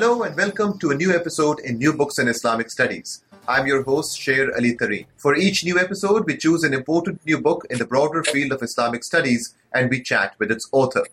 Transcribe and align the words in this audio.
Hello 0.00 0.22
and 0.22 0.34
welcome 0.34 0.78
to 0.78 0.92
a 0.92 0.94
new 0.94 1.14
episode 1.14 1.60
in 1.60 1.76
New 1.76 1.92
Books 1.92 2.18
in 2.18 2.26
Islamic 2.26 2.70
Studies. 2.70 3.22
I'm 3.46 3.66
your 3.66 3.82
host, 3.82 4.18
Sher 4.18 4.50
Ali 4.56 4.74
Tareen. 4.74 5.04
For 5.18 5.36
each 5.36 5.62
new 5.62 5.78
episode, 5.78 6.24
we 6.24 6.38
choose 6.38 6.64
an 6.64 6.72
important 6.72 7.20
new 7.26 7.38
book 7.38 7.66
in 7.68 7.76
the 7.76 7.84
broader 7.84 8.24
field 8.24 8.52
of 8.52 8.62
Islamic 8.62 9.04
studies 9.04 9.54
and 9.74 9.90
we 9.90 10.02
chat 10.02 10.36
with 10.38 10.50
its 10.50 10.66
author. 10.72 11.04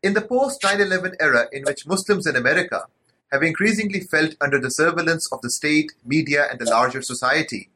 In 0.00 0.14
the 0.14 0.20
post 0.20 0.62
9 0.62 0.80
11 0.80 1.16
era, 1.18 1.48
in 1.50 1.64
which 1.64 1.88
Muslims 1.88 2.24
in 2.24 2.36
America 2.36 2.84
have 3.32 3.42
increasingly 3.42 3.98
felt 3.98 4.36
under 4.40 4.60
the 4.60 4.70
surveillance 4.70 5.28
of 5.32 5.40
the 5.40 5.50
state, 5.50 5.90
media, 6.04 6.46
and 6.48 6.60
the 6.60 6.70
larger 6.70 7.02
society, 7.02 7.68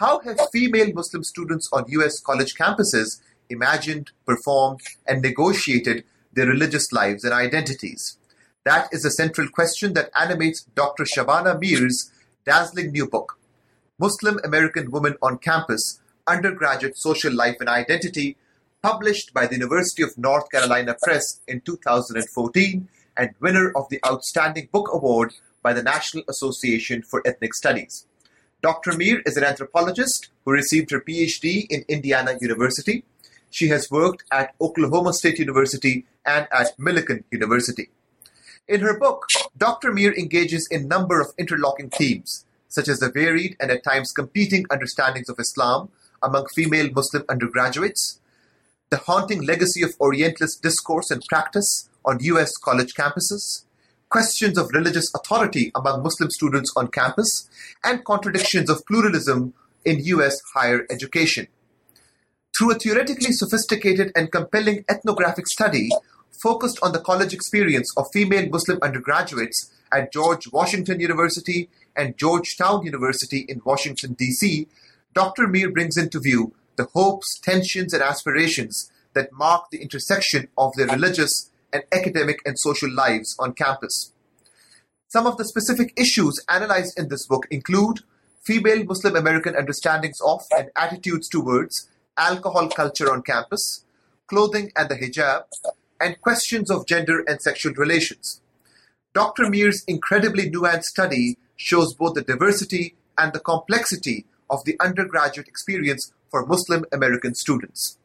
how 0.00 0.20
have 0.20 0.40
female 0.54 0.90
Muslim 0.94 1.22
students 1.22 1.68
on 1.70 1.84
US 1.88 2.18
college 2.18 2.54
campuses 2.54 3.20
imagined, 3.50 4.10
performed, 4.24 4.80
and 5.06 5.20
negotiated 5.20 6.04
their 6.32 6.46
religious 6.46 6.92
lives 6.92 7.24
and 7.24 7.34
identities? 7.34 8.16
That 8.66 8.88
is 8.90 9.02
the 9.02 9.12
central 9.12 9.48
question 9.48 9.92
that 9.92 10.10
animates 10.20 10.66
Dr. 10.74 11.04
Shabana 11.04 11.54
Mir's 11.60 12.10
dazzling 12.44 12.90
new 12.90 13.06
book, 13.08 13.38
Muslim 13.96 14.40
American 14.42 14.90
Woman 14.90 15.14
on 15.22 15.38
Campus 15.38 16.00
Undergraduate 16.26 16.98
Social 16.98 17.32
Life 17.32 17.58
and 17.60 17.68
Identity, 17.68 18.36
published 18.82 19.32
by 19.32 19.46
the 19.46 19.54
University 19.54 20.02
of 20.02 20.18
North 20.18 20.50
Carolina 20.50 20.96
Press 21.00 21.40
in 21.46 21.60
2014 21.60 22.88
and 23.16 23.34
winner 23.38 23.70
of 23.76 23.88
the 23.88 24.00
Outstanding 24.04 24.68
Book 24.72 24.88
Award 24.92 25.34
by 25.62 25.72
the 25.72 25.84
National 25.84 26.24
Association 26.28 27.02
for 27.02 27.22
Ethnic 27.24 27.54
Studies. 27.54 28.04
Dr. 28.62 28.96
Mir 28.96 29.22
is 29.26 29.36
an 29.36 29.44
anthropologist 29.44 30.30
who 30.44 30.50
received 30.50 30.90
her 30.90 31.00
PhD 31.00 31.68
in 31.70 31.84
Indiana 31.86 32.36
University. 32.40 33.04
She 33.48 33.68
has 33.68 33.92
worked 33.92 34.24
at 34.32 34.56
Oklahoma 34.60 35.12
State 35.12 35.38
University 35.38 36.04
and 36.24 36.48
at 36.50 36.76
Millikin 36.80 37.22
University. 37.30 37.90
In 38.68 38.80
her 38.80 38.98
book, 38.98 39.28
Dr. 39.56 39.92
Mir 39.92 40.12
engages 40.12 40.66
in 40.72 40.82
a 40.82 40.86
number 40.86 41.20
of 41.20 41.32
interlocking 41.38 41.88
themes, 41.88 42.44
such 42.66 42.88
as 42.88 42.98
the 42.98 43.08
varied 43.08 43.56
and 43.60 43.70
at 43.70 43.84
times 43.84 44.10
competing 44.10 44.66
understandings 44.70 45.28
of 45.28 45.38
Islam 45.38 45.88
among 46.20 46.48
female 46.48 46.90
Muslim 46.92 47.22
undergraduates, 47.28 48.18
the 48.90 48.96
haunting 48.96 49.42
legacy 49.42 49.82
of 49.82 49.94
Orientalist 50.00 50.62
discourse 50.62 51.12
and 51.12 51.22
practice 51.28 51.88
on 52.04 52.18
U.S. 52.22 52.56
college 52.56 52.94
campuses, 52.94 53.62
questions 54.08 54.58
of 54.58 54.70
religious 54.70 55.12
authority 55.14 55.70
among 55.76 56.02
Muslim 56.02 56.30
students 56.30 56.72
on 56.76 56.88
campus, 56.88 57.48
and 57.84 58.04
contradictions 58.04 58.68
of 58.68 58.84
pluralism 58.86 59.54
in 59.84 60.04
U.S. 60.06 60.40
higher 60.54 60.86
education. 60.90 61.46
Through 62.58 62.72
a 62.72 62.78
theoretically 62.80 63.30
sophisticated 63.30 64.10
and 64.16 64.32
compelling 64.32 64.84
ethnographic 64.88 65.46
study 65.46 65.88
focused 66.42 66.78
on 66.82 66.92
the 66.92 67.00
college 67.00 67.34
experience 67.34 67.92
of 67.96 68.06
female 68.12 68.48
Muslim 68.48 68.78
undergraduates 68.82 69.70
at 69.92 70.12
George 70.12 70.50
Washington 70.52 71.00
University 71.00 71.68
and 71.94 72.16
Georgetown 72.16 72.84
University 72.84 73.46
in 73.48 73.62
Washington, 73.64 74.14
D.C., 74.14 74.68
Dr. 75.14 75.46
Mir 75.48 75.70
brings 75.70 75.96
into 75.96 76.20
view 76.20 76.54
the 76.76 76.84
hopes, 76.92 77.38
tensions, 77.38 77.94
and 77.94 78.02
aspirations 78.02 78.90
that 79.14 79.32
mark 79.32 79.70
the 79.70 79.80
intersection 79.80 80.48
of 80.58 80.74
their 80.76 80.88
religious 80.88 81.50
and 81.72 81.82
academic 81.90 82.40
and 82.44 82.58
social 82.58 82.92
lives 82.92 83.34
on 83.38 83.54
campus. 83.54 84.12
Some 85.08 85.26
of 85.26 85.38
the 85.38 85.44
specific 85.44 85.94
issues 85.96 86.44
analyzed 86.48 86.98
in 86.98 87.08
this 87.08 87.26
book 87.26 87.46
include 87.50 88.00
female 88.42 88.84
Muslim 88.84 89.16
American 89.16 89.56
understandings 89.56 90.18
of 90.24 90.42
and 90.56 90.70
attitudes 90.76 91.28
towards 91.28 91.88
alcohol 92.18 92.68
culture 92.68 93.10
on 93.10 93.22
campus, 93.22 93.84
clothing 94.26 94.72
and 94.76 94.88
the 94.88 94.96
hijab, 94.96 95.44
and 96.00 96.20
questions 96.20 96.70
of 96.70 96.86
gender 96.86 97.24
and 97.26 97.40
sexual 97.40 97.74
relations. 97.74 98.40
Dr. 99.14 99.48
Mir's 99.48 99.82
incredibly 99.86 100.50
nuanced 100.50 100.84
study 100.84 101.38
shows 101.56 101.94
both 101.94 102.14
the 102.14 102.22
diversity 102.22 102.96
and 103.18 103.32
the 103.32 103.40
complexity 103.40 104.26
of 104.50 104.64
the 104.64 104.76
undergraduate 104.80 105.48
experience 105.48 106.12
for 106.30 106.46
Muslim 106.46 106.84
American 106.92 107.34
students. 107.34 107.98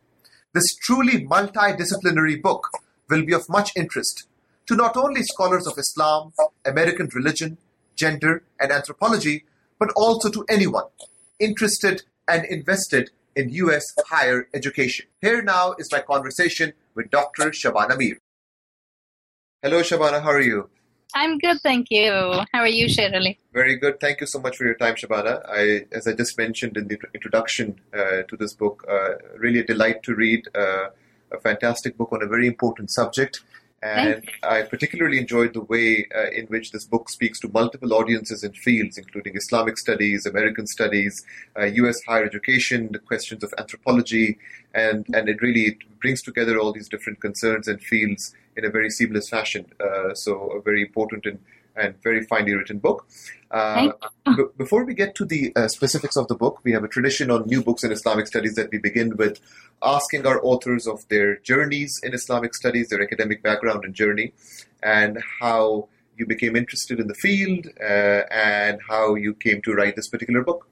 This 0.54 0.76
truly 0.82 1.26
multidisciplinary 1.26 2.42
book 2.42 2.70
will 3.10 3.26
be 3.26 3.34
of 3.34 3.50
much 3.50 3.72
interest 3.76 4.28
to 4.68 4.76
not 4.76 4.96
only 4.96 5.24
scholars 5.24 5.68
of 5.68 5.78
Islam, 5.78 6.34
American 6.66 7.10
religion, 7.14 7.58
gender, 7.96 8.44
and 8.60 8.72
anthropology, 8.72 9.46
but 9.80 9.92
also 9.96 10.30
to 10.30 10.46
anyone 10.50 10.86
interested 11.40 12.04
and 12.28 12.46
invested 12.46 13.12
in 13.36 13.50
U.S. 13.50 13.94
higher 14.08 14.48
education. 14.54 15.06
Here 15.22 15.42
now 15.42 15.74
is 15.80 15.92
my 15.92 16.02
conversation 16.02 16.74
with 16.96 17.10
Dr. 17.10 17.52
Shabana 17.52 17.98
Mir. 17.98 18.18
Hello, 19.62 19.82
Shabana. 19.82 20.22
How 20.22 20.32
are 20.32 20.42
you? 20.42 20.70
I'm 21.14 21.38
good, 21.40 21.60
thank 21.62 21.88
you. 21.90 22.12
How 22.54 22.60
are 22.60 22.68
you, 22.68 22.88
Sher 22.88 23.12
Ali? 23.14 23.38
Very 23.54 23.76
good. 23.76 24.00
Thank 24.00 24.22
you 24.22 24.28
so 24.28 24.40
much 24.40 24.56
for 24.58 24.64
your 24.64 24.76
time, 24.76 24.96
Shabana. 24.96 25.42
I, 25.48 25.86
as 25.92 26.08
I 26.08 26.14
just 26.14 26.38
mentioned 26.38 26.78
in 26.78 26.88
the 26.88 26.98
introduction 27.14 27.80
uh, 27.94 28.24
to 28.30 28.38
this 28.38 28.54
book, 28.54 28.86
uh, 28.90 29.16
really 29.38 29.60
a 29.60 29.66
delight 29.66 30.04
to 30.04 30.16
read 30.16 30.48
uh, 30.56 30.88
a 31.32 31.40
fantastic 31.40 31.98
book 31.98 32.10
on 32.14 32.24
a 32.24 32.28
very 32.28 32.48
important 32.48 32.92
subject. 32.92 33.42
And 33.84 34.30
I 34.44 34.62
particularly 34.62 35.18
enjoyed 35.18 35.54
the 35.54 35.62
way 35.62 36.08
uh, 36.16 36.30
in 36.30 36.46
which 36.48 36.72
this 36.72 36.86
book 36.86 37.10
speaks 37.10 37.40
to 37.40 37.50
multiple 37.50 37.94
audiences 37.94 38.44
and 38.44 38.56
fields, 38.56 38.98
including 38.98 39.36
Islamic 39.36 39.78
studies, 39.80 40.28
American 40.28 40.68
studies, 40.68 41.26
uh, 41.58 41.66
U.S. 41.66 42.00
higher 42.08 42.24
education, 42.24 42.90
the 42.92 43.00
questions 43.00 43.44
of 43.44 43.52
anthropology, 43.58 44.38
and, 44.76 45.08
and 45.16 45.28
it 45.30 45.42
really 45.42 45.80
brings 46.00 46.22
together 46.22 46.60
all 46.60 46.72
these 46.72 46.90
different 46.90 47.22
concerns 47.22 47.68
and 47.68 47.82
fields 47.82 48.36
in 48.56 48.66
a 48.66 48.70
very 48.70 48.92
seamless 48.92 49.30
fashion. 49.30 49.66
Uh, 49.80 50.14
so, 50.14 50.52
a 50.52 50.62
very 50.62 50.84
important 50.84 51.26
and, 51.26 51.40
and 51.76 51.96
very 52.04 52.26
finely 52.26 52.54
written 52.54 52.80
book. 52.80 53.08
Uh, 53.50 53.92
b- 54.26 54.44
before 54.58 54.86
we 54.86 54.94
get 54.94 55.16
to 55.16 55.26
the 55.26 55.52
uh, 55.56 55.68
specifics 55.68 56.16
of 56.16 56.28
the 56.28 56.36
book, 56.36 56.60
we 56.64 56.72
have 56.72 56.84
a 56.84 56.88
tradition 56.88 57.30
on 57.30 57.46
new 57.48 57.62
books 57.62 57.84
in 57.84 57.92
Islamic 57.92 58.28
studies 58.28 58.56
that 58.56 58.72
we 58.72 58.78
begin 58.78 59.16
with 59.18 59.40
asking 59.84 60.26
our 60.26 60.40
authors 60.44 60.88
of 60.88 61.08
their 61.10 61.38
journeys 61.38 62.00
in 62.04 62.14
Islamic 62.14 62.54
studies, 62.56 62.90
their 62.90 63.02
academic 63.02 63.44
background 63.44 63.84
and 63.84 63.94
journey, 63.94 64.34
and 64.84 65.22
how 65.42 65.88
you 66.18 66.26
became 66.26 66.56
interested 66.56 67.00
in 67.00 67.08
the 67.08 67.16
field 67.16 67.68
uh, 67.82 68.24
and 68.32 68.80
how 68.88 69.16
you 69.16 69.34
came 69.34 69.62
to 69.64 69.74
write 69.74 69.96
this 69.96 70.08
particular 70.08 70.44
book. 70.44 70.68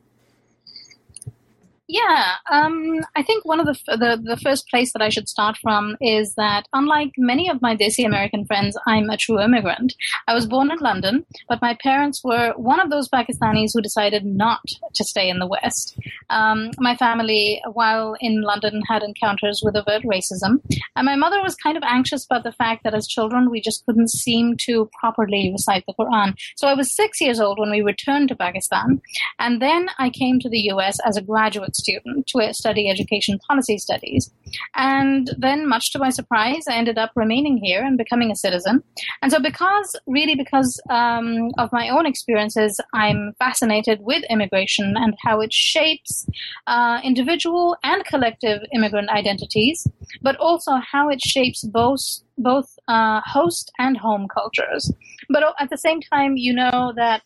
Yeah, 1.91 2.35
um, 2.51 2.99
I 3.15 3.23
think 3.23 3.45
one 3.45 3.59
of 3.59 3.65
the, 3.65 3.73
the, 3.97 4.21
the 4.23 4.37
first 4.37 4.67
place 4.69 4.93
that 4.93 5.01
I 5.01 5.09
should 5.09 5.27
start 5.27 5.57
from 5.57 5.97
is 5.99 6.35
that 6.35 6.67
unlike 6.71 7.13
many 7.17 7.49
of 7.49 7.63
my 7.63 7.75
Desi 7.75 8.05
American 8.05 8.45
friends, 8.45 8.77
I'm 8.85 9.09
a 9.09 9.17
true 9.17 9.41
immigrant. 9.41 9.95
I 10.27 10.35
was 10.35 10.45
born 10.45 10.69
in 10.69 10.77
London, 10.77 11.25
but 11.47 11.63
my 11.63 11.75
parents 11.81 12.21
were 12.23 12.53
one 12.57 12.79
of 12.79 12.91
those 12.91 13.09
Pakistanis 13.09 13.71
who 13.73 13.81
decided 13.81 14.23
not 14.23 14.59
to 14.93 15.03
stay 15.03 15.29
in 15.29 15.39
the 15.39 15.47
West. 15.47 15.97
Um, 16.29 16.69
my 16.77 16.95
family, 16.95 17.59
while 17.73 18.15
in 18.21 18.43
London, 18.43 18.83
had 18.87 19.01
encounters 19.01 19.61
with 19.63 19.75
overt 19.75 20.03
racism, 20.03 20.61
and 20.95 21.07
my 21.07 21.15
mother 21.15 21.41
was 21.41 21.55
kind 21.55 21.75
of 21.75 21.81
anxious 21.83 22.23
about 22.23 22.43
the 22.43 22.51
fact 22.51 22.83
that 22.83 22.93
as 22.93 23.07
children 23.07 23.49
we 23.49 23.61
just 23.61 23.83
couldn't 23.87 24.11
seem 24.11 24.57
to 24.65 24.87
properly 24.99 25.49
recite 25.51 25.85
the 25.87 25.95
Quran. 25.99 26.35
So 26.55 26.67
I 26.67 26.75
was 26.75 26.95
six 26.95 27.19
years 27.19 27.39
old 27.39 27.57
when 27.57 27.71
we 27.71 27.81
returned 27.81 28.29
to 28.29 28.35
Pakistan, 28.35 29.01
and 29.39 29.59
then 29.59 29.89
I 29.97 30.11
came 30.11 30.39
to 30.41 30.49
the 30.49 30.59
U.S. 30.73 30.99
as 31.03 31.17
a 31.17 31.23
graduate 31.23 31.77
student 31.79 32.27
to 32.27 32.53
study 32.53 32.89
education 32.89 33.39
policy 33.47 33.77
studies. 33.77 34.31
And 34.75 35.29
then, 35.37 35.67
much 35.67 35.91
to 35.93 35.99
my 35.99 36.09
surprise, 36.09 36.63
I 36.67 36.75
ended 36.75 36.97
up 36.97 37.11
remaining 37.15 37.57
here 37.63 37.83
and 37.83 37.97
becoming 37.97 38.31
a 38.31 38.35
citizen. 38.35 38.83
And 39.21 39.31
so, 39.31 39.39
because 39.39 39.95
really 40.07 40.35
because 40.35 40.79
um, 40.89 41.49
of 41.57 41.71
my 41.71 41.89
own 41.89 42.05
experiences, 42.05 42.79
I'm 42.93 43.33
fascinated 43.39 43.99
with 44.01 44.23
immigration 44.29 44.95
and 44.97 45.15
how 45.23 45.41
it 45.41 45.53
shapes 45.53 46.27
uh, 46.67 46.99
individual 47.03 47.77
and 47.83 48.03
collective 48.05 48.61
immigrant 48.73 49.09
identities, 49.09 49.87
but 50.21 50.35
also 50.37 50.73
how 50.91 51.09
it 51.09 51.21
shapes 51.21 51.63
both 51.63 52.01
both 52.37 52.69
uh, 52.87 53.21
host 53.25 53.71
and 53.79 53.97
home 53.97 54.27
cultures. 54.33 54.91
But 55.29 55.43
at 55.59 55.69
the 55.69 55.77
same 55.77 56.01
time, 56.01 56.37
you 56.37 56.53
know 56.53 56.93
that 56.95 57.21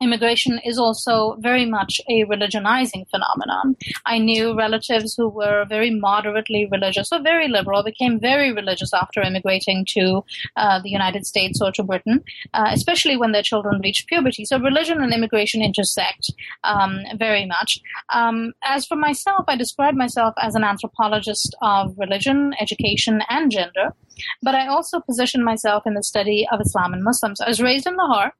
immigration 0.00 0.60
is 0.64 0.78
also 0.78 1.36
very 1.40 1.64
much 1.66 2.00
a 2.08 2.24
religionizing 2.24 3.08
phenomenon. 3.10 3.76
I 4.06 4.18
knew 4.18 4.56
relatives 4.56 5.14
who 5.16 5.28
were 5.28 5.64
very 5.68 5.90
moderately 5.90 6.68
religious 6.70 7.08
or 7.12 7.20
very 7.20 7.48
liberal, 7.48 7.82
became 7.82 8.20
very 8.20 8.52
religious 8.52 8.92
after 8.94 9.22
immigrating 9.22 9.84
to 9.90 10.24
uh, 10.56 10.80
the 10.80 10.90
United 10.90 11.26
States 11.26 11.60
or 11.60 11.72
to 11.72 11.82
Britain, 11.82 12.22
uh, 12.54 12.70
especially 12.72 13.16
when 13.16 13.32
their 13.32 13.42
children 13.42 13.80
reached 13.82 14.06
puberty. 14.06 14.44
So 14.44 14.58
religion 14.58 15.02
and 15.02 15.12
immigration 15.12 15.62
intersect 15.62 16.32
um, 16.64 17.00
very 17.16 17.46
much. 17.46 17.80
Um, 18.12 18.52
as 18.62 18.86
for 18.86 18.96
myself, 18.96 19.44
I 19.48 19.56
describe 19.56 19.94
myself 19.94 20.34
as 20.40 20.54
an 20.54 20.64
anthropologist 20.64 21.56
of 21.62 21.94
religion, 21.98 22.54
education, 22.60 23.22
and 23.28 23.50
gender. 23.50 23.94
But 24.42 24.54
I 24.54 24.66
also 24.66 25.00
position 25.00 25.44
myself 25.44 25.84
in 25.86 25.94
the 25.94 26.02
study 26.02 26.46
of 26.50 26.60
Islam 26.60 26.92
and 26.92 27.04
Muslims. 27.04 27.40
I 27.40 27.48
was 27.48 27.62
raised 27.62 27.86
in 27.86 27.96
Lahore. 27.96 28.32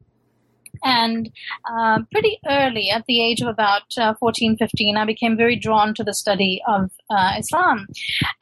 And 0.84 1.30
uh, 1.70 2.00
pretty 2.12 2.38
early, 2.48 2.90
at 2.90 3.04
the 3.06 3.22
age 3.22 3.40
of 3.40 3.48
about 3.48 3.82
uh, 3.96 4.14
14, 4.20 4.56
15, 4.56 4.96
I 4.96 5.04
became 5.04 5.36
very 5.36 5.56
drawn 5.56 5.94
to 5.94 6.04
the 6.04 6.14
study 6.14 6.60
of 6.66 6.90
uh, 7.10 7.32
Islam. 7.38 7.86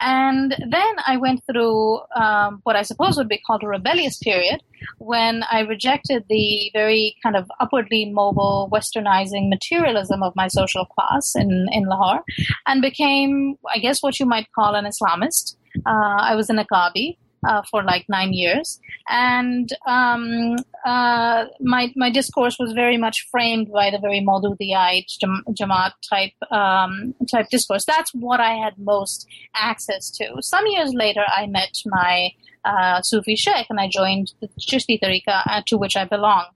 And 0.00 0.54
then 0.70 0.94
I 1.06 1.16
went 1.16 1.42
through 1.50 2.00
um, 2.14 2.60
what 2.64 2.76
I 2.76 2.82
suppose 2.82 3.16
would 3.16 3.28
be 3.28 3.40
called 3.46 3.62
a 3.62 3.68
rebellious 3.68 4.18
period 4.18 4.62
when 4.98 5.42
I 5.50 5.60
rejected 5.60 6.24
the 6.28 6.70
very 6.72 7.16
kind 7.22 7.36
of 7.36 7.50
upwardly 7.60 8.10
mobile, 8.12 8.68
westernizing 8.72 9.48
materialism 9.48 10.22
of 10.22 10.34
my 10.36 10.48
social 10.48 10.84
class 10.84 11.34
in, 11.34 11.66
in 11.72 11.84
Lahore 11.84 12.22
and 12.66 12.82
became, 12.82 13.56
I 13.74 13.78
guess, 13.78 14.02
what 14.02 14.20
you 14.20 14.26
might 14.26 14.48
call 14.54 14.74
an 14.74 14.84
Islamist. 14.84 15.56
Uh, 15.86 16.18
I 16.20 16.34
was 16.34 16.48
a 16.50 16.54
niqabi 16.54 17.16
uh, 17.46 17.62
for 17.70 17.82
like 17.82 18.04
nine 18.08 18.32
years, 18.32 18.80
and 19.08 19.68
um, 19.86 20.56
uh, 20.84 21.46
my 21.60 21.92
my 21.96 22.10
discourse 22.10 22.56
was 22.58 22.72
very 22.72 22.96
much 22.96 23.26
framed 23.30 23.70
by 23.72 23.90
the 23.90 23.98
very 23.98 24.20
Maududiyite 24.20 25.12
Jamaat 25.58 25.92
type 26.08 26.32
um, 26.50 27.14
type 27.30 27.48
discourse. 27.50 27.84
That's 27.86 28.12
what 28.14 28.40
I 28.40 28.54
had 28.54 28.78
most 28.78 29.26
access 29.54 30.10
to. 30.12 30.36
Some 30.40 30.66
years 30.66 30.92
later, 30.94 31.24
I 31.28 31.46
met 31.46 31.74
my 31.86 32.30
uh, 32.64 33.00
Sufi 33.02 33.36
sheikh, 33.36 33.66
and 33.70 33.80
I 33.80 33.88
joined 33.88 34.32
the 34.40 34.48
Chishti 34.60 34.98
Tariqa, 35.02 35.42
uh, 35.46 35.62
to 35.66 35.78
which 35.78 35.96
I 35.96 36.04
belong. 36.04 36.46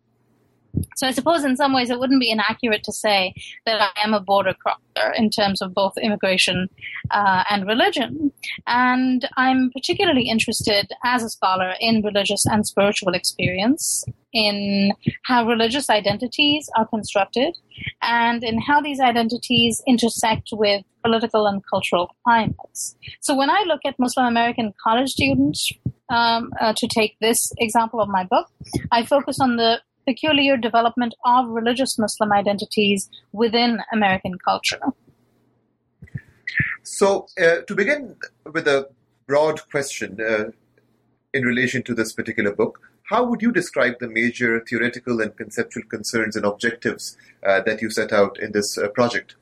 So 0.96 1.06
I 1.06 1.12
suppose 1.12 1.44
in 1.44 1.56
some 1.56 1.72
ways 1.72 1.90
it 1.90 1.99
wouldn't 1.99 2.20
be 2.20 2.31
inaccurate 2.31 2.84
to 2.84 2.93
say 2.93 3.34
that 3.67 3.81
I 3.81 4.05
am 4.05 4.14
a 4.14 4.20
border 4.20 4.55
crosser 4.55 5.12
in 5.17 5.31
terms 5.31 5.62
of 5.62 5.75
both 5.75 5.94
immigration 5.99 6.69
uh, 7.11 7.44
and 7.50 7.67
religion. 7.67 8.32
And 8.67 9.28
I'm 9.37 9.70
particularly 9.70 10.28
interested 10.28 10.90
as 11.05 11.22
a 11.22 11.31
scholar 11.31 11.75
in 11.81 12.02
religious 12.02 12.44
and 12.46 12.67
spiritual 12.67 13.14
experience, 13.14 14.05
in 14.32 14.93
how 15.25 15.46
religious 15.46 15.90
identities 15.90 16.69
are 16.76 16.87
constructed, 16.87 17.56
and 18.02 18.44
in 18.44 18.61
how 18.61 18.81
these 18.81 19.00
identities 19.00 19.82
intersect 19.87 20.50
with 20.52 20.84
political 21.02 21.46
and 21.46 21.62
cultural 21.69 22.14
climates. 22.25 22.94
So 23.20 23.34
when 23.34 23.50
I 23.50 23.64
look 23.67 23.81
at 23.87 23.99
Muslim 23.99 24.26
American 24.26 24.72
college 24.82 25.11
students, 25.11 25.72
um, 26.11 26.50
uh, 26.61 26.72
to 26.76 26.88
take 26.88 27.17
this 27.20 27.52
example 27.58 28.00
of 28.00 28.08
my 28.08 28.25
book, 28.25 28.49
I 28.90 29.05
focus 29.05 29.40
on 29.40 29.56
the 29.56 29.81
peculiar 30.06 30.56
development 30.56 31.14
of 31.25 31.49
religious 31.49 31.99
Muslim 31.99 32.32
identities 32.32 33.08
within 33.32 33.81
American 33.93 34.38
culture. 34.38 34.81
So, 36.82 37.26
uh, 37.41 37.62
to 37.67 37.75
begin 37.75 38.17
with 38.52 38.67
a 38.67 38.88
broad 39.26 39.61
question 39.70 40.19
uh, 40.20 40.50
in 41.32 41.44
relation 41.44 41.82
to 41.85 41.94
this 41.94 42.12
particular 42.12 42.52
book, 42.52 42.81
how 43.05 43.25
would 43.25 43.43
you 43.43 43.52
describe 43.52 43.99
the 43.99 44.08
major 44.08 44.61
theoretical 44.61 45.20
and 45.20 45.37
conceptual 45.37 45.82
concerns 45.85 46.37
and 46.37 46.44
objectives 46.44 47.17
uh, 47.46 47.61
that 47.62 47.82
you 47.82 47.91
set 47.91 48.12
out 48.12 48.38
in 48.38 48.53
this 48.53 48.79
uh, 48.79 48.88
project? 48.88 49.35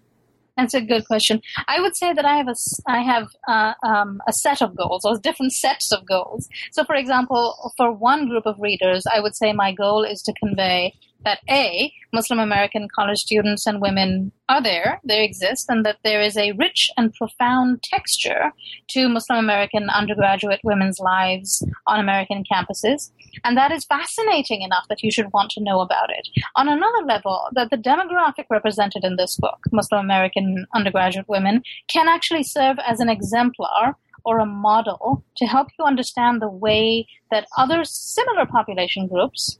That's 0.58 0.74
a 0.74 0.80
good 0.80 1.06
question. 1.06 1.40
I 1.68 1.80
would 1.80 1.96
say 1.96 2.12
that 2.12 2.24
I 2.24 2.36
have 2.36 2.48
a 2.48 2.56
I 2.88 2.98
have 2.98 3.28
uh, 3.46 3.74
um, 3.86 4.20
a 4.26 4.32
set 4.32 4.60
of 4.60 4.76
goals 4.76 5.04
or 5.04 5.16
different 5.16 5.52
sets 5.52 5.92
of 5.92 6.04
goals. 6.04 6.48
So, 6.72 6.82
for 6.82 6.96
example, 6.96 7.72
for 7.76 7.92
one 7.92 8.28
group 8.28 8.44
of 8.44 8.56
readers, 8.58 9.04
I 9.06 9.20
would 9.20 9.36
say 9.36 9.52
my 9.52 9.72
goal 9.72 10.02
is 10.02 10.20
to 10.22 10.32
convey 10.32 10.94
that 11.24 11.40
A, 11.50 11.92
Muslim 12.12 12.38
American 12.38 12.88
college 12.94 13.18
students 13.18 13.66
and 13.66 13.80
women 13.80 14.32
are 14.48 14.62
there, 14.62 15.00
they 15.04 15.24
exist, 15.24 15.66
and 15.68 15.84
that 15.84 15.98
there 16.04 16.20
is 16.20 16.36
a 16.36 16.52
rich 16.52 16.90
and 16.96 17.12
profound 17.14 17.82
texture 17.82 18.52
to 18.90 19.08
Muslim 19.08 19.38
American 19.38 19.90
undergraduate 19.90 20.60
women's 20.64 20.98
lives 20.98 21.66
on 21.86 22.00
American 22.00 22.44
campuses. 22.50 23.10
And 23.44 23.56
that 23.56 23.72
is 23.72 23.84
fascinating 23.84 24.62
enough 24.62 24.86
that 24.88 25.02
you 25.02 25.10
should 25.10 25.32
want 25.32 25.50
to 25.50 25.62
know 25.62 25.80
about 25.80 26.10
it. 26.10 26.28
On 26.56 26.68
another 26.68 27.04
level, 27.04 27.48
that 27.52 27.70
the 27.70 27.76
demographic 27.76 28.44
represented 28.50 29.04
in 29.04 29.16
this 29.16 29.36
book, 29.36 29.58
Muslim 29.72 30.00
American 30.00 30.66
undergraduate 30.74 31.28
women, 31.28 31.62
can 31.88 32.08
actually 32.08 32.42
serve 32.44 32.78
as 32.86 33.00
an 33.00 33.08
exemplar 33.08 33.96
or 34.24 34.38
a 34.38 34.46
model 34.46 35.24
to 35.36 35.46
help 35.46 35.68
you 35.78 35.84
understand 35.84 36.40
the 36.40 36.50
way 36.50 37.06
that 37.30 37.46
other 37.56 37.84
similar 37.84 38.46
population 38.46 39.06
groups 39.06 39.58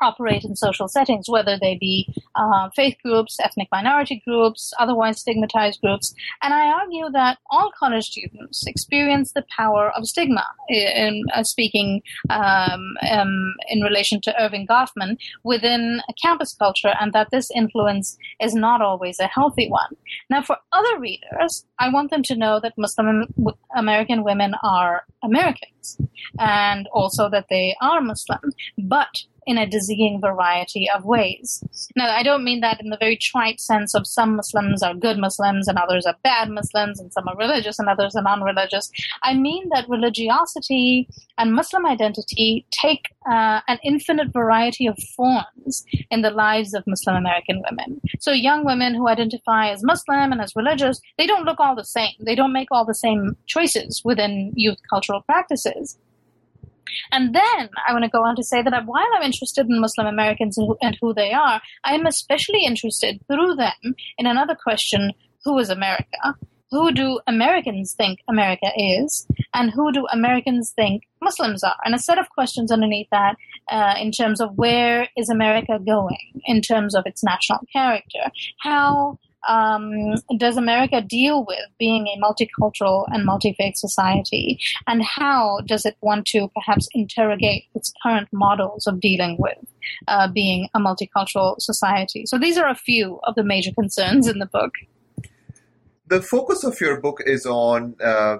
operate 0.00 0.44
in 0.44 0.56
social 0.56 0.88
settings, 0.88 1.28
whether 1.28 1.58
they 1.58 1.76
be 1.76 2.12
uh, 2.34 2.68
faith 2.74 2.96
groups, 3.04 3.38
ethnic 3.42 3.68
minority 3.72 4.22
groups, 4.26 4.72
otherwise 4.78 5.20
stigmatized 5.20 5.80
groups. 5.80 6.14
And 6.42 6.54
I 6.54 6.68
argue 6.68 7.10
that 7.12 7.38
all 7.50 7.70
college 7.78 8.04
students 8.04 8.66
experience 8.66 9.32
the 9.32 9.44
power 9.56 9.90
of 9.96 10.06
stigma, 10.06 10.44
in, 10.68 11.24
uh, 11.34 11.42
speaking 11.42 12.02
um, 12.30 12.94
um, 13.10 13.54
in 13.68 13.80
relation 13.80 14.20
to 14.22 14.34
Erving 14.40 14.66
Goffman, 14.66 15.16
within 15.44 16.00
a 16.08 16.12
campus 16.22 16.54
culture, 16.54 16.94
and 17.00 17.12
that 17.12 17.28
this 17.30 17.50
influence 17.54 18.16
is 18.40 18.54
not 18.54 18.80
always 18.82 19.18
a 19.18 19.26
healthy 19.26 19.68
one. 19.68 19.96
Now, 20.30 20.42
for 20.42 20.56
other 20.72 20.98
readers, 20.98 21.66
I 21.78 21.90
want 21.90 22.10
them 22.10 22.22
to 22.24 22.36
know 22.36 22.60
that 22.60 22.74
Muslim 22.76 23.26
American 23.76 24.24
women 24.24 24.54
are 24.62 25.02
Americans 25.22 25.98
and 26.38 26.88
also 26.92 27.28
that 27.30 27.46
they 27.50 27.76
are 27.80 28.00
Muslim, 28.00 28.40
but 28.78 29.08
in 29.48 29.56
a 29.56 29.66
dizzying 29.66 30.20
variety 30.20 30.88
of 30.94 31.06
ways. 31.06 31.64
Now, 31.96 32.10
I 32.10 32.22
don't 32.22 32.44
mean 32.44 32.60
that 32.60 32.80
in 32.82 32.90
the 32.90 32.98
very 32.98 33.16
trite 33.16 33.60
sense 33.60 33.94
of 33.94 34.06
some 34.06 34.36
Muslims 34.36 34.82
are 34.82 34.94
good 34.94 35.16
Muslims 35.16 35.66
and 35.66 35.78
others 35.78 36.04
are 36.04 36.16
bad 36.22 36.50
Muslims 36.50 37.00
and 37.00 37.10
some 37.10 37.26
are 37.26 37.36
religious 37.36 37.78
and 37.78 37.88
others 37.88 38.14
are 38.14 38.22
non 38.22 38.42
religious. 38.42 38.90
I 39.22 39.32
mean 39.32 39.70
that 39.72 39.88
religiosity 39.88 41.08
and 41.38 41.54
Muslim 41.54 41.86
identity 41.86 42.66
take 42.70 43.08
uh, 43.30 43.60
an 43.68 43.78
infinite 43.82 44.34
variety 44.34 44.86
of 44.86 44.98
forms 45.16 45.82
in 46.10 46.20
the 46.20 46.30
lives 46.30 46.74
of 46.74 46.84
Muslim 46.86 47.16
American 47.16 47.62
women. 47.70 48.02
So, 48.20 48.32
young 48.32 48.66
women 48.66 48.94
who 48.94 49.08
identify 49.08 49.70
as 49.70 49.82
Muslim 49.82 50.30
and 50.30 50.42
as 50.42 50.52
religious, 50.54 51.00
they 51.16 51.26
don't 51.26 51.44
look 51.44 51.58
all 51.58 51.74
the 51.74 51.84
same. 51.84 52.12
They 52.20 52.34
don't 52.34 52.52
make 52.52 52.68
all 52.70 52.84
the 52.84 52.94
same 52.94 53.34
choices 53.46 54.02
within 54.04 54.52
youth 54.54 54.78
cultural 54.90 55.22
practices. 55.22 55.96
And 57.12 57.34
then 57.34 57.68
I 57.86 57.92
want 57.92 58.04
to 58.04 58.10
go 58.10 58.22
on 58.24 58.36
to 58.36 58.42
say 58.42 58.62
that 58.62 58.86
while 58.86 59.06
I'm 59.16 59.22
interested 59.22 59.66
in 59.68 59.80
Muslim 59.80 60.06
Americans 60.06 60.58
and 60.58 60.66
who, 60.66 60.76
and 60.80 60.96
who 61.00 61.14
they 61.14 61.32
are, 61.32 61.60
I 61.84 61.94
am 61.94 62.06
especially 62.06 62.64
interested 62.64 63.20
through 63.26 63.54
them 63.56 63.94
in 64.16 64.26
another 64.26 64.54
question 64.54 65.12
who 65.44 65.58
is 65.58 65.70
America? 65.70 66.34
Who 66.70 66.92
do 66.92 67.20
Americans 67.26 67.94
think 67.94 68.20
America 68.28 68.66
is? 68.76 69.26
And 69.54 69.70
who 69.70 69.90
do 69.92 70.06
Americans 70.12 70.72
think 70.76 71.04
Muslims 71.22 71.64
are? 71.64 71.76
And 71.84 71.94
a 71.94 71.98
set 71.98 72.18
of 72.18 72.28
questions 72.28 72.70
underneath 72.70 73.08
that 73.10 73.36
uh, 73.70 73.94
in 73.98 74.12
terms 74.12 74.40
of 74.40 74.56
where 74.56 75.08
is 75.16 75.30
America 75.30 75.78
going 75.78 76.42
in 76.44 76.60
terms 76.60 76.94
of 76.94 77.04
its 77.06 77.24
national 77.24 77.60
character? 77.72 78.30
How 78.60 79.18
um, 79.46 80.14
does 80.36 80.56
America 80.56 81.00
deal 81.00 81.44
with 81.44 81.64
being 81.78 82.06
a 82.08 82.20
multicultural 82.20 83.06
and 83.08 83.24
multi 83.24 83.54
faith 83.56 83.76
society? 83.76 84.58
And 84.86 85.02
how 85.04 85.60
does 85.66 85.86
it 85.86 85.96
want 86.00 86.26
to 86.28 86.48
perhaps 86.48 86.88
interrogate 86.92 87.64
its 87.74 87.92
current 88.02 88.28
models 88.32 88.86
of 88.86 89.00
dealing 89.00 89.36
with 89.38 89.58
uh, 90.08 90.28
being 90.28 90.68
a 90.74 90.80
multicultural 90.80 91.60
society? 91.60 92.24
So 92.26 92.38
these 92.38 92.58
are 92.58 92.68
a 92.68 92.74
few 92.74 93.20
of 93.24 93.34
the 93.34 93.44
major 93.44 93.72
concerns 93.72 94.26
in 94.26 94.38
the 94.38 94.46
book. 94.46 94.72
The 96.08 96.22
focus 96.22 96.64
of 96.64 96.80
your 96.80 97.00
book 97.00 97.22
is 97.26 97.44
on 97.44 97.94
uh, 98.02 98.38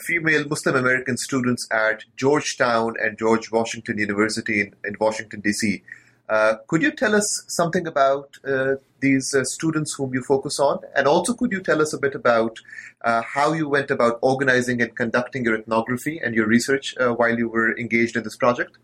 female 0.00 0.46
Muslim 0.48 0.76
American 0.76 1.16
students 1.16 1.66
at 1.70 2.04
Georgetown 2.16 2.94
and 3.00 3.18
George 3.18 3.50
Washington 3.50 3.98
University 3.98 4.60
in, 4.60 4.74
in 4.84 4.96
Washington, 5.00 5.40
D.C. 5.40 5.82
Uh, 6.28 6.56
could 6.66 6.82
you 6.82 6.90
tell 6.90 7.14
us 7.14 7.44
something 7.48 7.86
about 7.86 8.36
uh, 8.46 8.74
these 9.00 9.34
uh, 9.34 9.44
students 9.44 9.94
whom 9.94 10.12
you 10.12 10.22
focus 10.22 10.60
on? 10.60 10.78
And 10.94 11.06
also, 11.06 11.34
could 11.34 11.52
you 11.52 11.60
tell 11.60 11.80
us 11.80 11.92
a 11.92 11.98
bit 11.98 12.14
about 12.14 12.58
uh, 13.02 13.22
how 13.22 13.52
you 13.52 13.68
went 13.68 13.90
about 13.90 14.18
organizing 14.20 14.82
and 14.82 14.94
conducting 14.94 15.44
your 15.44 15.56
ethnography 15.56 16.20
and 16.22 16.34
your 16.34 16.46
research 16.46 16.94
uh, 16.98 17.12
while 17.12 17.38
you 17.38 17.48
were 17.48 17.76
engaged 17.78 18.16
in 18.16 18.24
this 18.24 18.36
project? 18.36 18.76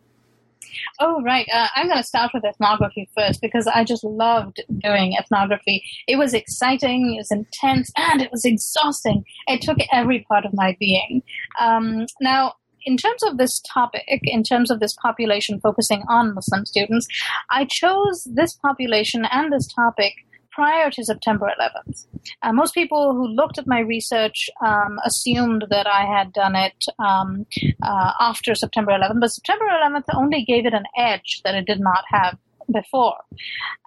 Oh, 0.98 1.22
right. 1.22 1.46
I'm 1.76 1.86
going 1.86 1.98
to 1.98 2.06
start 2.06 2.32
with 2.34 2.44
ethnography 2.44 3.08
first 3.16 3.40
because 3.40 3.66
I 3.66 3.84
just 3.84 4.02
loved 4.02 4.60
doing 4.82 5.14
ethnography. 5.14 5.84
It 6.08 6.16
was 6.16 6.34
exciting, 6.34 7.14
it 7.14 7.18
was 7.18 7.30
intense, 7.30 7.92
and 7.96 8.20
it 8.20 8.30
was 8.32 8.44
exhausting. 8.44 9.24
It 9.46 9.60
took 9.60 9.78
every 9.92 10.24
part 10.28 10.44
of 10.44 10.52
my 10.52 10.76
being. 10.80 11.22
Um, 11.60 12.06
now, 12.20 12.54
in 12.84 12.96
terms 12.96 13.22
of 13.22 13.38
this 13.38 13.60
topic, 13.72 14.20
in 14.22 14.42
terms 14.42 14.70
of 14.70 14.80
this 14.80 14.94
population 15.00 15.60
focusing 15.60 16.02
on 16.08 16.34
Muslim 16.34 16.66
students, 16.66 17.06
I 17.50 17.66
chose 17.70 18.26
this 18.32 18.54
population 18.54 19.26
and 19.30 19.52
this 19.52 19.68
topic 19.72 20.14
prior 20.54 20.88
to 20.90 21.04
September 21.04 21.50
11th. 21.58 22.06
Uh, 22.42 22.52
most 22.52 22.74
people 22.74 23.12
who 23.12 23.26
looked 23.26 23.58
at 23.58 23.66
my 23.66 23.80
research 23.80 24.48
um, 24.64 24.98
assumed 25.04 25.64
that 25.68 25.86
I 25.86 26.04
had 26.04 26.32
done 26.32 26.54
it 26.54 26.84
um, 26.98 27.44
uh, 27.82 28.12
after 28.20 28.54
September 28.54 28.92
11th, 28.92 29.20
but 29.20 29.32
September 29.32 29.64
11th 29.64 30.04
only 30.14 30.44
gave 30.44 30.64
it 30.64 30.72
an 30.72 30.84
edge 30.96 31.40
that 31.44 31.56
it 31.56 31.66
did 31.66 31.80
not 31.80 32.04
have 32.08 32.38
before, 32.72 33.16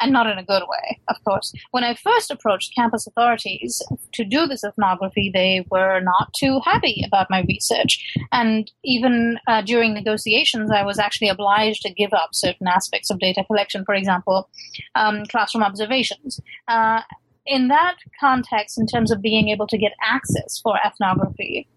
and 0.01 0.11
not 0.11 0.27
in 0.27 0.37
a 0.37 0.43
good 0.43 0.63
way, 0.67 0.99
of 1.07 1.15
course. 1.23 1.53
When 1.71 1.83
I 1.83 1.95
first 1.95 2.31
approached 2.31 2.75
campus 2.75 3.07
authorities 3.07 3.81
to 4.13 4.23
do 4.23 4.47
this 4.47 4.63
ethnography, 4.63 5.31
they 5.33 5.65
were 5.69 5.99
not 5.99 6.33
too 6.37 6.59
happy 6.65 7.03
about 7.05 7.29
my 7.29 7.43
research. 7.47 8.03
And 8.31 8.71
even 8.83 9.39
uh, 9.47 9.61
during 9.61 9.93
negotiations, 9.93 10.71
I 10.71 10.83
was 10.83 10.99
actually 10.99 11.29
obliged 11.29 11.81
to 11.83 11.93
give 11.93 12.13
up 12.13 12.29
certain 12.33 12.67
aspects 12.67 13.09
of 13.09 13.19
data 13.19 13.43
collection, 13.45 13.85
for 13.85 13.95
example, 13.95 14.49
um, 14.95 15.25
classroom 15.25 15.63
observations. 15.63 16.39
Uh, 16.67 17.01
in 17.45 17.69
that 17.69 17.95
context, 18.19 18.77
in 18.77 18.85
terms 18.85 19.09
of 19.09 19.21
being 19.21 19.47
able 19.49 19.67
to 19.67 19.77
get 19.77 19.93
access 20.03 20.59
for 20.61 20.77
ethnography, 20.85 21.67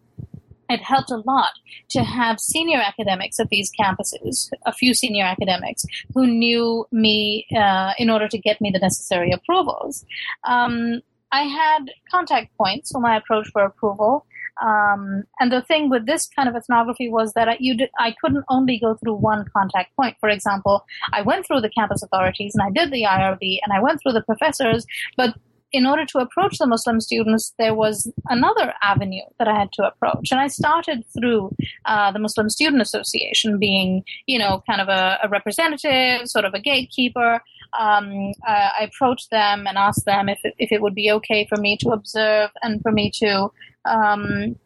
it 0.71 0.81
helped 0.81 1.11
a 1.11 1.23
lot 1.27 1.51
to 1.91 2.03
have 2.03 2.39
senior 2.41 2.79
academics 2.79 3.41
at 3.41 3.49
these 3.49 3.71
campuses, 3.79 4.49
a 4.67 4.73
few 4.73 4.95
senior 4.95 5.25
academics 5.25 5.85
who 6.15 6.27
knew 6.27 6.87
me 6.93 7.47
uh, 7.57 7.93
in 7.99 8.09
order 8.09 8.29
to 8.29 8.39
get 8.39 8.61
me 8.61 8.71
the 8.71 8.79
necessary 8.79 9.33
approvals. 9.33 10.05
Um, 10.45 11.01
I 11.33 11.43
had 11.43 11.91
contact 12.11 12.57
points 12.57 12.93
when 12.93 13.03
my 13.03 13.17
approach 13.17 13.49
for 13.53 13.63
approval. 13.63 14.27
Um, 14.63 15.25
and 15.39 15.51
the 15.51 15.63
thing 15.63 15.89
with 15.89 16.07
this 16.07 16.29
kind 16.29 16.49
of 16.49 16.55
ethnography 16.55 17.09
was 17.09 17.33
that 17.33 17.49
I, 17.49 17.57
did, 17.57 17.89
I 17.99 18.15
couldn't 18.21 18.45
only 18.49 18.79
go 18.79 18.95
through 18.95 19.15
one 19.15 19.47
contact 19.57 19.95
point. 19.97 20.17
For 20.21 20.29
example, 20.29 20.85
I 21.13 21.23
went 21.23 21.47
through 21.47 21.63
the 21.63 21.71
campus 21.71 22.03
authorities 22.03 22.55
and 22.55 22.63
I 22.63 22.71
did 22.71 22.93
the 22.93 23.05
IRB 23.05 23.59
and 23.63 23.73
I 23.73 23.81
went 23.81 24.01
through 24.03 24.13
the 24.13 24.23
professors, 24.23 24.85
but 25.17 25.35
in 25.73 25.87
order 25.87 26.05
to 26.05 26.19
approach 26.19 26.59
the 26.59 26.67
Muslim 26.67 27.01
students, 27.01 27.55
there 27.59 27.75
was 27.75 28.11
another 28.29 28.75
avenue 28.83 29.23
that 29.39 29.49
I 29.49 29.59
had 29.59 29.73
to 29.73 29.87
approach. 29.87 30.31
And 30.31 30.41
I 30.41 30.49
started 30.49 31.05
through 31.15 31.55
uh, 31.85 32.11
the 32.13 32.19
Muslim 32.19 32.49
Student 32.49 32.83
Association, 32.83 33.59
being, 33.59 34.03
you 34.27 34.39
know, 34.39 34.63
kind 34.69 34.81
of 34.81 34.89
a, 34.89 35.19
a 35.23 35.29
representative, 35.29 36.29
sort 36.29 36.45
of 36.45 36.55
a 36.55 36.61
gatekeeper. 36.61 37.41
Um, 37.79 38.33
uh, 38.47 38.71
I 38.81 38.91
approached 38.93 39.31
them 39.31 39.67
and 39.67 39.79
asked 39.79 40.05
them 40.07 40.29
if 40.29 40.41
it, 40.45 40.55
if 40.59 40.73
it 40.73 40.83
would 40.83 40.95
be 40.95 41.11
okay 41.13 41.47
for 41.49 41.57
me 41.57 41.77
to 41.79 41.91
observe 41.91 42.51
and 42.63 42.83
for 42.83 42.91
me 42.91 43.11
to 43.17 43.53
um, 43.85 44.57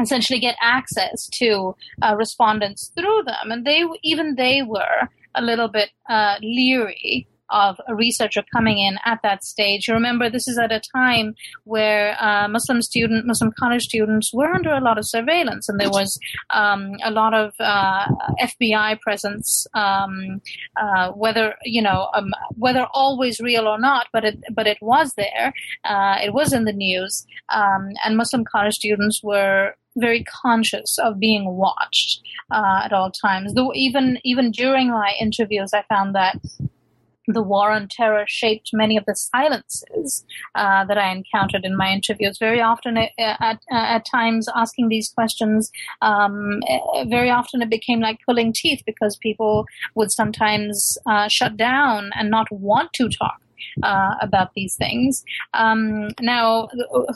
essentially 0.00 0.40
get 0.40 0.56
access 0.60 1.28
to 1.28 1.74
uh, 2.02 2.14
respondents 2.16 2.92
through 2.96 3.24
them. 3.24 3.50
And 3.50 3.66
they, 3.66 3.84
even 4.02 4.36
they 4.36 4.62
were 4.62 5.08
a 5.34 5.42
little 5.42 5.68
bit 5.68 5.90
uh, 6.08 6.36
leery 6.40 7.28
of 7.50 7.80
a 7.88 7.94
researcher 7.94 8.42
coming 8.52 8.78
in 8.78 8.98
at 9.04 9.20
that 9.22 9.44
stage. 9.44 9.88
You 9.88 9.94
remember, 9.94 10.28
this 10.28 10.48
is 10.48 10.58
at 10.58 10.72
a 10.72 10.80
time 10.94 11.34
where 11.64 12.16
uh, 12.20 12.48
Muslim 12.48 12.82
student, 12.82 13.26
Muslim 13.26 13.52
college 13.58 13.84
students 13.84 14.32
were 14.32 14.52
under 14.52 14.70
a 14.70 14.80
lot 14.80 14.98
of 14.98 15.06
surveillance, 15.06 15.68
and 15.68 15.80
there 15.80 15.90
was 15.90 16.18
um, 16.50 16.92
a 17.04 17.10
lot 17.10 17.34
of 17.34 17.54
uh, 17.60 18.06
FBI 18.40 19.00
presence. 19.00 19.66
Um, 19.74 20.40
uh, 20.76 21.10
whether 21.12 21.54
you 21.64 21.82
know, 21.82 22.08
um, 22.14 22.32
whether 22.54 22.86
always 22.92 23.40
real 23.40 23.66
or 23.66 23.78
not, 23.78 24.06
but 24.12 24.24
it 24.24 24.38
but 24.52 24.66
it 24.66 24.78
was 24.80 25.14
there. 25.14 25.52
Uh, 25.84 26.16
it 26.22 26.32
was 26.32 26.52
in 26.52 26.64
the 26.64 26.72
news, 26.72 27.26
um, 27.50 27.90
and 28.04 28.16
Muslim 28.16 28.44
college 28.44 28.74
students 28.74 29.22
were 29.22 29.74
very 29.96 30.24
conscious 30.24 30.98
of 30.98 31.18
being 31.18 31.56
watched 31.56 32.20
uh, 32.50 32.82
at 32.84 32.92
all 32.92 33.10
times. 33.10 33.54
Though 33.54 33.72
even 33.74 34.18
even 34.24 34.50
during 34.50 34.90
my 34.90 35.14
interviews, 35.20 35.70
I 35.72 35.82
found 35.88 36.14
that 36.14 36.36
the 37.26 37.42
war 37.42 37.70
on 37.70 37.88
terror 37.88 38.24
shaped 38.26 38.70
many 38.72 38.96
of 38.96 39.04
the 39.06 39.14
silences 39.14 40.24
uh, 40.54 40.84
that 40.84 40.98
I 40.98 41.10
encountered 41.10 41.64
in 41.64 41.76
my 41.76 41.90
interviews. 41.90 42.38
Very 42.38 42.60
often, 42.60 42.96
uh, 42.96 43.06
at, 43.18 43.40
at, 43.40 43.60
at 43.70 44.06
times, 44.06 44.48
asking 44.54 44.88
these 44.88 45.10
questions, 45.10 45.70
um, 46.02 46.60
uh, 46.68 47.04
very 47.04 47.30
often 47.30 47.62
it 47.62 47.70
became 47.70 48.00
like 48.00 48.20
pulling 48.24 48.52
teeth 48.52 48.82
because 48.86 49.16
people 49.16 49.66
would 49.94 50.10
sometimes 50.10 50.98
uh, 51.06 51.28
shut 51.28 51.56
down 51.56 52.10
and 52.14 52.30
not 52.30 52.50
want 52.50 52.92
to 52.94 53.08
talk 53.08 53.40
uh, 53.82 54.14
about 54.20 54.52
these 54.54 54.76
things. 54.76 55.24
Um, 55.54 56.08
now, 56.20 56.68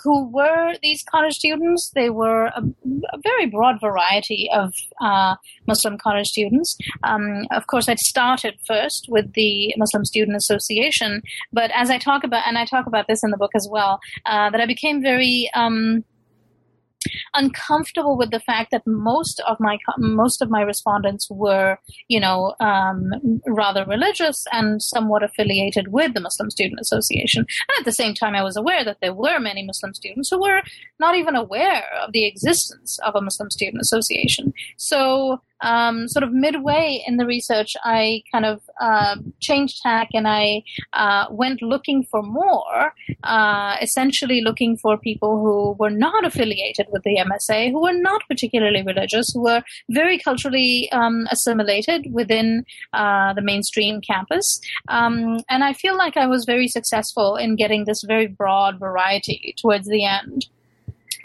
who 0.03 0.29
were 0.29 0.75
these 0.83 1.03
college 1.05 1.35
students? 1.35 1.91
They 1.95 2.11
were 2.11 2.47
a, 2.47 2.63
a 3.13 3.19
very 3.23 3.47
broad 3.47 3.81
variety 3.81 4.49
of 4.53 4.73
uh, 5.01 5.37
Muslim 5.67 5.99
college 5.99 6.29
students. 6.29 6.77
Um, 7.03 7.47
of 7.51 7.67
course, 7.67 7.89
I 7.89 7.95
started 7.95 8.55
first 8.67 9.07
with 9.09 9.33
the 9.35 9.75
Muslim 9.77 10.05
Student 10.05 10.37
Association, 10.37 11.23
but 11.53 11.71
as 11.75 11.91
I 11.91 11.99
talk 11.99 12.25
about, 12.25 12.47
and 12.47 12.59
I 12.59 12.65
talk 12.65 12.87
about 12.87 13.07
this 13.09 13.23
in 13.23 13.31
the 13.31 13.37
book 13.37 13.53
as 13.55 13.69
well, 13.71 14.01
uh, 14.27 14.51
that 14.51 14.61
I 14.61 14.67
became 14.67 15.03
very 15.03 15.51
um, 15.55 16.05
uncomfortable 17.35 18.17
with 18.17 18.31
the 18.31 18.41
fact 18.41 18.71
that 18.71 18.87
most 18.87 19.41
of 19.47 19.59
my 19.61 19.79
most 19.99 20.43
of 20.43 20.51
my 20.51 20.63
respondents 20.63 21.29
were, 21.31 21.79
you 22.09 22.21
know, 22.21 22.55
um, 22.61 23.11
rather 23.47 23.85
religious 23.85 24.45
and 24.53 24.83
somewhat 24.83 25.23
affiliated 25.23 25.89
with 25.89 26.15
the 26.15 26.21
Muslim 26.21 26.51
Student 26.51 26.81
Association. 26.81 27.41
And 27.69 27.79
at 27.79 27.85
the 27.85 27.93
same 27.93 28.15
time, 28.15 28.35
I 28.35 28.43
was 28.43 28.57
aware 28.57 28.85
that 28.85 28.99
there 29.01 29.15
were 29.15 29.39
many 29.39 29.65
Muslim 29.65 29.95
students 29.95 30.31
who 30.31 30.41
were 30.41 30.63
not 30.99 31.15
even 31.15 31.37
aware 31.37 31.85
of 32.03 32.13
the 32.13 32.27
existence 32.27 32.99
of 33.05 33.15
a 33.15 33.21
Muslim 33.21 33.51
Student 33.51 33.81
Association. 33.81 34.53
So 34.77 35.41
um, 35.63 36.09
sort 36.09 36.23
of 36.23 36.33
midway 36.33 37.03
in 37.07 37.17
the 37.17 37.27
research, 37.27 37.77
I 37.85 38.23
kind 38.33 38.45
of 38.45 38.63
uh, 38.81 39.17
changed 39.41 39.81
tack 39.83 40.09
and 40.15 40.27
I 40.27 40.63
uh, 40.93 41.27
went 41.31 41.63
looking 41.63 42.05
for 42.05 42.23
more, 42.23 42.95
uh, 43.25 43.77
essentially 43.81 44.41
looking 44.41 44.77
for 44.77 44.99
people 44.99 45.41
who 45.41 45.77
were 45.79 45.91
not 45.91 46.25
affiliated 46.25 46.87
with 46.91 47.03
the 47.03 47.17
MSA, 47.17 47.71
who 47.71 47.83
were 47.83 47.93
not 47.93 48.23
particularly 48.29 48.83
religious, 48.83 49.31
who 49.33 49.43
were 49.43 49.63
very 49.91 50.19
culturally 50.19 50.91
um, 50.93 51.27
assimilated 51.31 52.07
within 52.13 52.65
uh, 52.93 53.33
the 53.35 53.43
mainstream 53.43 54.01
campus. 54.01 54.61
Um, 54.89 55.41
and 55.49 55.65
I 55.65 55.73
feel 55.73 55.97
like 55.97 56.17
I 56.17 56.27
was 56.27 56.45
very 56.45 56.69
successful 56.69 57.37
in 57.37 57.57
getting 57.57 57.85
this 57.85 58.03
very 58.07 58.27
broad 58.27 58.79
variety 58.79 59.55
towards 59.59 59.89
the 59.89 60.05
end 60.05 60.47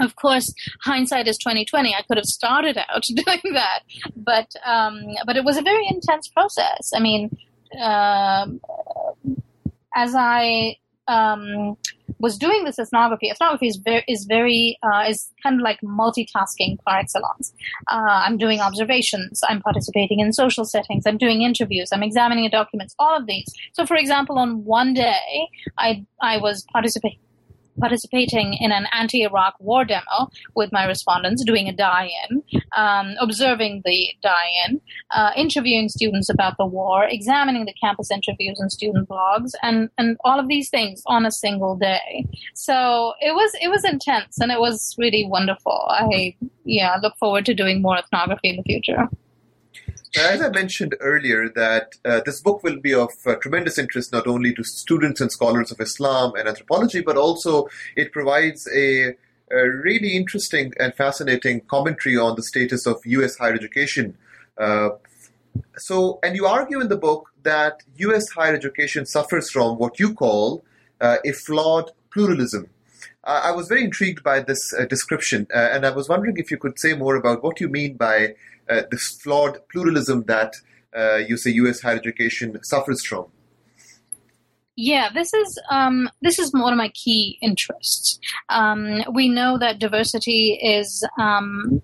of 0.01 0.15
course, 0.15 0.53
hindsight 0.83 1.27
is 1.27 1.37
twenty 1.37 1.65
twenty. 1.65 1.93
I 1.93 2.01
could 2.03 2.17
have 2.17 2.25
started 2.25 2.77
out 2.77 3.03
doing 3.25 3.53
that, 3.53 3.81
but 4.15 4.51
um, 4.65 5.01
but 5.25 5.37
it 5.37 5.43
was 5.43 5.57
a 5.57 5.61
very 5.61 5.87
intense 5.87 6.27
process. 6.27 6.91
I 6.93 6.99
mean, 6.99 7.35
uh, 7.79 8.47
as 9.95 10.13
I 10.15 10.77
um, 11.07 11.77
was 12.19 12.37
doing 12.37 12.63
this 12.63 12.79
ethnography, 12.79 13.29
ethnography 13.29 13.67
is 13.67 13.77
very 13.77 14.03
is 14.07 14.25
very 14.25 14.77
uh, 14.83 15.05
is 15.07 15.31
kind 15.43 15.55
of 15.55 15.61
like 15.61 15.79
multitasking 15.81 16.77
par 16.85 16.99
excellence. 16.99 17.53
Uh, 17.91 18.21
I'm 18.25 18.37
doing 18.37 18.59
observations. 18.59 19.41
I'm 19.47 19.61
participating 19.61 20.19
in 20.19 20.33
social 20.33 20.65
settings. 20.65 21.03
I'm 21.05 21.17
doing 21.17 21.41
interviews. 21.41 21.89
I'm 21.91 22.03
examining 22.03 22.49
documents. 22.49 22.95
All 22.99 23.15
of 23.15 23.27
these. 23.27 23.47
So, 23.73 23.85
for 23.85 23.95
example, 23.95 24.37
on 24.39 24.63
one 24.63 24.93
day, 24.93 25.49
I 25.77 26.05
I 26.21 26.37
was 26.37 26.65
participating 26.71 27.19
participating 27.79 28.53
in 28.55 28.71
an 28.71 28.87
anti-Iraq 28.93 29.55
war 29.59 29.85
demo 29.85 30.29
with 30.55 30.71
my 30.71 30.85
respondents, 30.85 31.43
doing 31.43 31.67
a 31.67 31.73
die-in, 31.73 32.43
um, 32.75 33.15
observing 33.19 33.81
the 33.85 34.09
die-in, 34.21 34.81
uh, 35.11 35.31
interviewing 35.35 35.89
students 35.89 36.29
about 36.29 36.55
the 36.57 36.65
war, 36.65 37.05
examining 37.05 37.65
the 37.65 37.73
campus 37.81 38.11
interviews 38.11 38.59
and 38.59 38.71
student 38.71 39.07
blogs, 39.09 39.51
and 39.61 39.89
and 39.97 40.17
all 40.23 40.39
of 40.39 40.47
these 40.47 40.69
things 40.69 41.01
on 41.05 41.25
a 41.25 41.31
single 41.31 41.75
day. 41.75 42.25
So 42.53 43.13
it 43.21 43.33
was 43.33 43.51
it 43.61 43.69
was 43.69 43.83
intense 43.83 44.39
and 44.39 44.51
it 44.51 44.59
was 44.59 44.95
really 44.97 45.25
wonderful. 45.27 45.85
I 45.89 46.35
yeah 46.63 46.97
look 47.01 47.15
forward 47.17 47.45
to 47.45 47.53
doing 47.53 47.81
more 47.81 47.97
ethnography 47.97 48.49
in 48.49 48.57
the 48.57 48.63
future. 48.63 49.07
As 50.17 50.41
I 50.41 50.49
mentioned 50.49 50.95
earlier, 51.01 51.49
that 51.49 51.95
uh, 52.05 52.21
this 52.25 52.39
book 52.39 52.63
will 52.63 52.79
be 52.79 52.93
of 52.93 53.11
uh, 53.25 53.35
tremendous 53.35 53.77
interest 53.77 54.13
not 54.13 54.27
only 54.27 54.53
to 54.53 54.63
students 54.63 55.19
and 55.19 55.31
scholars 55.31 55.71
of 55.71 55.81
Islam 55.81 56.33
and 56.35 56.47
anthropology, 56.47 57.01
but 57.01 57.17
also 57.17 57.67
it 57.97 58.11
provides 58.11 58.67
a, 58.73 59.15
a 59.51 59.69
really 59.69 60.15
interesting 60.15 60.73
and 60.79 60.93
fascinating 60.95 61.61
commentary 61.61 62.17
on 62.17 62.35
the 62.35 62.43
status 62.43 62.85
of 62.85 63.05
U.S. 63.05 63.37
higher 63.37 63.53
education. 63.53 64.17
Uh, 64.57 64.89
so, 65.77 66.19
and 66.23 66.35
you 66.35 66.45
argue 66.45 66.79
in 66.79 66.87
the 66.87 66.97
book 66.97 67.31
that 67.43 67.83
U.S. 67.97 68.29
higher 68.29 68.55
education 68.55 69.05
suffers 69.05 69.49
from 69.49 69.77
what 69.77 69.99
you 69.99 70.13
call 70.13 70.63
uh, 71.01 71.17
a 71.25 71.31
flawed 71.33 71.91
pluralism. 72.11 72.69
I 73.27 73.51
was 73.51 73.67
very 73.67 73.83
intrigued 73.83 74.21
by 74.21 74.41
this 74.41 74.59
uh, 74.77 74.85
description, 74.85 75.47
uh, 75.51 75.57
and 75.57 75.83
I 75.83 75.89
was 75.89 76.07
wondering 76.07 76.37
if 76.37 76.51
you 76.51 76.57
could 76.57 76.77
say 76.77 76.93
more 76.93 77.15
about 77.15 77.41
what 77.41 77.59
you 77.59 77.67
mean 77.67 77.97
by 77.97 78.35
uh, 78.69 78.81
this 78.91 79.19
flawed 79.21 79.59
pluralism 79.69 80.23
that 80.23 80.53
uh, 80.95 81.17
you 81.17 81.37
say 81.37 81.51
U.S. 81.51 81.81
higher 81.81 81.95
education 81.95 82.57
suffers 82.63 83.05
from? 83.05 83.25
Yeah, 84.77 85.09
this 85.13 85.33
is 85.33 85.57
um, 85.71 86.09
this 86.21 86.37
is 86.37 86.51
one 86.51 86.73
of 86.73 86.77
my 86.77 86.89
key 86.89 87.37
interests. 87.41 88.19
Um, 88.49 89.03
we 89.13 89.29
know 89.29 89.57
that 89.57 89.79
diversity 89.79 90.59
is 90.61 91.07
um, 91.17 91.81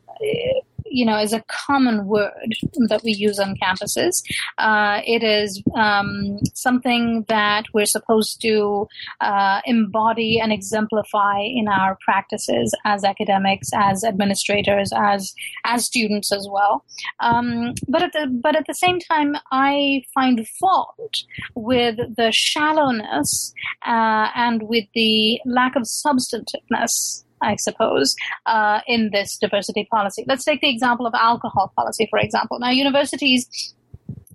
you 0.91 1.05
know, 1.05 1.17
is 1.17 1.33
a 1.33 1.43
common 1.47 2.05
word 2.05 2.53
that 2.89 3.01
we 3.03 3.13
use 3.13 3.39
on 3.39 3.55
campuses. 3.55 4.21
Uh, 4.57 5.01
it 5.05 5.23
is 5.23 5.63
um, 5.75 6.37
something 6.53 7.25
that 7.27 7.65
we're 7.73 7.85
supposed 7.85 8.41
to 8.41 8.87
uh, 9.21 9.61
embody 9.65 10.39
and 10.39 10.51
exemplify 10.51 11.39
in 11.39 11.67
our 11.67 11.97
practices 12.03 12.75
as 12.85 13.03
academics, 13.03 13.69
as 13.73 14.03
administrators, 14.03 14.91
as 14.95 15.33
as 15.65 15.85
students 15.85 16.31
as 16.31 16.47
well. 16.51 16.85
Um, 17.19 17.73
but 17.87 18.03
at 18.03 18.13
the 18.13 18.27
but 18.27 18.55
at 18.55 18.65
the 18.67 18.75
same 18.75 18.99
time, 18.99 19.35
I 19.51 20.03
find 20.13 20.45
fault 20.59 21.23
with 21.55 21.97
the 22.17 22.31
shallowness 22.31 23.53
uh, 23.85 24.27
and 24.35 24.63
with 24.63 24.85
the 24.93 25.39
lack 25.45 25.75
of 25.75 25.87
substantiveness 25.87 27.25
I 27.41 27.55
suppose, 27.55 28.15
uh, 28.45 28.81
in 28.87 29.09
this 29.11 29.37
diversity 29.37 29.87
policy. 29.91 30.23
Let's 30.27 30.43
take 30.43 30.61
the 30.61 30.69
example 30.69 31.05
of 31.05 31.13
alcohol 31.15 31.71
policy, 31.75 32.07
for 32.09 32.19
example. 32.19 32.59
Now, 32.59 32.69
universities 32.69 33.73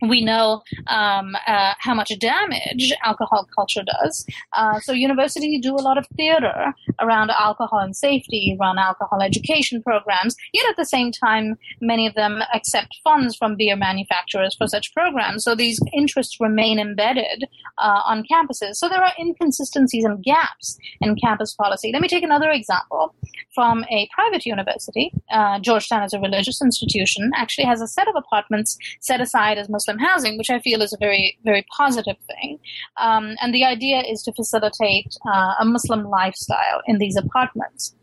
we 0.02 0.24
know 0.24 0.62
um, 0.88 1.36
uh, 1.46 1.74
how 1.78 1.94
much 1.94 2.12
damage 2.18 2.92
alcohol 3.04 3.46
culture 3.54 3.82
does. 3.84 4.26
Uh, 4.52 4.80
so 4.80 4.92
universities 4.92 5.62
do 5.62 5.74
a 5.74 5.82
lot 5.82 5.98
of 5.98 6.06
theater 6.16 6.72
around 7.00 7.30
alcohol 7.30 7.78
and 7.78 7.96
safety, 7.96 8.56
run 8.60 8.78
alcohol 8.78 9.22
education 9.22 9.82
programs. 9.82 10.36
Yet 10.52 10.68
at 10.68 10.76
the 10.76 10.84
same 10.84 11.12
time, 11.12 11.56
many 11.80 12.06
of 12.06 12.14
them 12.14 12.42
accept 12.54 12.98
funds 13.02 13.36
from 13.36 13.56
beer 13.56 13.76
manufacturers 13.76 14.54
for 14.56 14.66
such 14.66 14.92
programs. 14.92 15.44
So 15.44 15.54
these 15.54 15.80
interests 15.92 16.36
remain 16.40 16.78
embedded 16.78 17.44
uh, 17.78 18.00
on 18.04 18.24
campuses. 18.30 18.74
So 18.74 18.88
there 18.88 19.02
are 19.02 19.12
inconsistencies 19.18 20.04
and 20.04 20.22
gaps 20.22 20.78
in 21.00 21.16
campus 21.16 21.54
policy. 21.54 21.90
Let 21.92 22.02
me 22.02 22.08
take 22.08 22.22
another 22.22 22.50
example 22.50 23.14
from 23.54 23.84
a 23.90 24.08
private 24.14 24.44
university. 24.44 25.12
Uh, 25.30 25.58
Georgetown 25.60 26.02
is 26.02 26.12
a 26.12 26.20
religious 26.20 26.60
institution, 26.62 27.30
actually 27.36 27.64
has 27.64 27.80
a 27.80 27.86
set 27.86 28.08
of 28.08 28.14
apartments 28.16 28.78
set 29.00 29.20
aside 29.20 29.58
as 29.58 29.68
Muslim 29.68 29.85
Housing, 29.98 30.38
which 30.38 30.50
I 30.50 30.60
feel 30.60 30.82
is 30.82 30.92
a 30.92 30.98
very, 30.98 31.38
very 31.44 31.64
positive 31.76 32.16
thing. 32.26 32.58
Um, 32.96 33.36
and 33.40 33.54
the 33.54 33.64
idea 33.64 34.00
is 34.00 34.22
to 34.24 34.32
facilitate 34.32 35.16
uh, 35.26 35.54
a 35.60 35.64
Muslim 35.64 36.04
lifestyle 36.04 36.82
in 36.86 36.98
these 36.98 37.16
apartments. 37.16 37.94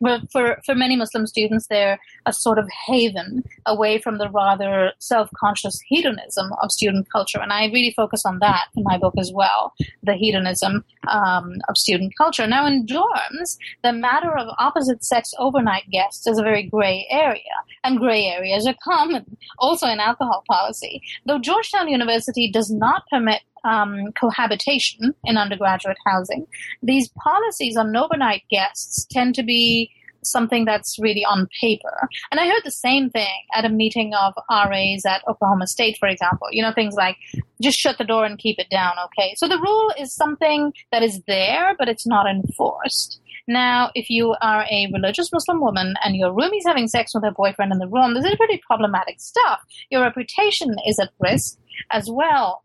But 0.00 0.30
for, 0.32 0.58
for 0.64 0.74
many 0.74 0.96
Muslim 0.96 1.26
students, 1.26 1.66
they're 1.68 1.98
a 2.26 2.32
sort 2.32 2.58
of 2.58 2.68
haven 2.86 3.42
away 3.66 3.98
from 3.98 4.18
the 4.18 4.30
rather 4.30 4.92
self-conscious 4.98 5.80
hedonism 5.86 6.50
of 6.62 6.72
student 6.72 7.10
culture. 7.10 7.40
And 7.40 7.52
I 7.52 7.66
really 7.66 7.92
focus 7.96 8.24
on 8.24 8.38
that 8.38 8.68
in 8.76 8.84
my 8.84 8.98
book 8.98 9.14
as 9.18 9.30
well, 9.34 9.74
the 10.02 10.14
hedonism 10.14 10.84
um, 11.08 11.56
of 11.68 11.76
student 11.76 12.14
culture. 12.16 12.46
Now, 12.46 12.66
in 12.66 12.86
dorms, 12.86 13.56
the 13.82 13.92
matter 13.92 14.36
of 14.36 14.48
opposite 14.58 15.04
sex 15.04 15.32
overnight 15.38 15.88
guests 15.90 16.26
is 16.26 16.38
a 16.38 16.42
very 16.42 16.62
gray 16.62 17.06
area, 17.10 17.40
and 17.84 17.98
gray 17.98 18.24
areas 18.24 18.66
are 18.66 18.74
common 18.82 19.36
also 19.58 19.86
in 19.86 20.00
alcohol 20.00 20.44
policy. 20.48 21.02
Though 21.26 21.38
Georgetown 21.38 21.88
University 21.88 22.50
does 22.50 22.70
not 22.70 23.04
permit 23.10 23.42
um, 23.64 24.12
cohabitation 24.18 25.14
in 25.24 25.36
undergraduate 25.36 25.98
housing, 26.06 26.46
these 26.82 27.08
policies 27.22 27.76
on 27.76 27.94
overnight 27.96 28.42
guests 28.50 29.06
tend 29.10 29.34
to 29.36 29.42
be 29.42 29.90
something 30.22 30.64
that's 30.64 30.98
really 30.98 31.24
on 31.24 31.48
paper. 31.60 32.08
And 32.30 32.40
I 32.40 32.46
heard 32.46 32.62
the 32.64 32.70
same 32.70 33.10
thing 33.10 33.34
at 33.54 33.64
a 33.64 33.68
meeting 33.68 34.12
of 34.14 34.34
RAs 34.50 35.04
at 35.06 35.22
Oklahoma 35.28 35.66
State, 35.66 35.96
for 35.98 36.08
example. 36.08 36.48
You 36.50 36.62
know, 36.62 36.72
things 36.72 36.94
like 36.94 37.16
just 37.62 37.78
shut 37.78 37.98
the 37.98 38.04
door 38.04 38.24
and 38.24 38.38
keep 38.38 38.58
it 38.58 38.70
down, 38.70 38.92
okay? 39.06 39.34
So 39.36 39.48
the 39.48 39.58
rule 39.58 39.92
is 39.98 40.14
something 40.14 40.72
that 40.92 41.02
is 41.02 41.20
there, 41.26 41.74
but 41.78 41.88
it's 41.88 42.06
not 42.06 42.26
enforced. 42.26 43.20
Now, 43.48 43.90
if 43.94 44.10
you 44.10 44.36
are 44.40 44.64
a 44.70 44.88
religious 44.92 45.32
Muslim 45.32 45.60
woman 45.60 45.94
and 46.04 46.14
your 46.14 46.32
roomie's 46.32 46.64
having 46.66 46.86
sex 46.86 47.12
with 47.14 47.24
her 47.24 47.32
boyfriend 47.32 47.72
in 47.72 47.78
the 47.78 47.88
room, 47.88 48.14
this 48.14 48.24
is 48.24 48.36
pretty 48.36 48.60
problematic 48.66 49.20
stuff. 49.20 49.60
Your 49.90 50.02
reputation 50.02 50.76
is 50.86 50.98
at 51.00 51.10
risk 51.18 51.58
as 51.90 52.08
well. 52.08 52.62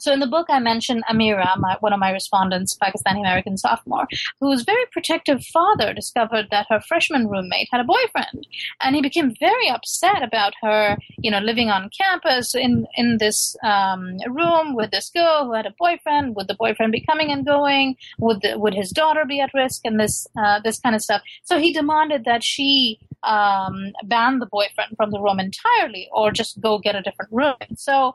So 0.00 0.12
in 0.12 0.20
the 0.20 0.26
book, 0.26 0.46
I 0.48 0.60
mentioned 0.60 1.02
Amira, 1.10 1.58
my, 1.58 1.76
one 1.80 1.92
of 1.92 1.98
my 1.98 2.10
respondents, 2.10 2.76
Pakistani 2.76 3.20
American 3.20 3.56
sophomore, 3.56 4.06
whose 4.40 4.62
very 4.62 4.86
protective 4.92 5.44
father 5.44 5.92
discovered 5.92 6.46
that 6.50 6.66
her 6.68 6.80
freshman 6.80 7.28
roommate 7.28 7.68
had 7.72 7.80
a 7.80 7.84
boyfriend, 7.84 8.46
and 8.80 8.94
he 8.94 9.02
became 9.02 9.34
very 9.40 9.68
upset 9.68 10.22
about 10.22 10.54
her, 10.62 10.96
you 11.18 11.30
know, 11.30 11.40
living 11.40 11.70
on 11.70 11.90
campus 11.90 12.54
in 12.54 12.86
in 12.96 13.18
this 13.18 13.56
um, 13.64 14.18
room 14.28 14.74
with 14.74 14.90
this 14.90 15.10
girl 15.10 15.46
who 15.46 15.52
had 15.54 15.66
a 15.66 15.74
boyfriend. 15.78 16.36
Would 16.36 16.48
the 16.48 16.54
boyfriend 16.54 16.92
be 16.92 17.04
coming 17.04 17.30
and 17.32 17.44
going? 17.44 17.96
Would 18.18 18.42
the, 18.42 18.58
would 18.58 18.74
his 18.74 18.90
daughter 18.90 19.24
be 19.24 19.40
at 19.40 19.50
risk? 19.54 19.82
And 19.84 19.98
this 19.98 20.26
uh, 20.38 20.60
this 20.60 20.78
kind 20.80 20.94
of 20.94 21.02
stuff. 21.02 21.22
So 21.42 21.58
he 21.58 21.72
demanded 21.72 22.24
that 22.24 22.44
she 22.44 22.98
um, 23.22 23.92
ban 24.04 24.38
the 24.38 24.46
boyfriend 24.46 24.96
from 24.96 25.10
the 25.10 25.20
room 25.20 25.40
entirely, 25.40 26.08
or 26.12 26.30
just 26.30 26.60
go 26.60 26.78
get 26.78 26.94
a 26.94 27.02
different 27.02 27.32
room. 27.32 27.56
So 27.76 28.14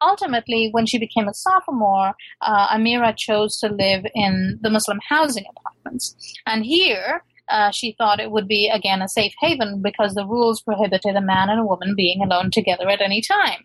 ultimately, 0.00 0.68
when 0.72 0.86
she 0.86 0.98
became 0.98 1.28
a 1.28 1.34
sophomore, 1.34 2.14
uh, 2.40 2.68
Amira 2.68 3.16
chose 3.16 3.58
to 3.58 3.68
live 3.68 4.04
in 4.14 4.58
the 4.62 4.70
Muslim 4.70 4.98
housing 5.08 5.44
apartments. 5.56 6.14
And 6.46 6.64
here, 6.64 7.22
uh, 7.48 7.70
she 7.70 7.94
thought 7.96 8.20
it 8.20 8.30
would 8.30 8.48
be, 8.48 8.68
again, 8.68 9.02
a 9.02 9.08
safe 9.08 9.32
haven 9.40 9.80
because 9.82 10.14
the 10.14 10.26
rules 10.26 10.62
prohibited 10.62 11.14
a 11.16 11.20
man 11.20 11.48
and 11.48 11.60
a 11.60 11.64
woman 11.64 11.94
being 11.96 12.22
alone 12.22 12.50
together 12.50 12.88
at 12.88 13.00
any 13.00 13.20
time. 13.20 13.64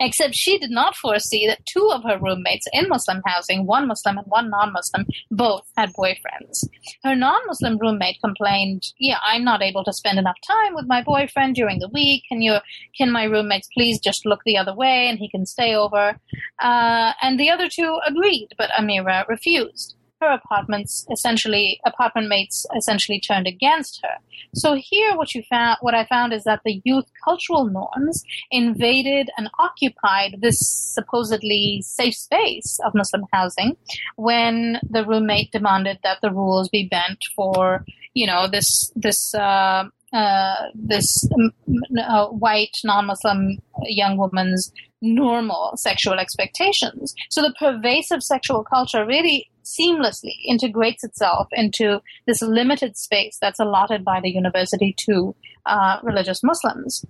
Except 0.00 0.34
she 0.34 0.58
did 0.58 0.70
not 0.70 0.96
foresee 0.96 1.46
that 1.46 1.64
two 1.66 1.90
of 1.92 2.04
her 2.04 2.18
roommates 2.18 2.66
in 2.72 2.88
Muslim 2.88 3.22
housing, 3.26 3.66
one 3.66 3.86
Muslim 3.86 4.18
and 4.18 4.26
one 4.26 4.50
non 4.50 4.72
Muslim, 4.72 5.06
both 5.30 5.62
had 5.76 5.92
boyfriends. 5.92 6.64
Her 7.04 7.14
non 7.14 7.40
Muslim 7.46 7.78
roommate 7.78 8.18
complained, 8.24 8.82
Yeah, 8.98 9.18
I'm 9.24 9.44
not 9.44 9.62
able 9.62 9.84
to 9.84 9.92
spend 9.92 10.18
enough 10.18 10.36
time 10.46 10.74
with 10.74 10.86
my 10.86 11.02
boyfriend 11.02 11.54
during 11.54 11.78
the 11.78 11.88
week. 11.88 12.24
Can, 12.28 12.42
you, 12.42 12.58
can 12.96 13.10
my 13.10 13.24
roommates 13.24 13.68
please 13.76 14.00
just 14.00 14.26
look 14.26 14.40
the 14.44 14.56
other 14.56 14.74
way 14.74 15.08
and 15.08 15.18
he 15.18 15.28
can 15.28 15.46
stay 15.46 15.74
over? 15.74 16.16
Uh, 16.60 17.12
and 17.22 17.38
the 17.38 17.50
other 17.50 17.68
two 17.68 17.98
agreed, 18.06 18.48
but 18.58 18.70
Amira 18.70 19.26
refused 19.28 19.96
her 20.22 20.32
apartments 20.32 21.06
essentially 21.10 21.80
apartment 21.84 22.28
mates 22.28 22.66
essentially 22.76 23.20
turned 23.20 23.46
against 23.46 24.00
her. 24.02 24.16
So 24.54 24.74
here 24.74 25.16
what 25.16 25.34
you 25.34 25.42
found 25.50 25.78
what 25.80 25.94
I 25.94 26.06
found 26.06 26.32
is 26.32 26.44
that 26.44 26.60
the 26.64 26.80
youth 26.84 27.06
cultural 27.24 27.64
norms 27.66 28.22
invaded 28.50 29.30
and 29.36 29.50
occupied 29.58 30.36
this 30.40 30.58
supposedly 30.94 31.82
safe 31.84 32.14
space 32.14 32.78
of 32.84 32.94
Muslim 32.94 33.24
housing 33.32 33.76
when 34.16 34.78
the 34.88 35.04
roommate 35.04 35.50
demanded 35.52 35.98
that 36.04 36.18
the 36.22 36.30
rules 36.30 36.68
be 36.68 36.88
bent 36.88 37.18
for 37.34 37.84
you 38.14 38.26
know 38.26 38.46
this 38.48 38.92
this 38.94 39.34
uh, 39.34 39.84
uh, 40.12 40.54
this 40.74 41.26
uh, 41.98 42.26
white 42.26 42.76
non-Muslim 42.84 43.58
young 43.84 44.18
woman's 44.18 44.70
normal 45.00 45.72
sexual 45.76 46.18
expectations. 46.18 47.14
So 47.30 47.42
the 47.42 47.54
pervasive 47.58 48.22
sexual 48.22 48.62
culture 48.62 49.04
really 49.06 49.50
seamlessly 49.64 50.34
integrates 50.46 51.04
itself 51.04 51.48
into 51.52 52.00
this 52.26 52.42
limited 52.42 52.96
space 52.96 53.38
that's 53.40 53.60
allotted 53.60 54.04
by 54.04 54.20
the 54.20 54.30
university 54.30 54.94
to 55.06 55.34
uh, 55.66 55.98
religious 56.02 56.42
Muslims. 56.42 57.04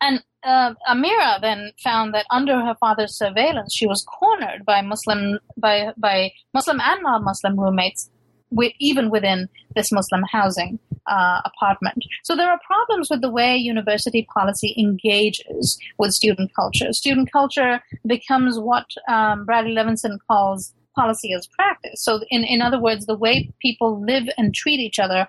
And 0.00 0.22
uh, 0.44 0.74
Amira 0.88 1.40
then 1.40 1.72
found 1.82 2.14
that 2.14 2.26
under 2.30 2.60
her 2.60 2.74
father's 2.78 3.16
surveillance, 3.16 3.74
she 3.74 3.86
was 3.86 4.04
cornered 4.04 4.64
by 4.64 4.80
Muslim 4.82 5.38
by 5.56 5.92
by 5.96 6.32
Muslim 6.54 6.80
and 6.80 7.02
non-Muslim 7.02 7.58
roommates, 7.58 8.10
with, 8.50 8.72
even 8.78 9.10
within 9.10 9.48
this 9.74 9.90
Muslim 9.92 10.22
housing 10.30 10.78
uh, 11.06 11.40
apartment. 11.44 12.04
So 12.22 12.36
there 12.36 12.50
are 12.50 12.60
problems 12.66 13.08
with 13.10 13.22
the 13.22 13.30
way 13.30 13.56
university 13.56 14.26
policy 14.32 14.74
engages 14.78 15.78
with 15.98 16.12
student 16.12 16.52
culture. 16.54 16.92
Student 16.92 17.32
culture 17.32 17.80
becomes 18.06 18.58
what 18.58 18.86
um, 19.08 19.44
Bradley 19.44 19.74
Levinson 19.74 20.18
calls 20.28 20.74
policy 20.94 21.32
as 21.32 21.46
practice. 21.46 22.02
So, 22.04 22.20
in, 22.30 22.44
in 22.44 22.62
other 22.62 22.80
words, 22.80 23.06
the 23.06 23.16
way 23.16 23.50
people 23.60 24.00
live 24.00 24.28
and 24.36 24.54
treat 24.54 24.80
each 24.80 24.98
other 24.98 25.26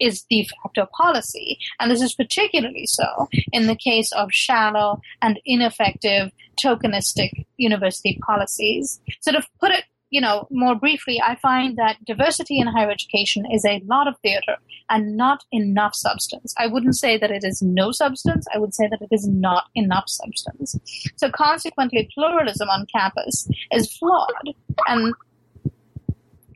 is 0.00 0.22
de 0.30 0.44
facto 0.44 0.86
policy. 0.96 1.58
And 1.78 1.90
this 1.90 2.02
is 2.02 2.14
particularly 2.14 2.86
so 2.86 3.28
in 3.52 3.66
the 3.66 3.76
case 3.76 4.10
of 4.12 4.32
shallow 4.32 5.00
and 5.20 5.38
ineffective 5.44 6.32
tokenistic 6.58 7.46
university 7.58 8.18
policies. 8.26 9.00
So, 9.20 9.32
to 9.32 9.42
put 9.60 9.72
it 9.72 9.84
you 10.10 10.20
know, 10.20 10.46
more 10.50 10.74
briefly, 10.74 11.20
I 11.24 11.36
find 11.36 11.76
that 11.78 12.04
diversity 12.04 12.58
in 12.58 12.66
higher 12.66 12.90
education 12.90 13.44
is 13.50 13.64
a 13.64 13.80
lot 13.86 14.08
of 14.08 14.18
theater 14.18 14.56
and 14.88 15.16
not 15.16 15.44
enough 15.52 15.94
substance. 15.94 16.52
I 16.58 16.66
wouldn't 16.66 16.96
say 16.96 17.16
that 17.16 17.30
it 17.30 17.44
is 17.44 17.62
no 17.62 17.92
substance. 17.92 18.46
I 18.52 18.58
would 18.58 18.74
say 18.74 18.88
that 18.88 19.00
it 19.00 19.08
is 19.12 19.28
not 19.28 19.64
enough 19.74 20.08
substance. 20.08 20.76
So 21.16 21.30
consequently, 21.30 22.10
pluralism 22.12 22.68
on 22.68 22.86
campus 22.94 23.48
is 23.72 23.96
flawed. 23.96 24.54
And 24.88 25.14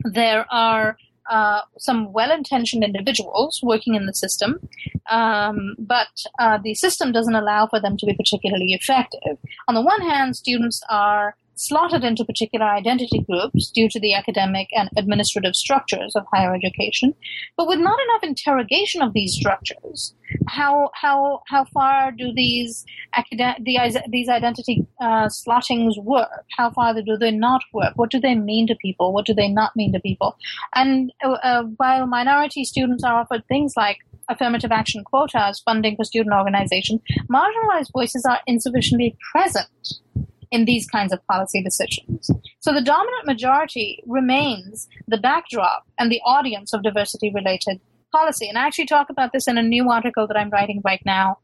there 0.03 0.45
are 0.51 0.97
uh, 1.29 1.61
some 1.77 2.11
well-intentioned 2.11 2.83
individuals 2.83 3.61
working 3.63 3.95
in 3.95 4.05
the 4.05 4.13
system, 4.13 4.59
um, 5.09 5.75
but 5.79 6.07
uh, 6.39 6.59
the 6.63 6.75
system 6.75 7.11
doesn't 7.11 7.35
allow 7.35 7.67
for 7.67 7.79
them 7.79 7.97
to 7.97 8.05
be 8.05 8.13
particularly 8.13 8.73
effective. 8.73 9.37
On 9.67 9.73
the 9.73 9.81
one 9.81 10.01
hand, 10.01 10.35
students 10.35 10.83
are 10.89 11.35
slotted 11.55 12.03
into 12.03 12.25
particular 12.25 12.65
identity 12.65 13.25
groups 13.29 13.71
due 13.71 13.89
to 13.89 13.99
the 13.99 14.13
academic 14.13 14.67
and 14.73 14.89
administrative 14.97 15.55
structures 15.55 16.15
of 16.15 16.25
higher 16.33 16.53
education, 16.53 17.13
but 17.57 17.67
with 17.67 17.79
not 17.79 17.99
enough 17.99 18.23
interrogation 18.23 19.01
of 19.01 19.13
these 19.13 19.33
structures. 19.33 20.13
How 20.47 20.89
how 20.93 21.41
how 21.47 21.65
far 21.65 22.11
do 22.11 22.33
these 22.33 22.85
academic 23.15 23.63
these 24.11 24.29
identity 24.29 24.85
uh, 24.99 25.29
slottings 25.29 25.97
work? 25.97 26.45
How 26.57 26.71
far 26.71 26.93
do 26.93 27.17
they 27.17 27.31
not 27.31 27.61
work? 27.73 27.93
What 27.95 28.11
do 28.11 28.19
they 28.19 28.35
mean 28.35 28.67
to 28.67 28.75
people? 28.75 29.13
What 29.13 29.25
do 29.25 29.33
they 29.33 29.47
not 29.47 29.75
mean 29.75 29.93
to 29.93 29.99
people? 29.99 30.37
And 30.73 31.11
uh, 31.23 31.31
uh 31.31 31.63
while 31.77 32.07
minority 32.07 32.65
students 32.65 33.03
are 33.03 33.19
offered 33.21 33.47
things 33.47 33.73
like 33.77 33.99
affirmative 34.27 34.71
action 34.71 35.03
quotas, 35.03 35.61
funding 35.63 35.95
for 35.95 36.03
student 36.03 36.35
organizations, 36.35 37.01
marginalized 37.29 37.91
voices 37.93 38.25
are 38.25 38.39
insufficiently 38.47 39.15
present 39.31 39.67
in 40.51 40.65
these 40.65 40.87
kinds 40.87 41.13
of 41.13 41.25
policy 41.27 41.61
decisions. 41.61 42.29
So 42.59 42.73
the 42.73 42.81
dominant 42.81 43.25
majority 43.25 44.03
remains 44.05 44.87
the 45.07 45.17
backdrop 45.17 45.85
and 45.99 46.11
the 46.11 46.21
audience 46.25 46.73
of 46.73 46.83
diversity 46.83 47.31
related 47.33 47.79
policy. 48.11 48.47
And 48.47 48.57
I 48.57 48.65
actually 48.65 48.85
talk 48.85 49.09
about 49.09 49.31
this 49.33 49.47
in 49.47 49.57
a 49.57 49.63
new 49.63 49.89
article 49.89 50.27
that 50.27 50.37
I'm 50.37 50.49
writing 50.49 50.81
right 50.83 51.01
now 51.05 51.39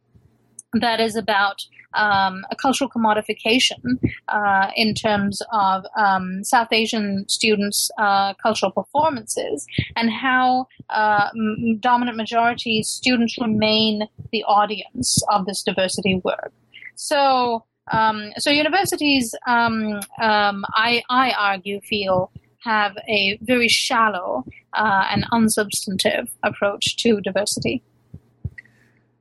that 0.73 0.99
is 0.99 1.15
about 1.15 1.61
um, 1.93 2.45
a 2.49 2.55
cultural 2.55 2.89
commodification 2.89 3.99
uh, 4.29 4.71
in 4.75 4.93
terms 4.93 5.41
of 5.51 5.83
um, 5.97 6.43
South 6.43 6.69
Asian 6.71 7.25
students' 7.27 7.91
uh, 7.97 8.33
cultural 8.35 8.71
performances 8.71 9.65
and 9.97 10.09
how 10.09 10.67
uh, 10.89 11.29
m- 11.35 11.77
dominant 11.79 12.15
majority 12.15 12.83
students 12.83 13.37
remain 13.37 14.07
the 14.31 14.43
audience 14.45 15.21
of 15.29 15.45
this 15.45 15.61
diversity 15.63 16.21
work. 16.23 16.53
So, 16.95 17.65
um, 17.91 18.31
so 18.37 18.49
universities, 18.49 19.33
um, 19.47 19.99
um, 20.21 20.65
I, 20.75 21.01
I 21.09 21.31
argue, 21.31 21.81
feel 21.81 22.31
have 22.63 22.95
a 23.09 23.39
very 23.41 23.67
shallow 23.67 24.45
uh, 24.73 25.05
and 25.09 25.25
unsubstantive 25.31 26.29
approach 26.43 26.95
to 26.97 27.19
diversity. 27.21 27.83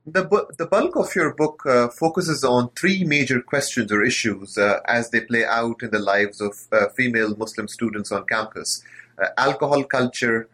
The, 0.06 0.24
bu- 0.24 0.52
the 0.58 0.66
bulk 0.66 0.96
of 0.96 1.14
your 1.14 1.34
book 1.34 1.64
uh, 1.66 1.88
focuses 1.88 2.44
on 2.44 2.70
three 2.70 3.04
major 3.04 3.40
questions 3.40 3.92
or 3.92 4.02
issues 4.02 4.58
uh, 4.58 4.80
as 4.86 5.10
they 5.10 5.20
play 5.20 5.44
out 5.44 5.82
in 5.82 5.90
the 5.90 5.98
lives 5.98 6.40
of 6.40 6.54
uh, 6.72 6.88
female 6.96 7.34
Muslim 7.36 7.68
students 7.68 8.12
on 8.12 8.26
campus 8.26 8.82
uh, 9.22 9.28
alcohol 9.38 9.84
culture, 9.84 10.48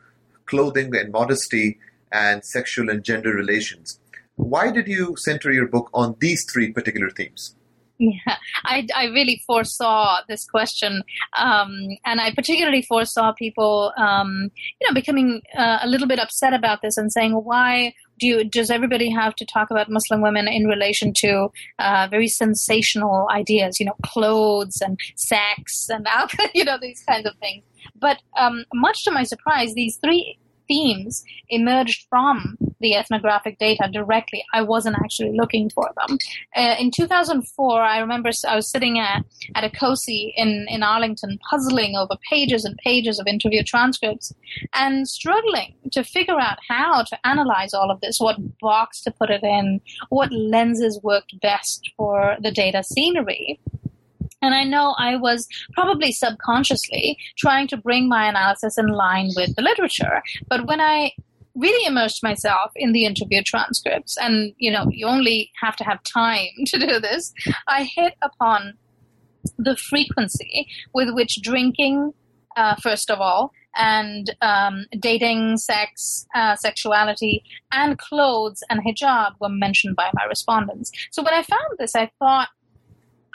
clothing 0.47 0.95
and 0.95 1.13
modesty, 1.13 1.79
and 2.13 2.45
sexual 2.45 2.89
and 2.89 3.03
gender 3.03 3.33
relations. 3.33 3.99
Why 4.37 4.71
did 4.71 4.87
you 4.87 5.17
center 5.17 5.51
your 5.53 5.67
book 5.67 5.91
on 5.93 6.17
these 6.21 6.45
three 6.45 6.73
particular 6.73 7.11
themes? 7.11 7.56
Yeah, 7.99 8.37
I, 8.65 8.87
I 8.95 9.05
really 9.07 9.43
foresaw 9.47 10.19
this 10.29 10.45
question, 10.45 11.03
um, 11.39 11.71
and 12.05 12.21
I 12.21 12.31
particularly 12.35 12.83
foresaw 12.83 13.33
people, 13.33 13.93
um, 13.97 14.51
you 14.81 14.87
know, 14.87 14.93
becoming 14.93 15.41
uh, 15.57 15.79
a 15.81 15.89
little 15.89 16.07
bit 16.07 16.19
upset 16.19 16.53
about 16.53 16.83
this 16.83 16.99
and 16.99 17.11
saying, 17.11 17.33
"Why 17.33 17.95
do 18.19 18.27
you, 18.27 18.45
does 18.45 18.71
everybody 18.71 19.11
have 19.11 19.35
to 19.37 19.47
talk 19.47 19.71
about 19.71 19.89
Muslim 19.89 20.21
women 20.21 20.47
in 20.47 20.67
relation 20.67 21.15
to 21.15 21.49
uh, 21.79 22.07
very 22.11 22.29
sensational 22.29 23.29
ideas, 23.31 23.81
you 23.81 23.87
know, 23.87 23.97
clothes 24.05 24.83
and 24.83 24.99
sex 25.17 25.89
and 25.89 26.07
alcohol, 26.11 26.49
you 26.55 26.65
know, 26.65 26.77
these 26.79 27.03
kinds 27.09 27.27
of 27.27 27.35
things?" 27.37 27.65
But 27.99 28.21
um, 28.37 28.65
much 28.75 29.05
to 29.05 29.11
my 29.11 29.23
surprise, 29.23 29.73
these 29.73 29.97
three 30.05 30.39
themes 30.69 31.25
emerged 31.49 32.07
from 32.09 32.57
the 32.81 32.95
ethnographic 32.95 33.59
data 33.59 33.89
directly. 33.93 34.45
I 34.53 34.63
wasn't 34.63 34.97
actually 35.03 35.37
looking 35.37 35.71
for 35.71 35.91
them. 35.97 36.19
Uh, 36.55 36.77
in 36.79 36.91
2004, 36.91 37.81
I 37.81 37.99
remember 37.99 38.31
I 38.47 38.57
was 38.57 38.71
sitting 38.71 38.99
at, 38.99 39.25
at 39.55 39.65
a 39.65 39.71
COSI 39.71 40.35
in, 40.37 40.67
in 40.69 40.83
Arlington, 40.83 41.39
puzzling 41.51 41.97
over 41.97 42.17
pages 42.31 42.65
and 42.65 42.77
pages 42.79 43.19
of 43.19 43.27
interview 43.27 43.63
transcripts 43.63 44.33
and 44.75 45.09
struggling 45.09 45.75
to 45.93 46.05
figure 46.05 46.39
out 46.39 46.59
how 46.69 47.03
to 47.03 47.19
analyze 47.27 47.73
all 47.73 47.91
of 47.91 48.01
this, 48.01 48.19
what 48.21 48.37
box 48.61 49.03
to 49.03 49.11
put 49.11 49.31
it 49.31 49.43
in, 49.43 49.81
what 50.11 50.33
lenses 50.33 51.01
worked 51.03 51.41
best 51.41 51.91
for 51.97 52.37
the 52.41 52.51
data 52.51 52.83
scenery. 52.83 53.59
And 54.43 54.55
I 54.55 54.65
know 54.65 54.95
I 54.99 55.17
was 55.17 55.49
probably 55.73 56.13
subconsciously 56.13 57.19
trying 57.39 57.69
to 57.69 57.77
bring 57.77 58.09
my 58.09 58.29
analysis 58.29 58.79
in 58.79 58.89
line 58.89 59.31
with 59.35 59.57
the 59.57 59.63
literature. 59.63 60.23
But 60.49 60.67
when 60.67 60.81
I 60.81 61.13
really 61.55 61.87
immersed 61.87 62.23
myself 62.23 62.71
in 62.77 62.93
the 62.93 63.07
interview 63.07 63.43
transcripts, 63.43 64.17
and 64.19 64.53
you 64.59 64.71
know, 64.71 64.87
you 64.91 65.07
only 65.07 65.51
have 65.61 65.77
to 65.77 65.85
have 65.85 66.03
time 66.03 66.49
to 66.67 66.79
do 66.79 67.01
this, 67.01 67.33
I 67.67 67.85
hit 67.85 68.15
upon 68.23 68.75
the 69.59 69.77
frequency 69.77 70.69
with 70.93 71.11
which 71.15 71.41
drinking, 71.43 72.13
uh, 72.57 72.77
first 72.77 73.11
of 73.11 73.21
all, 73.21 73.53
and 73.77 74.35
um, 74.41 74.87
dating, 74.99 75.59
sex, 75.59 76.27
uh, 76.35 76.57
sexuality, 76.57 77.45
and 77.73 77.99
clothes 77.99 78.63
and 78.71 78.81
hijab 78.81 79.33
were 79.41 79.49
mentioned 79.49 79.97
by 79.97 80.11
my 80.15 80.25
respondents. 80.25 80.91
So 81.11 81.23
when 81.23 81.35
I 81.35 81.43
found 81.43 81.79
this, 81.79 81.95
I 81.95 82.11
thought, 82.19 82.49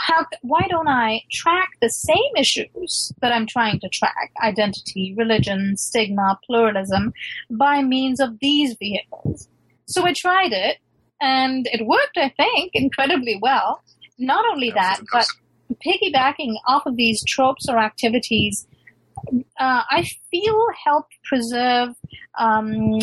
how, 0.01 0.25
why 0.41 0.65
don't 0.69 0.87
I 0.87 1.21
track 1.31 1.69
the 1.81 1.89
same 1.89 2.35
issues 2.37 3.13
that 3.21 3.31
I'm 3.31 3.45
trying 3.45 3.79
to 3.81 3.89
track 3.89 4.31
identity, 4.43 5.13
religion, 5.17 5.77
stigma, 5.77 6.39
pluralism 6.45 7.13
by 7.49 7.81
means 7.83 8.19
of 8.19 8.39
these 8.39 8.75
vehicles? 8.79 9.47
So 9.85 10.05
I 10.05 10.13
tried 10.13 10.53
it 10.53 10.77
and 11.21 11.67
it 11.71 11.85
worked, 11.85 12.17
I 12.17 12.29
think, 12.29 12.71
incredibly 12.73 13.37
well. 13.41 13.83
Not 14.17 14.45
only 14.51 14.71
that, 14.71 15.01
but 15.11 15.25
piggybacking 15.85 16.55
off 16.67 16.85
of 16.85 16.95
these 16.95 17.23
tropes 17.23 17.67
or 17.69 17.77
activities, 17.77 18.67
uh, 19.59 19.83
I 19.89 20.07
feel 20.31 20.67
helped 20.83 21.13
preserve 21.23 21.89
um, 22.39 22.99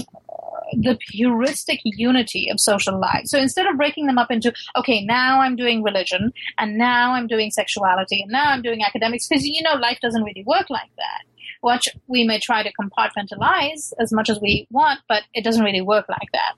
the 0.73 0.99
heuristic 1.11 1.81
unity 1.85 2.49
of 2.51 2.61
social 2.61 2.99
life. 2.99 3.23
So 3.27 3.39
instead 3.39 3.67
of 3.67 3.77
breaking 3.77 4.07
them 4.07 4.19
up 4.19 4.31
into, 4.31 4.53
okay, 4.77 5.05
now 5.05 5.41
I'm 5.41 5.57
doing 5.57 5.83
religion, 5.83 6.33
and 6.59 6.77
now 6.77 7.13
I'm 7.13 7.27
doing 7.27 7.51
sexuality, 7.51 8.23
and 8.23 8.31
now 8.31 8.51
I'm 8.51 8.63
doing 8.63 8.83
academics, 8.83 9.27
because 9.27 9.45
you 9.47 9.63
know 9.63 9.75
life 9.75 9.99
doesn't 10.01 10.23
really 10.23 10.45
work 10.47 10.71
like 10.71 10.91
that. 10.97 11.23
Which 11.61 11.89
we 12.07 12.25
may 12.25 12.39
try 12.39 12.63
to 12.63 12.73
compartmentalize 12.81 13.93
as 13.99 14.13
much 14.13 14.31
as 14.31 14.41
we 14.41 14.69
want, 14.71 15.01
but 15.09 15.25
it 15.35 15.43
doesn't 15.43 15.65
really 15.65 15.81
work 15.81 16.07
like 16.09 16.29
that. 16.33 16.55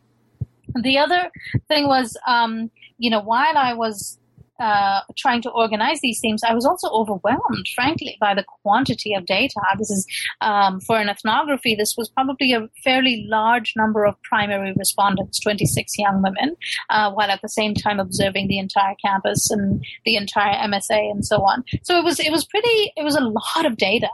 The 0.83 0.99
other 0.99 1.31
thing 1.69 1.87
was, 1.87 2.17
um, 2.27 2.71
you 2.99 3.09
know, 3.09 3.21
while 3.21 3.57
I 3.57 3.73
was 3.73 4.19
uh, 4.61 5.01
trying 5.17 5.43
to 5.43 5.51
organize 5.51 6.01
these 6.01 6.21
themes, 6.21 6.43
I 6.47 6.55
was 6.55 6.67
also 6.67 6.89
overwhelmed, 6.91 7.67
frankly, 7.75 8.17
by 8.21 8.35
the 8.35 8.45
quantity 8.63 9.15
of 9.15 9.27
data. 9.27 9.61
This 9.79 9.91
is 9.91 10.07
um, 10.41 10.81
for 10.81 10.99
an 10.99 11.09
ethnography. 11.09 11.75
This 11.75 11.95
was 11.97 12.09
probably 12.11 12.53
a 12.53 12.69
fairly 12.85 13.27
large 13.29 13.73
number 13.77 14.05
of 14.05 14.21
primary 14.23 14.75
respondents, 14.77 15.41
26 15.41 15.99
young 15.99 16.23
women, 16.23 16.57
uh, 16.91 17.11
while 17.13 17.31
at 17.31 17.41
the 17.43 17.49
same 17.49 17.75
time 17.75 17.99
observing 17.99 18.49
the 18.49 18.59
entire 18.59 18.95
campus 19.05 19.51
and 19.51 19.85
the 20.05 20.17
entire 20.17 20.55
MSA 20.69 21.11
and 21.11 21.25
so 21.25 21.39
on. 21.39 21.65
So 21.83 21.99
it 21.99 22.05
was 22.05 22.21
it 22.21 22.31
was 22.31 22.45
pretty. 22.45 22.93
It 22.97 23.03
was 23.03 23.17
a 23.17 23.21
lot 23.21 23.65
of 23.65 23.77
data, 23.77 24.11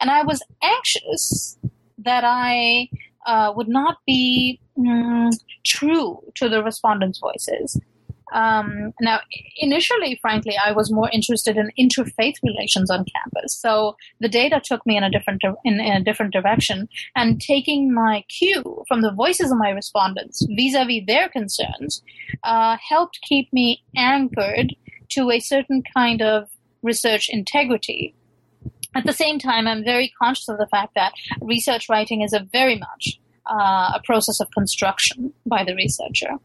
and 0.00 0.10
I 0.10 0.22
was 0.22 0.42
anxious 0.62 1.58
that 1.98 2.24
I 2.24 2.88
uh, 3.26 3.52
would 3.54 3.68
not 3.68 3.98
be 4.06 4.60
mm, 4.78 5.30
true 5.64 6.20
to 6.36 6.48
the 6.48 6.62
respondents' 6.62 7.18
voices. 7.18 7.78
Um, 8.32 8.92
now, 9.00 9.20
initially, 9.56 10.18
frankly, 10.20 10.56
I 10.56 10.72
was 10.72 10.92
more 10.92 11.10
interested 11.12 11.56
in 11.56 11.70
interfaith 11.78 12.36
relations 12.42 12.90
on 12.90 13.04
campus. 13.04 13.58
So 13.60 13.96
the 14.20 14.28
data 14.28 14.60
took 14.62 14.84
me 14.86 14.96
in 14.96 15.04
a 15.04 15.10
different 15.10 15.42
in, 15.64 15.80
in 15.80 15.92
a 15.92 16.04
different 16.04 16.32
direction, 16.32 16.88
and 17.16 17.40
taking 17.40 17.92
my 17.92 18.24
cue 18.28 18.84
from 18.88 19.02
the 19.02 19.12
voices 19.12 19.50
of 19.50 19.58
my 19.58 19.70
respondents 19.70 20.46
vis-a-vis 20.50 21.02
their 21.06 21.28
concerns 21.28 22.02
uh, 22.44 22.76
helped 22.88 23.20
keep 23.22 23.52
me 23.52 23.82
anchored 23.96 24.74
to 25.10 25.30
a 25.30 25.40
certain 25.40 25.82
kind 25.94 26.22
of 26.22 26.48
research 26.82 27.28
integrity. 27.28 28.14
At 28.94 29.06
the 29.06 29.12
same 29.12 29.38
time, 29.38 29.68
I'm 29.68 29.84
very 29.84 30.12
conscious 30.20 30.48
of 30.48 30.58
the 30.58 30.66
fact 30.66 30.94
that 30.94 31.12
research 31.40 31.88
writing 31.88 32.22
is 32.22 32.32
a 32.32 32.46
very 32.52 32.76
much 32.76 33.20
uh, 33.46 33.92
a 33.94 34.00
process 34.04 34.40
of 34.40 34.50
construction 34.52 35.32
by 35.46 35.64
the 35.64 35.74
researcher. 35.74 36.38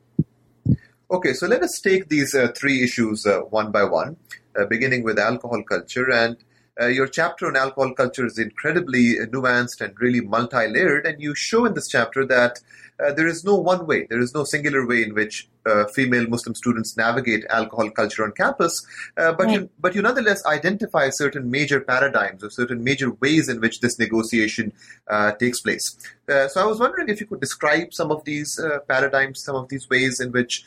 Okay, 1.12 1.34
so 1.34 1.46
let 1.46 1.62
us 1.62 1.80
take 1.80 2.10
these 2.10 2.34
uh, 2.34 2.52
three 2.58 2.84
issues 2.84 3.28
uh, 3.28 3.41
one 3.41 3.72
by 3.72 3.84
one, 3.84 4.18
uh, 4.58 4.65
beginning 4.65 5.04
with 5.04 5.20
alcohol 5.20 5.62
culture. 5.62 6.12
And 6.12 6.38
uh, 6.82 6.88
your 6.88 7.08
chapter 7.08 7.46
on 7.46 7.56
alcohol 7.56 7.94
culture 7.94 8.26
is 8.26 8.39
incredibly 8.39 9.18
nuanced 9.18 9.82
and 9.82 9.94
really 10.00 10.22
multi 10.22 10.68
layered. 10.68 11.06
And 11.06 11.22
you 11.22 11.36
show 11.36 11.65
in 11.65 11.76
this 11.76 11.89
chapter 11.89 12.26
that 12.26 12.60
uh, 12.99 13.12
there 13.13 13.27
is 13.27 13.43
no 13.43 13.55
one 13.55 13.86
way, 13.86 14.08
there 14.10 14.19
is 14.19 14.34
no 14.34 14.43
singular 14.43 14.88
way 14.88 15.03
in 15.03 15.13
which 15.13 15.49
uh, 15.65 15.86
female 15.88 16.27
Muslim 16.27 16.55
students 16.55 16.95
navigate 16.95 17.43
alcohol 17.49 17.89
culture 17.89 18.23
on 18.23 18.31
campus, 18.31 18.86
uh, 19.17 19.34
but 19.34 19.47
right. 19.47 19.62
you, 19.62 19.69
but 19.79 19.95
you 19.95 20.01
nonetheless 20.01 20.45
identify 20.45 21.10
certain 21.10 21.51
major 21.51 21.81
paradigms 21.81 22.43
or 22.43 22.49
certain 22.49 22.84
major 22.84 23.12
ways 23.13 23.49
in 23.49 23.60
which 23.60 23.81
this 23.81 23.99
negotiation 23.99 24.71
uh, 25.10 25.31
takes 25.34 25.60
place. 25.62 25.97
Uh, 26.29 26.47
so 26.47 26.62
I 26.62 26.65
was 26.65 26.79
wondering 26.79 27.10
if 27.10 27.19
you 27.19 27.27
could 27.27 27.41
describe 27.41 27.93
some 27.93 28.12
of 28.12 28.23
these 28.23 28.58
uh, 28.60 28.79
paradigms, 28.88 29.43
some 29.43 29.55
of 29.55 29.67
these 29.69 29.89
ways 29.89 30.19
in 30.19 30.31
which 30.31 30.63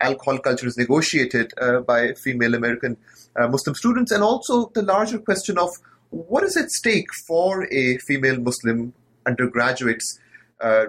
alcohol 0.00 0.38
culture 0.38 0.66
is 0.66 0.78
negotiated 0.78 1.52
by 1.86 2.14
female 2.14 2.54
American 2.54 2.96
Muslim 3.36 3.74
students, 3.74 4.10
and 4.10 4.22
also 4.22 4.70
the 4.74 4.80
larger 4.80 5.18
question 5.18 5.58
of 5.58 5.68
what 6.10 6.42
is 6.44 6.56
at 6.56 6.70
stake 6.70 7.08
for 7.26 7.70
a 7.70 7.98
female 7.98 8.40
Muslim 8.40 8.94
undergraduate's 9.26 10.18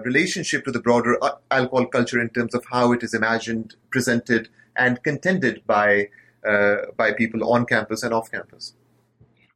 relationship 0.04 0.64
to 0.64 0.72
the 0.72 0.80
broader 0.80 1.22
uh, 1.22 1.32
alcohol 1.50 1.86
culture 1.86 2.20
in 2.20 2.28
terms 2.30 2.54
of 2.54 2.64
how 2.70 2.92
it 2.92 3.02
is 3.02 3.14
imagined, 3.14 3.76
presented, 3.90 4.48
and 4.76 5.02
contended 5.02 5.62
by 5.66 6.08
uh, 6.46 6.76
by 6.96 7.12
people 7.12 7.52
on 7.52 7.66
campus 7.66 8.02
and 8.02 8.14
off 8.14 8.30
campus. 8.30 8.74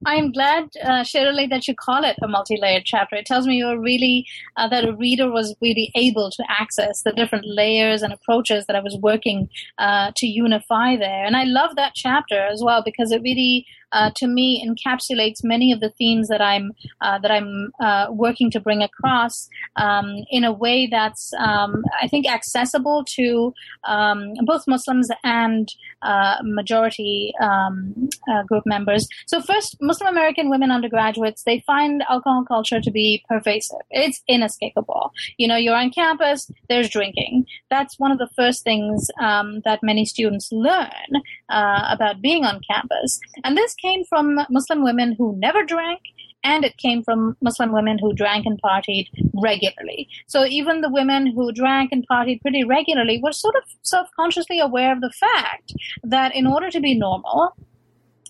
I'm 0.07 0.33
glad, 0.33 0.69
uh, 0.83 1.03
Sher 1.03 1.29
Ali, 1.29 1.47
that 1.47 1.67
you 1.67 1.75
call 1.75 2.05
it 2.05 2.17
a 2.23 2.29
multi-layered 2.29 2.85
chapter. 2.85 3.17
It 3.17 3.25
tells 3.25 3.47
me 3.47 3.57
you're 3.57 3.81
really 3.81 4.27
uh, 4.57 4.69
that 4.69 4.85
a 4.85 4.93
reader 4.95 5.31
was 5.31 5.55
really 5.63 5.91
able 5.95 6.31
to 6.31 6.45
access 6.49 7.03
the 7.03 7.13
different 7.13 7.47
layers 7.47 8.03
and 8.03 8.13
approaches 8.13 8.67
that 8.67 8.77
I 8.77 8.81
was 8.81 8.99
working 9.01 9.49
uh, 9.79 10.13
to 10.17 10.27
unify 10.27 10.97
there. 10.97 11.25
And 11.25 11.37
I 11.37 11.45
love 11.45 11.77
that 11.77 11.95
chapter 11.95 12.39
as 12.39 12.63
well 12.63 12.83
because 12.85 13.13
it 13.13 13.23
really 13.23 13.67
uh, 13.95 14.11
to 14.17 14.27
me 14.27 14.67
encapsulates 14.67 15.45
many 15.45 15.73
of 15.73 15.81
the 15.81 15.91
themes 15.91 16.29
that 16.29 16.43
I'm 16.43 16.73
uh, 17.01 17.19
that 17.21 17.31
I'm 17.31 17.73
uh, 17.81 18.09
working 18.11 18.51
to 18.51 18.61
bring 18.61 18.83
across 18.83 19.49
um, 19.77 20.17
in 20.31 20.45
a 20.45 20.53
way 20.53 20.89
that's 20.91 21.33
um, 21.39 21.85
I 22.03 22.09
think 22.09 22.29
accessible 22.29 23.05
to 23.17 23.55
um, 23.85 24.35
both 24.45 24.65
Muslims 24.67 25.09
and 25.23 25.69
uh, 26.03 26.37
majority 26.43 27.33
um, 27.41 28.11
uh, 28.31 28.43
group 28.43 28.65
members. 28.67 29.07
So 29.27 29.41
first, 29.41 29.77
Muslim 29.81 30.09
American 30.09 30.51
women 30.51 30.71
undergraduates 30.71 31.45
they 31.45 31.61
find 31.61 32.03
alcohol 32.09 32.45
culture 32.47 32.81
to 32.81 32.91
be 32.91 33.25
pervasive. 33.29 33.79
It's 33.91 34.23
inescapable. 34.29 35.13
You 35.39 35.49
know, 35.49 35.57
you're 35.57 35.77
on 35.77 35.91
campus, 35.91 36.51
there's 36.69 36.91
drinking. 36.91 37.47
That's 37.71 37.99
one 37.99 38.11
of 38.11 38.19
the 38.19 38.29
first 38.37 38.65
things 38.65 39.09
um, 39.21 39.61
that 39.65 39.81
many 39.83 40.05
students 40.05 40.51
learn 40.53 41.11
uh, 41.49 41.89
about 41.91 42.21
being 42.21 42.45
on 42.45 42.61
campus, 42.69 43.21
and 43.45 43.57
this 43.57 43.75
came 43.85 44.05
from 44.05 44.41
Muslim 44.59 44.83
women 44.89 45.15
who 45.19 45.35
never 45.47 45.63
drank, 45.65 46.01
and 46.43 46.65
it 46.65 46.77
came 46.85 47.03
from 47.03 47.37
Muslim 47.41 47.73
women 47.73 47.99
who 47.99 48.13
drank 48.23 48.47
and 48.47 48.61
partied 48.63 49.07
regularly. 49.43 50.09
So 50.27 50.45
even 50.45 50.81
the 50.81 50.95
women 51.01 51.27
who 51.35 51.53
drank 51.53 51.93
and 51.93 52.07
partied 52.11 52.43
pretty 52.43 52.65
regularly 52.65 53.21
were 53.23 53.33
sort 53.33 53.57
of 53.57 53.65
self-consciously 53.83 54.59
aware 54.61 54.93
of 54.93 55.01
the 55.01 55.13
fact 55.25 55.73
that 56.03 56.35
in 56.35 56.47
order 56.47 56.71
to 56.71 56.81
be 56.81 56.95
normal, 56.95 57.55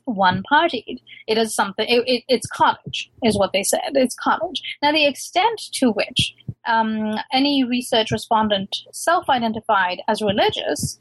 one 0.04 0.42
partied. 0.50 1.00
It 1.26 1.38
is 1.38 1.54
something. 1.54 1.86
It, 1.88 2.04
it, 2.06 2.24
it's 2.28 2.46
college, 2.46 3.10
is 3.22 3.38
what 3.38 3.52
they 3.52 3.62
said. 3.62 3.92
It's 3.94 4.14
college. 4.14 4.62
Now, 4.82 4.92
the 4.92 5.06
extent 5.06 5.60
to 5.74 5.92
which 5.92 6.34
um, 6.66 7.16
any 7.32 7.64
research 7.64 8.10
respondent 8.10 8.76
self-identified 8.92 10.02
as 10.08 10.20
religious 10.20 10.98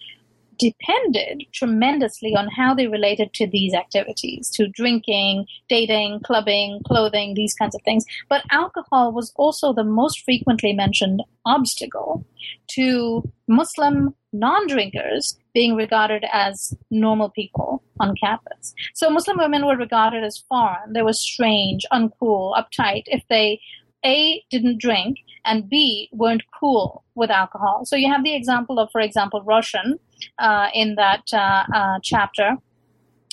depended 0.58 1.44
tremendously 1.54 2.36
on 2.36 2.48
how 2.50 2.74
they 2.74 2.88
related 2.88 3.34
to 3.34 3.48
these 3.48 3.74
activities, 3.74 4.50
to 4.52 4.68
drinking, 4.68 5.46
dating, 5.70 6.20
clubbing, 6.24 6.82
clothing, 6.86 7.34
these 7.34 7.54
kinds 7.54 7.76
of 7.76 7.82
things. 7.84 8.06
But 8.30 8.44
alcohol 8.52 9.14
was 9.14 9.32
also 9.36 9.74
the 9.74 9.84
most 9.84 10.24
frequently 10.24 10.74
mentioned 10.74 11.22
obstacle 11.46 12.26
to 12.72 13.24
Muslim 13.48 14.16
non 14.32 14.68
drinkers 14.68 15.38
being 15.54 15.76
regarded 15.76 16.26
as 16.32 16.76
normal 16.90 17.30
people 17.30 17.84
on 18.00 18.16
campus. 18.16 18.74
So 18.94 19.10
Muslim 19.10 19.38
women 19.38 19.66
were 19.66 19.78
regarded 19.78 20.24
as 20.24 20.44
foreign. 20.50 20.94
They 20.94 21.04
were 21.04 21.14
strange, 21.14 21.86
uncool, 21.92 22.56
uptight 22.58 23.04
if 23.06 23.24
they 23.30 23.60
A, 24.06 24.44
didn't 24.50 24.80
drink, 24.80 25.18
and 25.46 25.70
B, 25.70 26.10
weren't 26.12 26.44
cool 26.60 27.04
with 27.16 27.30
alcohol. 27.30 27.86
So 27.86 27.96
you 27.96 28.12
have 28.12 28.24
the 28.24 28.36
example 28.36 28.80
of, 28.80 28.90
for 28.92 29.02
example, 29.02 29.42
Roshan 29.44 30.00
uh, 30.40 30.68
in 30.74 30.96
that 30.96 31.24
uh, 31.34 31.64
uh, 31.74 32.00
chapter 32.04 32.58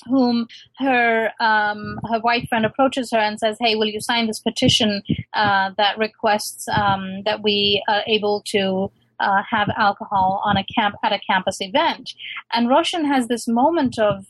whom 0.09 0.47
her 0.79 1.31
um, 1.41 1.99
her 2.09 2.21
white 2.21 2.49
friend 2.49 2.65
approaches 2.65 3.11
her 3.13 3.19
and 3.19 3.39
says, 3.39 3.57
"Hey, 3.61 3.77
will 3.77 3.87
you 3.87 4.01
sign 4.01 4.27
this 4.27 4.41
petition 4.41 5.03
uh, 5.35 5.71
that 5.77 5.99
requests 5.99 6.67
um, 6.69 7.23
that 7.25 7.43
we 7.43 7.83
are 7.89 8.03
able 8.07 8.43
to 8.47 8.91
uh, 9.19 9.43
have 9.51 9.69
alcohol 9.77 10.41
on 10.45 10.57
a 10.57 10.65
camp 10.65 10.95
at 11.05 11.13
a 11.13 11.21
campus 11.29 11.59
event?" 11.61 12.13
And 12.53 12.69
Roshan 12.69 13.05
has 13.05 13.29
this 13.29 13.47
moment 13.47 13.99
of, 13.99 14.27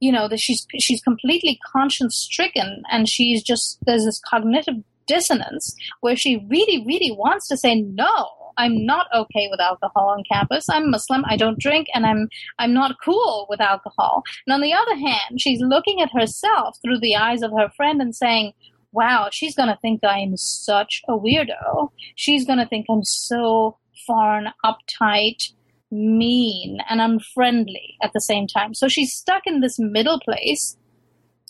you 0.00 0.12
know, 0.12 0.28
that 0.28 0.40
she's 0.40 0.66
she's 0.78 1.00
completely 1.02 1.58
conscience 1.72 2.16
stricken, 2.16 2.82
and 2.90 3.08
she's 3.08 3.42
just 3.42 3.78
there's 3.84 4.04
this 4.04 4.20
cognitive 4.20 4.76
dissonance 5.06 5.74
where 6.00 6.16
she 6.16 6.44
really, 6.48 6.84
really 6.86 7.10
wants 7.10 7.48
to 7.48 7.56
say 7.56 7.80
no 7.80 8.28
I'm 8.56 8.84
not 8.84 9.06
okay 9.14 9.48
with 9.50 9.60
alcohol 9.60 10.08
on 10.10 10.24
campus. 10.30 10.68
I'm 10.68 10.90
Muslim. 10.90 11.24
I 11.26 11.36
don't 11.36 11.58
drink, 11.58 11.88
and 11.94 12.06
I'm 12.06 12.28
I'm 12.58 12.72
not 12.72 12.96
cool 13.04 13.46
with 13.48 13.60
alcohol. 13.60 14.22
And 14.46 14.54
on 14.54 14.60
the 14.60 14.72
other 14.72 14.96
hand, 14.96 15.40
she's 15.40 15.60
looking 15.60 16.00
at 16.00 16.12
herself 16.12 16.76
through 16.82 17.00
the 17.00 17.16
eyes 17.16 17.42
of 17.42 17.52
her 17.52 17.70
friend 17.76 18.00
and 18.00 18.14
saying, 18.14 18.52
"Wow, 18.92 19.28
she's 19.30 19.54
gonna 19.54 19.78
think 19.80 20.04
I'm 20.04 20.36
such 20.36 21.02
a 21.08 21.12
weirdo. 21.12 21.90
She's 22.14 22.46
gonna 22.46 22.66
think 22.66 22.86
I'm 22.88 23.04
so 23.04 23.78
foreign, 24.06 24.48
uptight." 24.64 25.52
mean 25.94 26.78
and 26.88 27.02
unfriendly 27.02 27.98
at 28.02 28.14
the 28.14 28.20
same 28.20 28.46
time. 28.46 28.72
So 28.72 28.88
she's 28.88 29.12
stuck 29.12 29.42
in 29.46 29.60
this 29.60 29.78
middle 29.78 30.18
place 30.20 30.74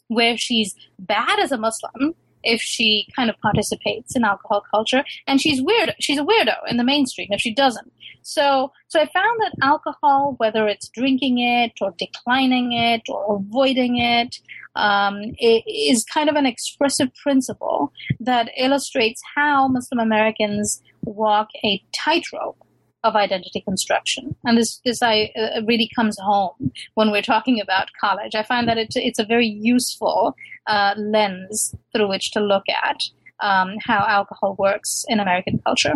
where 0.08 0.36
she's 0.36 0.74
bad 0.98 1.38
as 1.38 1.52
a 1.52 1.56
Muslim, 1.56 2.16
if 2.42 2.60
she 2.60 3.06
kind 3.14 3.30
of 3.30 3.38
participates 3.40 4.16
in 4.16 4.24
alcohol 4.24 4.62
culture. 4.70 5.04
And 5.26 5.40
she's 5.40 5.62
weird 5.62 5.94
she's 6.00 6.18
a 6.18 6.24
weirdo 6.24 6.56
in 6.68 6.76
the 6.76 6.84
mainstream 6.84 7.28
if 7.30 7.40
she 7.40 7.54
doesn't. 7.54 7.92
So 8.22 8.72
so 8.88 9.00
i 9.00 9.06
found 9.06 9.40
that 9.40 9.54
alcohol 9.62 10.34
whether 10.38 10.68
it's 10.68 10.88
drinking 10.88 11.38
it 11.38 11.72
or 11.80 11.94
declining 11.98 12.72
it 12.72 13.02
or 13.08 13.36
avoiding 13.36 13.98
it, 13.98 14.36
um, 14.74 15.34
it 15.38 15.64
is 15.66 16.04
kind 16.04 16.28
of 16.30 16.36
an 16.36 16.46
expressive 16.46 17.10
principle 17.22 17.92
that 18.20 18.50
illustrates 18.56 19.20
how 19.34 19.68
muslim 19.68 19.98
americans 19.98 20.82
walk 21.04 21.48
a 21.64 21.82
tightrope 21.92 22.56
of 23.04 23.14
identity 23.16 23.60
construction. 23.60 24.34
And 24.44 24.58
this, 24.58 24.80
this 24.84 25.02
I, 25.02 25.32
uh, 25.36 25.62
really 25.66 25.90
comes 25.94 26.16
home 26.20 26.72
when 26.94 27.10
we're 27.10 27.22
talking 27.22 27.60
about 27.60 27.88
college. 28.00 28.34
I 28.34 28.42
find 28.42 28.68
that 28.68 28.78
it, 28.78 28.92
it's 28.94 29.18
a 29.18 29.24
very 29.24 29.46
useful 29.46 30.36
uh, 30.66 30.94
lens 30.96 31.74
through 31.92 32.08
which 32.08 32.30
to 32.32 32.40
look 32.40 32.64
at 32.68 33.00
um, 33.40 33.76
how 33.84 34.04
alcohol 34.06 34.54
works 34.58 35.04
in 35.08 35.20
American 35.20 35.58
culture. 35.58 35.94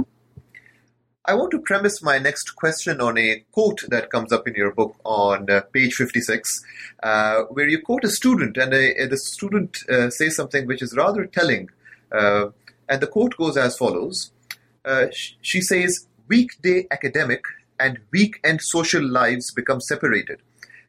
I 1.29 1.35
want 1.35 1.51
to 1.53 1.61
premise 1.61 2.03
my 2.03 2.19
next 2.19 2.55
question 2.55 3.01
on 3.01 3.19
a 3.19 3.45
quote 3.51 3.83
that 3.89 4.11
comes 4.11 4.33
up 4.33 4.47
in 4.47 4.55
your 4.55 4.73
book 4.73 4.95
on 5.05 5.51
uh, 5.51 5.63
page 5.73 5.95
56, 5.95 6.65
uh, 7.03 7.43
where 7.51 7.67
you 7.67 7.83
quote 7.83 8.05
a 8.05 8.09
student, 8.09 8.57
and 8.57 8.73
a, 8.73 9.07
the 9.07 9.17
student 9.17 9.79
uh, 9.91 10.09
says 10.11 10.37
something 10.37 10.67
which 10.67 10.83
is 10.83 10.95
rather 10.97 11.27
telling. 11.27 11.69
Uh, 12.13 12.51
and 12.89 13.03
the 13.03 13.09
quote 13.09 13.37
goes 13.37 13.57
as 13.57 13.77
follows 13.77 14.31
She 15.43 15.61
says, 15.61 16.07
weekday 16.29 16.87
academic 16.91 17.45
and 17.79 17.99
weekend 18.13 18.61
social 18.63 19.03
lives 19.03 19.53
become 19.53 19.81
separated. 19.81 20.41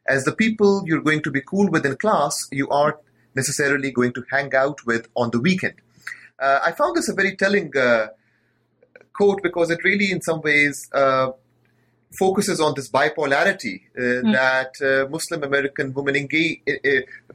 As 0.06 0.24
the 0.24 0.32
people 0.32 0.82
you're 0.86 1.02
going 1.02 1.22
to 1.22 1.30
be 1.30 1.42
cool 1.42 1.68
with 1.70 1.84
in 1.84 1.96
class, 1.96 2.34
you 2.50 2.68
aren't 2.68 2.96
necessarily 3.34 3.90
going 3.90 4.12
to 4.14 4.24
hang 4.30 4.54
out 4.54 4.84
with 4.86 5.08
on 5.14 5.30
the 5.30 5.40
weekend. 5.40 5.74
Uh, 6.38 6.60
I 6.64 6.72
found 6.72 6.96
this 6.96 7.08
a 7.08 7.14
very 7.14 7.36
telling 7.36 7.76
uh, 7.76 8.08
quote 9.12 9.42
because 9.42 9.70
it 9.70 9.84
really, 9.84 10.10
in 10.10 10.22
some 10.22 10.40
ways, 10.40 10.88
uh, 10.92 11.32
focuses 12.18 12.60
on 12.60 12.74
this 12.74 12.88
bipolarity 12.90 13.82
mm. 13.98 14.32
that 14.32 14.72
uh, 14.80 15.10
Muslim 15.10 15.42
American 15.42 15.92
women 15.92 16.16
engage, 16.16 16.60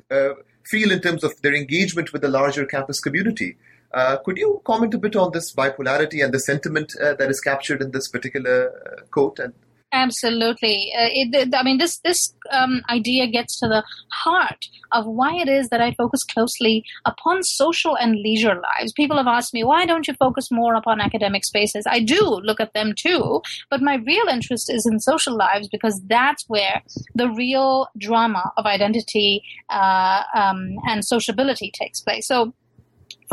uh, 0.09 0.29
feel 0.65 0.91
in 0.91 0.99
terms 1.01 1.23
of 1.23 1.39
their 1.41 1.53
engagement 1.53 2.11
with 2.13 2.21
the 2.21 2.29
larger 2.29 2.65
campus 2.65 2.99
community. 2.99 3.55
Uh, 3.93 4.17
could 4.17 4.37
you 4.37 4.61
comment 4.65 4.93
a 4.93 4.97
bit 4.97 5.15
on 5.15 5.31
this 5.31 5.53
bipolarity 5.53 6.23
and 6.23 6.33
the 6.33 6.39
sentiment 6.39 6.93
uh, 7.01 7.13
that 7.13 7.29
is 7.29 7.39
captured 7.39 7.81
in 7.81 7.91
this 7.91 8.07
particular 8.07 8.71
uh, 8.85 9.01
quote? 9.11 9.39
And 9.39 9.53
Absolutely. 9.93 10.91
Uh, 10.97 11.07
it, 11.11 11.53
I 11.55 11.61
mean, 11.61 11.77
this 11.77 11.99
this 11.99 12.33
um, 12.49 12.81
idea 12.89 13.27
gets 13.27 13.59
to 13.59 13.67
the 13.67 13.83
heart 14.11 14.65
of 14.91 15.05
why 15.05 15.35
it 15.35 15.47
is 15.47 15.69
that 15.69 15.81
I 15.81 15.93
focus 15.93 16.23
closely 16.23 16.83
upon 17.05 17.43
social 17.43 17.95
and 17.95 18.15
leisure 18.15 18.55
lives. 18.55 18.91
People 18.91 19.17
have 19.17 19.27
asked 19.27 19.53
me, 19.53 19.63
why 19.63 19.85
don't 19.85 20.07
you 20.07 20.15
focus 20.15 20.49
more 20.51 20.73
upon 20.73 20.99
academic 20.99 21.45
spaces? 21.45 21.85
I 21.87 21.99
do 21.99 22.21
look 22.43 22.59
at 22.59 22.73
them 22.73 22.93
too, 22.97 23.43
but 23.69 23.83
my 23.83 23.95
real 23.97 24.27
interest 24.27 24.71
is 24.73 24.87
in 24.91 24.99
social 24.99 25.37
lives 25.37 25.67
because 25.67 26.01
that's 26.07 26.43
where 26.47 26.81
the 27.13 27.29
real 27.29 27.87
drama 27.99 28.51
of 28.57 28.65
identity 28.65 29.43
uh, 29.69 30.23
um, 30.35 30.75
and 30.87 31.05
sociability 31.05 31.71
takes 31.71 32.01
place. 32.01 32.27
So 32.27 32.55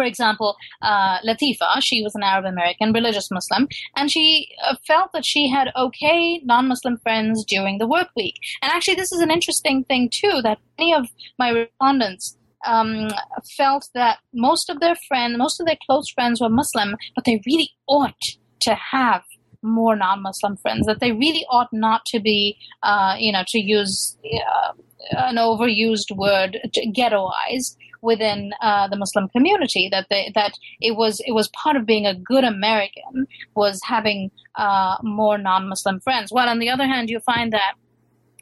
for 0.00 0.06
example, 0.06 0.56
uh, 0.80 1.18
Latifa, 1.20 1.68
she 1.80 2.02
was 2.02 2.14
an 2.14 2.22
Arab 2.22 2.46
American 2.46 2.90
religious 2.94 3.30
Muslim, 3.30 3.68
and 3.96 4.10
she 4.10 4.48
uh, 4.66 4.74
felt 4.86 5.12
that 5.12 5.26
she 5.26 5.46
had 5.46 5.68
okay 5.76 6.40
non 6.42 6.68
Muslim 6.68 6.96
friends 7.02 7.44
during 7.44 7.76
the 7.76 7.86
work 7.86 8.08
week. 8.16 8.36
And 8.62 8.72
actually, 8.72 8.94
this 8.94 9.12
is 9.12 9.20
an 9.20 9.30
interesting 9.30 9.84
thing, 9.84 10.08
too, 10.10 10.40
that 10.42 10.56
many 10.78 10.94
of 10.94 11.08
my 11.38 11.50
respondents 11.50 12.38
um, 12.66 13.08
felt 13.58 13.90
that 13.92 14.20
most 14.32 14.70
of 14.70 14.80
their 14.80 14.96
friends, 15.06 15.36
most 15.36 15.60
of 15.60 15.66
their 15.66 15.80
close 15.84 16.08
friends 16.14 16.40
were 16.40 16.48
Muslim, 16.48 16.96
but 17.14 17.26
they 17.26 17.42
really 17.44 17.68
ought 17.86 18.24
to 18.60 18.74
have 18.74 19.22
more 19.60 19.96
non-Muslim 19.96 20.56
friends. 20.56 20.86
That 20.86 21.00
they 21.00 21.12
really 21.12 21.44
ought 21.50 21.68
not 21.74 22.06
to 22.06 22.20
be, 22.20 22.56
uh, 22.82 23.16
you 23.18 23.32
know, 23.32 23.44
to 23.48 23.58
use 23.58 24.16
uh, 24.24 24.72
an 25.28 25.36
overused 25.36 26.16
word, 26.16 26.58
ghettoized 26.96 27.76
within 28.02 28.52
uh, 28.60 28.88
the 28.88 28.96
Muslim 28.96 29.28
community. 29.28 29.88
That 29.90 30.06
they, 30.10 30.30
that 30.34 30.58
it 30.80 30.96
was 30.96 31.20
it 31.26 31.32
was 31.32 31.48
part 31.48 31.76
of 31.76 31.86
being 31.86 32.06
a 32.06 32.14
good 32.14 32.44
American 32.44 33.26
was 33.54 33.80
having 33.84 34.30
uh, 34.56 34.96
more 35.02 35.38
non-Muslim 35.38 36.00
friends. 36.00 36.32
While 36.32 36.48
on 36.48 36.58
the 36.58 36.70
other 36.70 36.86
hand, 36.86 37.10
you 37.10 37.20
find 37.20 37.52
that 37.52 37.74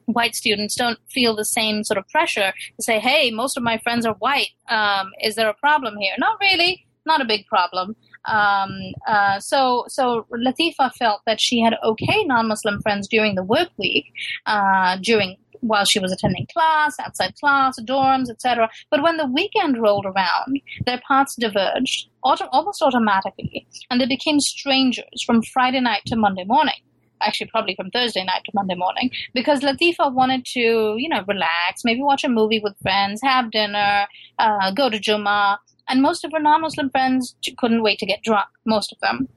white 0.07 0.35
students 0.35 0.75
don't 0.75 0.99
feel 1.11 1.37
the 1.37 1.45
same 1.45 1.85
sort 1.85 1.99
of 1.99 2.09
pressure 2.09 2.53
to 2.77 2.83
say, 2.83 2.99
"Hey, 2.99 3.31
most 3.31 3.57
of 3.57 3.63
my 3.63 3.79
friends 3.79 4.07
are 4.07 4.15
white. 4.15 4.51
Um, 4.69 5.11
is 5.23 5.35
there 5.35 5.49
a 5.49 5.55
problem 5.55 5.97
here?" 5.99 6.15
Not 6.19 6.39
really. 6.41 6.85
Not 7.07 7.23
a 7.23 7.25
big 7.25 7.47
problem. 7.47 7.97
Um, 8.27 8.93
uh, 9.07 9.41
so, 9.41 9.85
so 9.89 10.27
Latifa 10.31 10.93
felt 10.95 11.23
that 11.27 11.41
she 11.41 11.61
had 11.61 11.75
okay 11.83 12.23
non-Muslim 12.25 12.83
friends 12.83 13.09
during 13.09 13.35
the 13.35 13.43
work 13.43 13.71
week, 13.79 14.13
uh, 14.47 14.99
during 14.99 15.37
while 15.61 15.85
she 15.85 15.99
was 15.99 16.13
attending 16.13 16.47
class, 16.53 16.97
outside 17.01 17.35
class, 17.41 17.79
dorms, 17.81 18.31
etc. 18.31 18.69
But 18.91 19.03
when 19.03 19.17
the 19.17 19.27
weekend 19.27 19.81
rolled 19.81 20.07
around, 20.07 20.61
their 20.87 21.01
paths 21.07 21.37
diverged 21.37 22.09
auto- 22.23 22.49
almost 22.53 22.83
automatically, 22.83 23.67
and 23.91 24.01
they 24.01 24.07
became 24.07 24.41
strangers 24.41 25.23
from 25.25 25.43
Friday 25.43 25.81
night 25.81 26.03
to 26.07 26.17
Monday 26.17 26.45
morning. 26.45 26.75
Actually, 27.21 27.49
probably 27.49 27.75
from 27.75 27.91
Thursday 27.91 28.23
night 28.25 28.43
to 28.45 28.53
Monday 28.55 28.77
morning, 28.77 29.11
because 29.35 29.61
Latifa 29.61 30.13
wanted 30.13 30.45
to, 30.45 30.95
you 30.97 31.09
know, 31.09 31.25
relax, 31.27 31.83
maybe 31.85 32.01
watch 32.01 32.23
a 32.23 32.29
movie 32.29 32.61
with 32.63 32.75
friends, 32.81 33.21
have 33.25 33.51
dinner, 33.51 34.07
uh, 34.39 34.71
go 34.71 34.89
to 34.89 35.01
Juma, 35.01 35.59
and 35.89 36.01
most 36.01 36.25
of 36.25 36.31
her 36.33 36.39
non-Muslim 36.39 36.91
friends 36.91 37.35
couldn't 37.57 37.83
wait 37.83 37.99
to 37.99 38.07
get 38.07 38.23
drunk. 38.23 38.47
Most 38.65 38.93
of 38.93 39.01
them. 39.01 39.29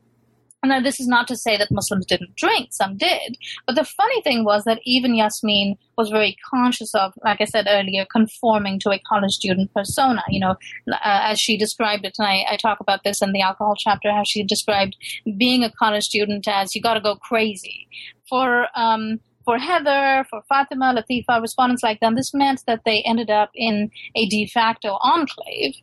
Now, 0.63 0.79
this 0.79 0.99
is 0.99 1.07
not 1.07 1.27
to 1.27 1.35
say 1.35 1.57
that 1.57 1.71
Muslims 1.71 2.05
didn't 2.05 2.35
drink, 2.35 2.69
some 2.71 2.95
did. 2.95 3.35
But 3.65 3.75
the 3.75 3.83
funny 3.83 4.21
thing 4.21 4.43
was 4.43 4.63
that 4.65 4.79
even 4.85 5.15
Yasmin 5.15 5.75
was 5.97 6.09
very 6.09 6.37
conscious 6.47 6.93
of, 6.93 7.13
like 7.23 7.41
I 7.41 7.45
said 7.45 7.65
earlier, 7.67 8.05
conforming 8.11 8.77
to 8.81 8.91
a 8.91 8.99
college 8.99 9.31
student 9.31 9.73
persona. 9.73 10.21
You 10.29 10.39
know, 10.39 10.55
uh, 10.91 10.97
as 11.01 11.39
she 11.39 11.57
described 11.57 12.05
it, 12.05 12.15
and 12.19 12.27
I, 12.27 12.45
I, 12.47 12.57
talk 12.57 12.79
about 12.79 13.03
this 13.03 13.23
in 13.23 13.31
the 13.31 13.41
alcohol 13.41 13.73
chapter, 13.75 14.11
how 14.11 14.23
she 14.23 14.43
described 14.43 14.95
being 15.35 15.63
a 15.63 15.71
college 15.71 16.03
student 16.03 16.47
as 16.47 16.75
you 16.75 16.81
got 16.81 16.93
to 16.93 17.01
go 17.01 17.15
crazy. 17.15 17.87
For, 18.29 18.67
um, 18.75 19.19
for 19.43 19.57
Heather, 19.57 20.27
for 20.29 20.43
Fatima, 20.47 20.93
Latifa, 20.93 21.41
respondents 21.41 21.81
like 21.81 21.99
them, 22.01 22.13
this 22.13 22.35
meant 22.35 22.63
that 22.67 22.81
they 22.85 23.01
ended 23.01 23.31
up 23.31 23.49
in 23.55 23.89
a 24.15 24.27
de 24.27 24.45
facto 24.45 24.99
enclave. 25.01 25.73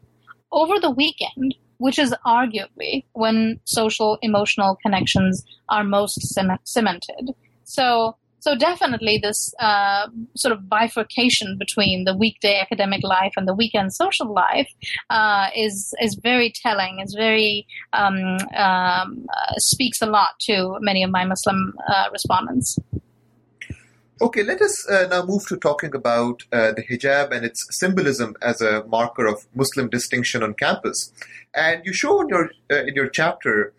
Over 0.52 0.78
the 0.78 0.90
weekend, 0.90 1.56
which 1.78 1.98
is 1.98 2.14
arguably 2.26 3.04
when 3.12 3.60
social 3.64 4.18
emotional 4.22 4.76
connections 4.82 5.44
are 5.68 5.84
most 5.84 6.20
cemented. 6.64 7.34
So, 7.64 8.16
so 8.40 8.56
definitely 8.56 9.18
this 9.18 9.52
uh, 9.58 10.08
sort 10.36 10.52
of 10.52 10.68
bifurcation 10.68 11.56
between 11.58 12.04
the 12.04 12.16
weekday 12.16 12.60
academic 12.60 13.02
life 13.02 13.32
and 13.36 13.48
the 13.48 13.54
weekend 13.54 13.92
social 13.92 14.32
life 14.32 14.70
uh, 15.10 15.48
is 15.56 15.94
is 16.00 16.14
very 16.22 16.52
telling. 16.62 17.00
Is 17.00 17.14
very 17.14 17.66
um, 17.92 18.38
um, 18.56 19.26
uh, 19.36 19.54
speaks 19.56 20.00
a 20.00 20.06
lot 20.06 20.38
to 20.40 20.76
many 20.80 21.02
of 21.02 21.10
my 21.10 21.24
Muslim 21.24 21.74
uh, 21.88 22.06
respondents. 22.12 22.78
Okay, 24.20 24.42
let 24.42 24.60
us 24.60 24.88
uh, 24.88 25.06
now 25.08 25.24
move 25.24 25.46
to 25.46 25.56
talking 25.56 25.94
about 25.94 26.42
uh, 26.52 26.72
the 26.72 26.82
hijab 26.82 27.30
and 27.30 27.44
its 27.44 27.64
symbolism 27.70 28.34
as 28.42 28.60
a 28.60 28.84
marker 28.86 29.26
of 29.26 29.46
Muslim 29.54 29.88
distinction 29.88 30.42
on 30.42 30.54
campus. 30.54 31.12
And 31.54 31.84
you 31.84 31.92
show 31.92 32.20
in 32.22 32.28
your 32.28 32.50
uh, 32.70 32.82
in 32.84 32.94
your 32.94 33.08
chapter 33.08 33.72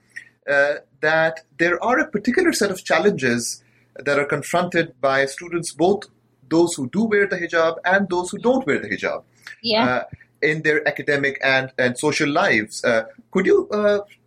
uh, 0.49 0.75
that 1.01 1.41
there 1.57 1.83
are 1.83 1.99
a 1.99 2.07
particular 2.07 2.53
set 2.53 2.71
of 2.71 2.83
challenges 2.85 3.63
that 3.97 4.17
are 4.17 4.25
confronted 4.25 4.93
by 5.01 5.25
students, 5.25 5.73
both 5.73 6.03
those 6.47 6.73
who 6.75 6.89
do 6.89 7.03
wear 7.03 7.27
the 7.27 7.37
hijab 7.37 7.75
and 7.83 8.07
those 8.07 8.29
who 8.29 8.37
don't 8.37 8.65
wear 8.65 8.79
the 8.79 8.89
hijab. 8.89 9.23
Yeah. 9.61 9.85
Uh, 9.85 10.03
in 10.41 10.61
their 10.61 10.87
academic 10.87 11.37
and, 11.43 11.69
and 11.77 11.99
social 11.99 12.29
lives. 12.29 12.81
Uh, 12.85 13.03
could 13.31 13.45
you 13.45 13.67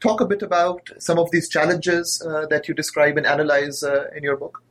talk 0.01 0.21
a 0.21 0.27
bit 0.27 0.43
about 0.43 0.91
some 0.99 1.19
of 1.19 1.31
these 1.31 1.49
challenges 1.49 2.23
that 2.51 2.69
you 2.69 2.75
describe 2.75 3.17
and 3.17 3.25
analyze 3.25 3.83
in 4.15 4.23
your 4.23 4.37
book? 4.37 4.63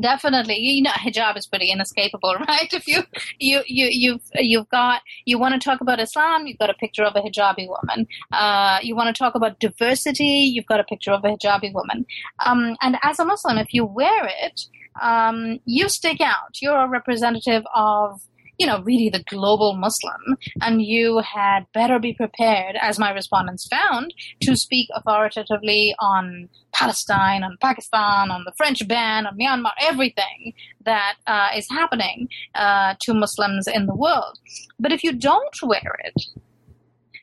Definitely, 0.00 0.58
you 0.58 0.82
know, 0.82 0.90
hijab 0.90 1.36
is 1.36 1.46
pretty 1.46 1.70
inescapable, 1.70 2.34
right? 2.48 2.72
If 2.72 2.88
you 2.88 3.02
you 3.38 3.62
you 3.66 3.88
you've 3.90 4.22
you've 4.34 4.68
got 4.68 5.02
you 5.24 5.38
want 5.38 5.54
to 5.54 5.64
talk 5.64 5.80
about 5.80 6.00
Islam, 6.00 6.46
you've 6.46 6.58
got 6.58 6.70
a 6.70 6.74
picture 6.74 7.04
of 7.04 7.14
a 7.14 7.20
hijabi 7.20 7.68
woman. 7.68 8.06
Uh, 8.32 8.78
you 8.82 8.96
want 8.96 9.14
to 9.14 9.18
talk 9.18 9.34
about 9.34 9.60
diversity, 9.60 10.50
you've 10.54 10.66
got 10.66 10.80
a 10.80 10.84
picture 10.84 11.12
of 11.12 11.24
a 11.24 11.28
hijabi 11.28 11.72
woman. 11.72 12.06
Um, 12.44 12.76
and 12.80 12.96
as 13.02 13.18
a 13.20 13.24
Muslim, 13.24 13.58
if 13.58 13.72
you 13.72 13.84
wear 13.84 14.26
it, 14.26 14.62
um, 15.00 15.60
you 15.64 15.88
stick 15.88 16.20
out. 16.20 16.60
You're 16.60 16.76
a 16.76 16.88
representative 16.88 17.62
of 17.74 18.20
you 18.58 18.66
know, 18.66 18.82
really 18.82 19.08
the 19.08 19.24
global 19.24 19.74
Muslim, 19.74 20.36
and 20.62 20.82
you 20.82 21.18
had 21.18 21.66
better 21.72 21.98
be 21.98 22.14
prepared, 22.14 22.76
as 22.80 22.98
my 22.98 23.10
respondents 23.10 23.66
found, 23.68 24.14
to 24.42 24.56
speak 24.56 24.88
authoritatively 24.94 25.94
on 25.98 26.48
Palestine, 26.72 27.42
on 27.42 27.56
Pakistan, 27.60 28.30
on 28.30 28.44
the 28.44 28.52
French 28.56 28.86
ban, 28.86 29.26
on 29.26 29.36
Myanmar, 29.38 29.72
everything 29.80 30.52
that 30.84 31.14
uh, 31.26 31.48
is 31.56 31.66
happening 31.70 32.28
uh, 32.54 32.94
to 33.00 33.14
Muslims 33.14 33.66
in 33.66 33.86
the 33.86 33.94
world. 33.94 34.38
But 34.78 34.92
if 34.92 35.02
you 35.02 35.12
don't 35.12 35.56
wear 35.62 35.96
it, 36.04 36.22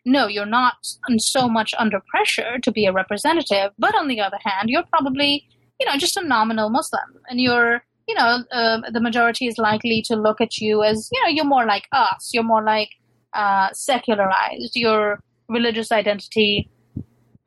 no, 0.06 0.28
you're 0.28 0.46
not 0.46 0.76
so 1.18 1.48
much 1.48 1.74
under 1.78 2.02
pressure 2.10 2.58
to 2.64 2.72
be 2.72 2.86
a 2.86 2.92
representative. 2.92 3.72
But 3.78 3.96
on 3.96 4.08
the 4.08 4.20
other 4.20 4.40
hand, 4.44 4.70
you're 4.70 4.84
probably, 4.90 5.48
you 5.80 5.86
know, 5.86 5.96
just 5.98 6.18
a 6.18 6.28
nominal 6.28 6.70
Muslim, 6.70 7.22
and 7.30 7.40
you're 7.40 7.84
you 8.08 8.16
know, 8.16 8.44
uh, 8.52 8.82
the 8.92 9.00
majority 9.00 9.48
is 9.48 9.58
likely 9.58 10.02
to 10.08 10.16
look 10.16 10.42
at 10.42 10.58
you 10.58 10.84
as, 10.84 11.10
you 11.12 11.22
know, 11.24 11.30
you're 11.30 11.46
more 11.46 11.66
like 11.66 11.88
us. 11.92 12.32
You're 12.34 12.44
more 12.44 12.64
like 12.64 12.90
uh, 13.34 13.70
secularized. 13.74 14.76
Your 14.76 15.24
religious 15.48 15.92
identity 15.92 16.70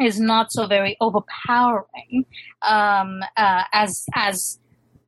is 0.00 0.18
not 0.20 0.52
so 0.52 0.66
very 0.66 0.96
overpowering 1.00 2.26
um, 2.62 3.22
uh, 3.36 3.64
as 3.72 4.04
as 4.14 4.58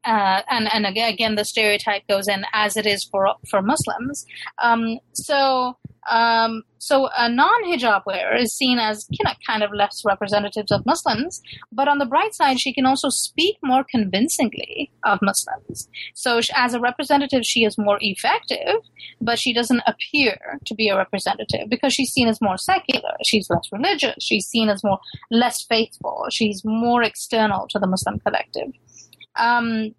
uh, 0.05 0.43
and 0.49 0.73
and 0.73 0.87
again 0.87 1.35
the 1.35 1.45
stereotype 1.45 2.07
goes 2.09 2.29
in 2.29 2.45
as 2.53 2.77
it 2.77 2.87
is 2.87 3.05
for 3.05 3.35
for 3.51 3.63
Muslims. 3.63 4.25
Um, 4.59 4.99
so 5.13 5.77
um, 6.11 6.63
so 6.79 7.09
a 7.17 7.29
non-hijab 7.29 8.07
wearer 8.07 8.37
is 8.37 8.53
seen 8.53 8.79
as 8.79 9.07
you 9.11 9.19
know 9.25 9.33
kind 9.47 9.63
of 9.63 9.73
less 9.73 10.03
representatives 10.05 10.71
of 10.71 10.87
Muslims, 10.87 11.43
but 11.73 11.89
on 11.89 11.99
the 11.99 12.07
bright 12.07 12.35
side, 12.35 12.61
she 12.61 12.73
can 12.73 12.87
also 12.87 13.09
speak 13.09 13.57
more 13.63 13.85
convincingly 13.85 14.91
of 15.05 15.19
Muslims. 15.23 15.89
So 16.15 16.41
as 16.55 16.75
a 16.75 16.81
representative, 16.81 17.45
she 17.45 17.65
is 17.65 17.77
more 17.77 17.99
effective, 18.01 18.77
but 19.21 19.39
she 19.39 19.53
doesn't 19.53 19.83
appear 19.87 20.61
to 20.65 20.75
be 20.75 20.89
a 20.89 20.97
representative 20.97 21.69
because 21.69 21.93
she's 21.93 22.13
seen 22.13 22.29
as 22.29 22.41
more 22.41 22.59
secular. 22.59 23.17
She's 23.25 23.51
less 23.51 23.69
religious. 23.73 24.17
She's 24.21 24.47
seen 24.47 24.69
as 24.69 24.85
more 24.85 25.01
less 25.31 25.63
faithful. 25.63 26.27
She's 26.31 26.63
more 26.65 27.03
external 27.03 27.67
to 27.69 27.79
the 27.79 27.87
Muslim 27.87 28.21
collective. 28.21 28.73
Um, 29.37 29.95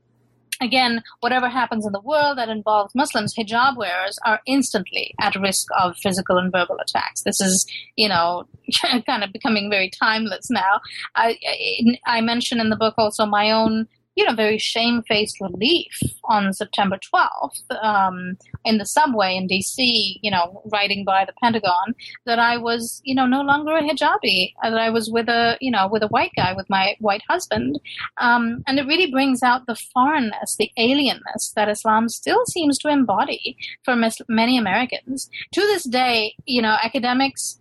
again, 0.61 1.03
whatever 1.19 1.49
happens 1.49 1.85
in 1.85 1.91
the 1.91 2.01
world 2.01 2.37
that 2.37 2.49
involves 2.49 2.93
Muslims, 2.95 3.33
hijab 3.35 3.77
wearers 3.77 4.17
are 4.25 4.41
instantly 4.45 5.13
at 5.21 5.35
risk 5.35 5.67
of 5.79 5.95
physical 5.97 6.37
and 6.37 6.51
verbal 6.51 6.77
attacks. 6.81 7.21
This 7.23 7.39
is, 7.41 7.65
you 7.95 8.09
know, 8.09 8.45
kind 9.05 9.23
of 9.23 9.31
becoming 9.31 9.69
very 9.69 9.89
timeless 9.89 10.49
now. 10.49 10.79
I, 11.15 11.37
I 12.05 12.21
mention 12.21 12.59
in 12.59 12.69
the 12.69 12.75
book 12.75 12.95
also 12.97 13.25
my 13.25 13.51
own 13.51 13.87
you 14.17 14.25
know, 14.25 14.34
very 14.34 14.58
shamefaced 14.58 15.39
relief 15.39 16.01
on 16.23 16.51
September 16.51 16.97
12th 17.13 17.62
um, 17.84 18.36
in 18.65 18.80
the 18.80 18.86
subway 18.86 19.38
in 19.38 19.47
DC, 19.47 20.17
you 20.23 20.32
know, 20.32 20.63
riding 20.73 21.06
by 21.06 21.23
the 21.23 21.34
Pentagon, 21.41 21.93
that 22.25 22.39
I 22.39 22.58
was, 22.58 22.99
you 23.06 23.13
know, 23.13 23.27
no 23.27 23.41
longer 23.41 23.77
a 23.77 23.84
hijabi, 23.84 24.53
that 24.63 24.73
I 24.73 24.89
was 24.89 25.12
with 25.12 25.30
a, 25.30 25.56
you 25.62 25.69
know, 25.69 25.88
with 25.88 26.01
a 26.01 26.08
white 26.08 26.32
guy, 26.36 26.53
with 26.53 26.67
my 26.67 26.95
white 26.99 27.21
husband. 27.30 27.80
Um, 28.17 28.63
and 28.65 28.80
it 28.80 28.88
really 28.88 29.12
brings 29.12 29.43
out 29.43 29.67
the 29.67 29.75
foreignness, 29.93 30.56
the 30.58 30.71
alienness 30.80 31.53
that 31.56 31.69
Islam 31.69 32.10
still 32.10 32.43
seems 32.47 32.80
to 32.80 32.89
embody 32.89 33.56
for 33.84 33.95
many 34.27 34.58
Americans. 34.58 35.30
To 35.53 35.62
this 35.62 35.84
day, 35.84 36.34
you 36.45 36.63
know, 36.63 36.75
academics 36.84 37.60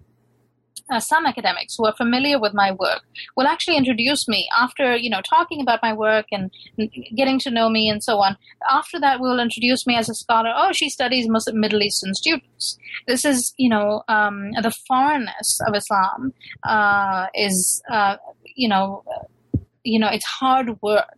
uh, 0.91 1.01
some 1.01 1.27
academics 1.27 1.75
who 1.77 1.87
are 1.87 1.95
familiar 1.97 2.39
with 2.39 2.55
my 2.55 2.73
work 2.73 3.03
will 3.37 3.47
actually 3.47 3.77
introduce 3.77 4.29
me 4.29 4.49
after 4.59 4.97
you 4.97 5.11
know 5.11 5.21
talking 5.23 5.61
about 5.61 5.81
my 5.83 5.93
work 5.93 6.27
and 6.33 6.51
getting 7.15 7.39
to 7.39 7.51
know 7.51 7.69
me 7.69 7.89
and 7.89 8.03
so 8.03 8.19
on. 8.19 8.37
After 8.71 9.01
that, 9.01 9.21
will 9.21 9.41
introduce 9.41 9.87
me 9.87 9.97
as 9.97 10.09
a 10.09 10.15
scholar. 10.15 10.53
Oh, 10.55 10.73
she 10.73 10.89
studies 10.89 11.29
Muslim 11.29 11.61
Middle 11.61 11.83
Eastern 11.83 12.15
students. 12.15 12.79
This 13.07 13.25
is 13.25 13.55
you 13.57 13.69
know 13.69 14.03
um, 14.09 14.53
the 14.53 14.75
foreignness 14.87 15.61
of 15.67 15.75
Islam 15.75 16.33
uh, 16.65 17.27
is 17.35 17.83
uh, 17.91 18.17
you 18.55 18.69
know 18.69 19.05
you 19.85 19.99
know 19.99 20.09
it's 20.09 20.25
hard 20.25 20.81
work 20.83 21.17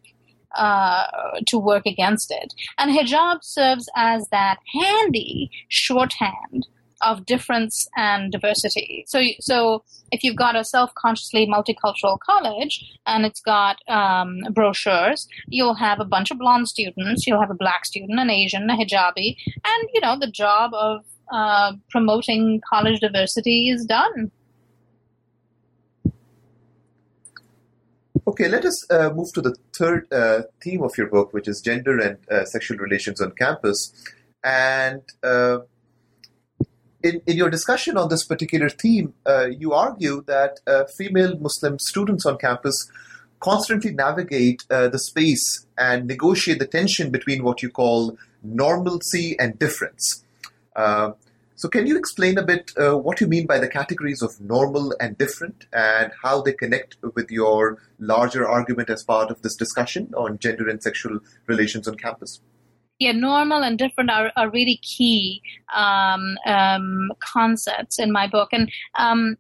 uh, 0.55 1.07
to 1.47 1.59
work 1.59 1.87
against 1.87 2.31
it. 2.31 2.55
And 2.79 2.91
hijab 2.91 3.45
serves 3.45 3.89
as 3.97 4.29
that 4.29 4.59
handy 4.75 5.51
shorthand 5.69 6.67
of 7.01 7.27
difference 7.27 7.87
and 7.97 8.33
diversity. 8.33 9.05
So, 9.07 9.23
so 9.41 9.85
if 10.13 10.23
you've 10.23 10.37
got 10.37 10.57
a 10.57 10.65
self-consciously 10.65 11.47
multicultural 11.47 12.19
college 12.21 12.85
and 13.07 13.25
it's 13.25 13.41
got 13.41 13.77
um, 13.89 14.41
brochures, 14.53 15.27
you'll 15.49 15.75
have 15.75 16.01
a 16.01 16.05
bunch 16.05 16.31
of 16.31 16.39
blonde 16.39 16.69
students, 16.69 17.27
you'll 17.27 17.41
have 17.41 17.51
a 17.51 17.55
black 17.55 17.85
student, 17.85 18.19
an 18.19 18.31
Asian, 18.31 18.69
a 18.71 18.75
hijabi, 18.75 19.37
and 19.65 19.89
you 19.93 20.01
know 20.01 20.19
the 20.19 20.31
job 20.31 20.73
of 20.75 21.05
uh, 21.33 21.73
promoting 21.91 22.61
college 22.69 23.01
diversity 23.01 23.69
is 23.69 23.85
done. 23.85 24.31
Okay, 28.27 28.47
let 28.47 28.67
us 28.67 28.91
uh, 28.91 29.11
move 29.15 29.33
to 29.33 29.41
the 29.41 29.57
third 29.77 30.07
uh, 30.13 30.43
theme 30.63 30.83
of 30.83 30.99
your 30.99 31.07
book, 31.07 31.33
which 31.33 31.49
is 31.49 31.63
gender 31.63 31.99
and 31.99 32.19
uh, 32.31 32.45
sexual 32.45 32.77
relations 32.77 33.23
on 33.23 33.31
campus. 33.33 33.91
And 34.45 35.01
uh, 35.23 35.61
in, 37.03 37.21
in 37.27 37.37
your 37.37 37.51
discussion 37.51 37.97
on 37.97 38.09
this 38.09 38.25
particular 38.25 38.69
theme, 38.69 39.15
uh, 39.27 39.47
you 39.47 39.73
argue 39.73 40.23
that 40.27 40.61
uh, 40.67 40.85
female 40.97 41.39
Muslim 41.39 41.79
students 41.79 42.27
on 42.27 42.39
campus 42.39 42.91
constantly 43.41 43.93
navigate 43.93 44.65
the 44.69 44.99
space 44.99 45.65
and 45.79 46.09
negotiate 46.09 46.59
the 46.59 46.67
tension 46.67 47.13
between 47.13 47.45
what 47.45 47.63
you 47.63 47.71
call 47.71 48.19
normalcy 48.43 49.39
and 49.39 49.57
difference. 49.61 50.25
So, 51.59 51.69
can 51.69 51.89
you 51.89 51.99
explain 51.99 52.39
a 52.39 52.45
bit 52.45 52.71
uh, 52.77 52.97
what 52.97 53.21
you 53.21 53.27
mean 53.27 53.45
by 53.45 53.59
the 53.59 53.67
categories 53.67 54.23
of 54.23 54.41
normal 54.41 54.95
and 55.01 55.19
different 55.19 55.67
and 55.73 56.13
how 56.23 56.41
they 56.41 56.53
connect 56.53 56.99
with 57.17 57.33
your 57.33 57.79
larger 57.99 58.49
argument 58.49 58.91
as 58.91 59.03
part 59.03 59.33
of 59.33 59.43
this 59.43 59.57
discussion 59.57 60.15
on 60.17 60.39
gender 60.39 60.69
and 60.69 60.81
sexual 60.81 61.19
relations 61.49 61.89
on 61.89 61.97
campus? 61.97 62.41
Yeah, 62.99 63.13
normal 63.13 63.63
and 63.63 63.79
different 63.79 64.11
are, 64.11 64.33
are 64.37 64.51
really 64.51 64.81
key 64.83 65.41
um, 65.75 66.37
um, 66.47 67.13
concepts 67.21 67.99
in 68.01 68.11
my 68.11 68.27
book. 68.27 68.49
And 68.53 68.71
um, 68.99 69.37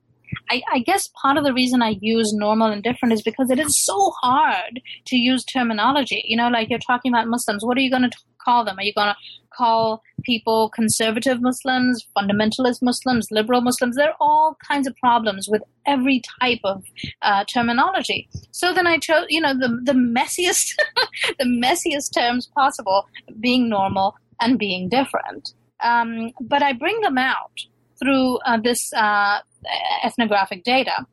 I, 0.50 0.62
I, 0.72 0.78
guess 0.80 1.08
part 1.20 1.36
of 1.36 1.44
the 1.44 1.52
reason 1.52 1.82
I 1.82 1.96
use 2.00 2.32
normal 2.32 2.68
and 2.68 2.82
different 2.82 3.12
is 3.12 3.22
because 3.22 3.50
it 3.50 3.58
is 3.58 3.84
so 3.84 4.12
hard 4.22 4.80
to 5.06 5.16
use 5.16 5.44
terminology. 5.44 6.22
You 6.26 6.36
know, 6.36 6.48
like 6.48 6.70
you're 6.70 6.78
talking 6.78 7.12
about 7.12 7.28
Muslims. 7.28 7.64
What 7.64 7.76
are 7.76 7.80
you 7.80 7.90
going 7.90 8.08
to 8.08 8.16
call 8.42 8.64
them? 8.64 8.78
Are 8.78 8.82
you 8.82 8.94
going 8.94 9.08
to 9.08 9.16
call 9.58 10.02
people 10.22 10.70
conservative 10.70 11.42
Muslims, 11.42 12.06
fundamentalist 12.16 12.80
Muslims, 12.80 13.26
liberal 13.30 13.60
Muslims. 13.60 13.96
There 13.96 14.10
are 14.10 14.16
all 14.20 14.56
kinds 14.66 14.86
of 14.86 14.96
problems 14.96 15.48
with 15.48 15.62
every 15.86 16.22
type 16.40 16.60
of 16.64 16.84
uh, 17.22 17.44
terminology. 17.52 18.28
So 18.52 18.72
then 18.72 18.86
I 18.86 18.98
chose, 18.98 19.26
you 19.28 19.40
know, 19.40 19.54
the 19.54 19.80
the 19.84 19.92
messiest, 19.92 20.74
the 21.38 21.44
messiest 21.44 22.14
terms 22.14 22.48
possible, 22.54 23.06
being 23.40 23.68
normal 23.68 24.14
and 24.40 24.58
being 24.58 24.88
different. 24.88 25.52
Um, 25.82 26.32
but 26.40 26.62
I 26.62 26.72
bring 26.72 27.00
them 27.00 27.18
out 27.18 27.52
through 28.00 28.38
uh, 28.46 28.58
this 28.62 28.92
uh, 28.92 29.38
ethnographic 30.04 30.64
data. 30.64 31.06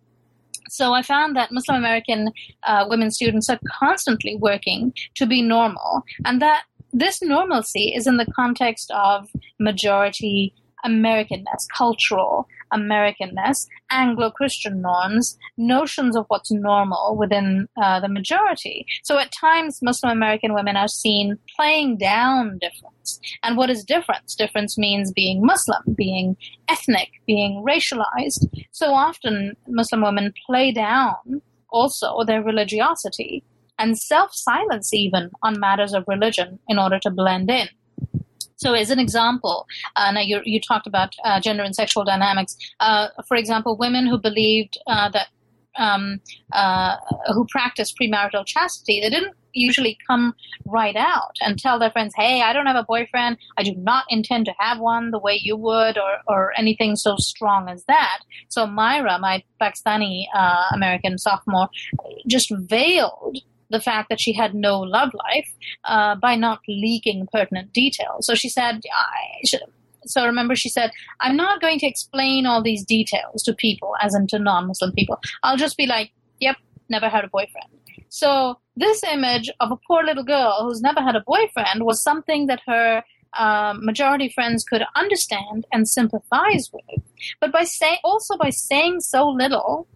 So 0.69 0.93
I 0.93 1.01
found 1.01 1.35
that 1.35 1.51
Muslim 1.51 1.77
American 1.77 2.31
uh, 2.63 2.85
women 2.89 3.11
students 3.11 3.49
are 3.49 3.59
constantly 3.67 4.35
working 4.35 4.93
to 5.15 5.25
be 5.25 5.41
normal, 5.41 6.03
and 6.25 6.41
that 6.41 6.63
this 6.91 7.21
normalcy 7.21 7.93
is 7.95 8.07
in 8.07 8.17
the 8.17 8.25
context 8.35 8.91
of 8.91 9.29
majority 9.59 10.53
Americanness, 10.85 11.67
cultural 11.75 12.47
Americanness, 12.75 13.67
Anglo 13.89 14.29
Christian 14.31 14.81
norms, 14.81 15.37
notions 15.57 16.15
of 16.15 16.25
what's 16.27 16.51
normal 16.51 17.15
within 17.17 17.67
uh, 17.81 17.99
the 17.99 18.09
majority. 18.09 18.85
So 19.03 19.17
at 19.17 19.31
times, 19.31 19.79
Muslim 19.81 20.11
American 20.11 20.53
women 20.53 20.75
are 20.75 20.87
seen 20.87 21.37
playing 21.55 21.97
down 21.97 22.59
difference. 22.59 23.19
And 23.43 23.57
what 23.57 23.69
is 23.69 23.83
difference? 23.83 24.35
Difference 24.35 24.77
means 24.77 25.11
being 25.11 25.45
Muslim, 25.45 25.81
being 25.95 26.37
ethnic, 26.67 27.09
being 27.25 27.63
racialized. 27.67 28.47
So 28.71 28.93
often, 28.93 29.55
Muslim 29.67 30.01
women 30.01 30.33
play 30.45 30.71
down 30.71 31.41
also 31.69 32.23
their 32.23 32.41
religiosity 32.41 33.43
and 33.77 33.97
self 33.97 34.31
silence 34.33 34.93
even 34.93 35.29
on 35.43 35.59
matters 35.59 35.93
of 35.93 36.05
religion 36.07 36.59
in 36.67 36.79
order 36.79 36.99
to 36.99 37.09
blend 37.09 37.49
in. 37.49 37.67
So, 38.57 38.73
as 38.73 38.89
an 38.89 38.99
example, 38.99 39.67
uh, 39.95 40.11
now 40.11 40.21
you, 40.21 40.41
you 40.45 40.59
talked 40.61 40.87
about 40.87 41.13
uh, 41.23 41.39
gender 41.39 41.63
and 41.63 41.75
sexual 41.75 42.03
dynamics. 42.03 42.55
Uh, 42.79 43.09
for 43.27 43.35
example, 43.37 43.77
women 43.77 44.07
who 44.07 44.17
believed 44.17 44.77
uh, 44.87 45.09
that 45.09 45.27
um, 45.77 46.21
uh, 46.53 46.95
who 47.33 47.45
practiced 47.49 47.97
premarital 47.99 48.45
chastity, 48.45 49.01
they 49.01 49.09
didn't 49.09 49.35
usually 49.53 49.97
come 50.07 50.33
right 50.65 50.95
out 50.95 51.35
and 51.41 51.57
tell 51.57 51.79
their 51.79 51.91
friends, 51.91 52.13
"Hey, 52.15 52.41
I 52.41 52.53
don't 52.53 52.65
have 52.65 52.75
a 52.75 52.83
boyfriend. 52.83 53.37
I 53.57 53.63
do 53.63 53.73
not 53.75 54.05
intend 54.09 54.45
to 54.45 54.53
have 54.57 54.79
one 54.79 55.11
the 55.11 55.19
way 55.19 55.39
you 55.41 55.57
would, 55.57 55.97
or 55.97 56.19
or 56.27 56.53
anything 56.57 56.95
so 56.95 57.15
strong 57.17 57.69
as 57.69 57.83
that." 57.85 58.19
So 58.49 58.65
Myra, 58.65 59.19
my 59.19 59.43
Pakistani 59.61 60.27
uh, 60.33 60.67
American 60.73 61.17
sophomore, 61.17 61.69
just 62.27 62.51
veiled 62.51 63.39
the 63.69 63.79
fact 63.79 64.09
that 64.09 64.19
she 64.19 64.33
had 64.33 64.53
no 64.53 64.79
love 64.79 65.11
life 65.13 65.49
uh, 65.85 66.15
by 66.15 66.35
not 66.35 66.59
leaking 66.67 67.27
pertinent 67.31 67.73
details. 67.73 68.25
So 68.25 68.35
she 68.35 68.49
said, 68.49 68.81
so 70.05 70.25
remember 70.25 70.55
she 70.55 70.69
said, 70.69 70.91
I'm 71.19 71.35
not 71.35 71.61
going 71.61 71.79
to 71.79 71.87
explain 71.87 72.45
all 72.45 72.61
these 72.61 72.85
details 72.85 73.43
to 73.43 73.53
people, 73.53 73.95
as 74.01 74.13
in 74.13 74.27
to 74.27 74.39
non-Muslim 74.39 74.91
people. 74.93 75.19
I'll 75.43 75.57
just 75.57 75.77
be 75.77 75.87
like, 75.87 76.11
yep, 76.39 76.57
never 76.89 77.09
had 77.09 77.23
a 77.23 77.27
boyfriend. 77.27 77.69
So 78.09 78.59
this 78.75 79.03
image 79.03 79.49
of 79.59 79.71
a 79.71 79.77
poor 79.87 80.03
little 80.03 80.23
girl 80.23 80.59
who's 80.61 80.81
never 80.81 81.01
had 81.01 81.15
a 81.15 81.23
boyfriend 81.25 81.83
was 81.83 82.01
something 82.01 82.47
that 82.47 82.61
her 82.67 83.03
um, 83.37 83.85
majority 83.85 84.29
friends 84.29 84.63
could 84.63 84.83
understand 84.95 85.65
and 85.73 85.87
sympathize 85.87 86.69
with. 86.71 87.01
But 87.41 87.51
by 87.51 87.63
say 87.63 87.99
also 88.03 88.37
by 88.37 88.51
saying 88.51 89.01
so 89.01 89.27
little, 89.27 89.87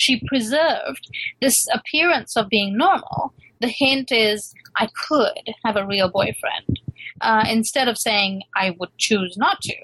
she 0.00 0.22
preserved 0.26 1.10
this 1.40 1.68
appearance 1.72 2.36
of 2.36 2.48
being 2.48 2.76
normal. 2.76 3.34
The 3.60 3.68
hint 3.68 4.10
is, 4.10 4.54
I 4.76 4.88
could 5.08 5.54
have 5.64 5.76
a 5.76 5.86
real 5.86 6.08
boyfriend. 6.08 6.80
Uh, 7.20 7.44
instead 7.50 7.86
of 7.86 7.98
saying 7.98 8.42
I 8.56 8.74
would 8.78 8.96
choose 8.96 9.36
not 9.36 9.60
to. 9.62 9.74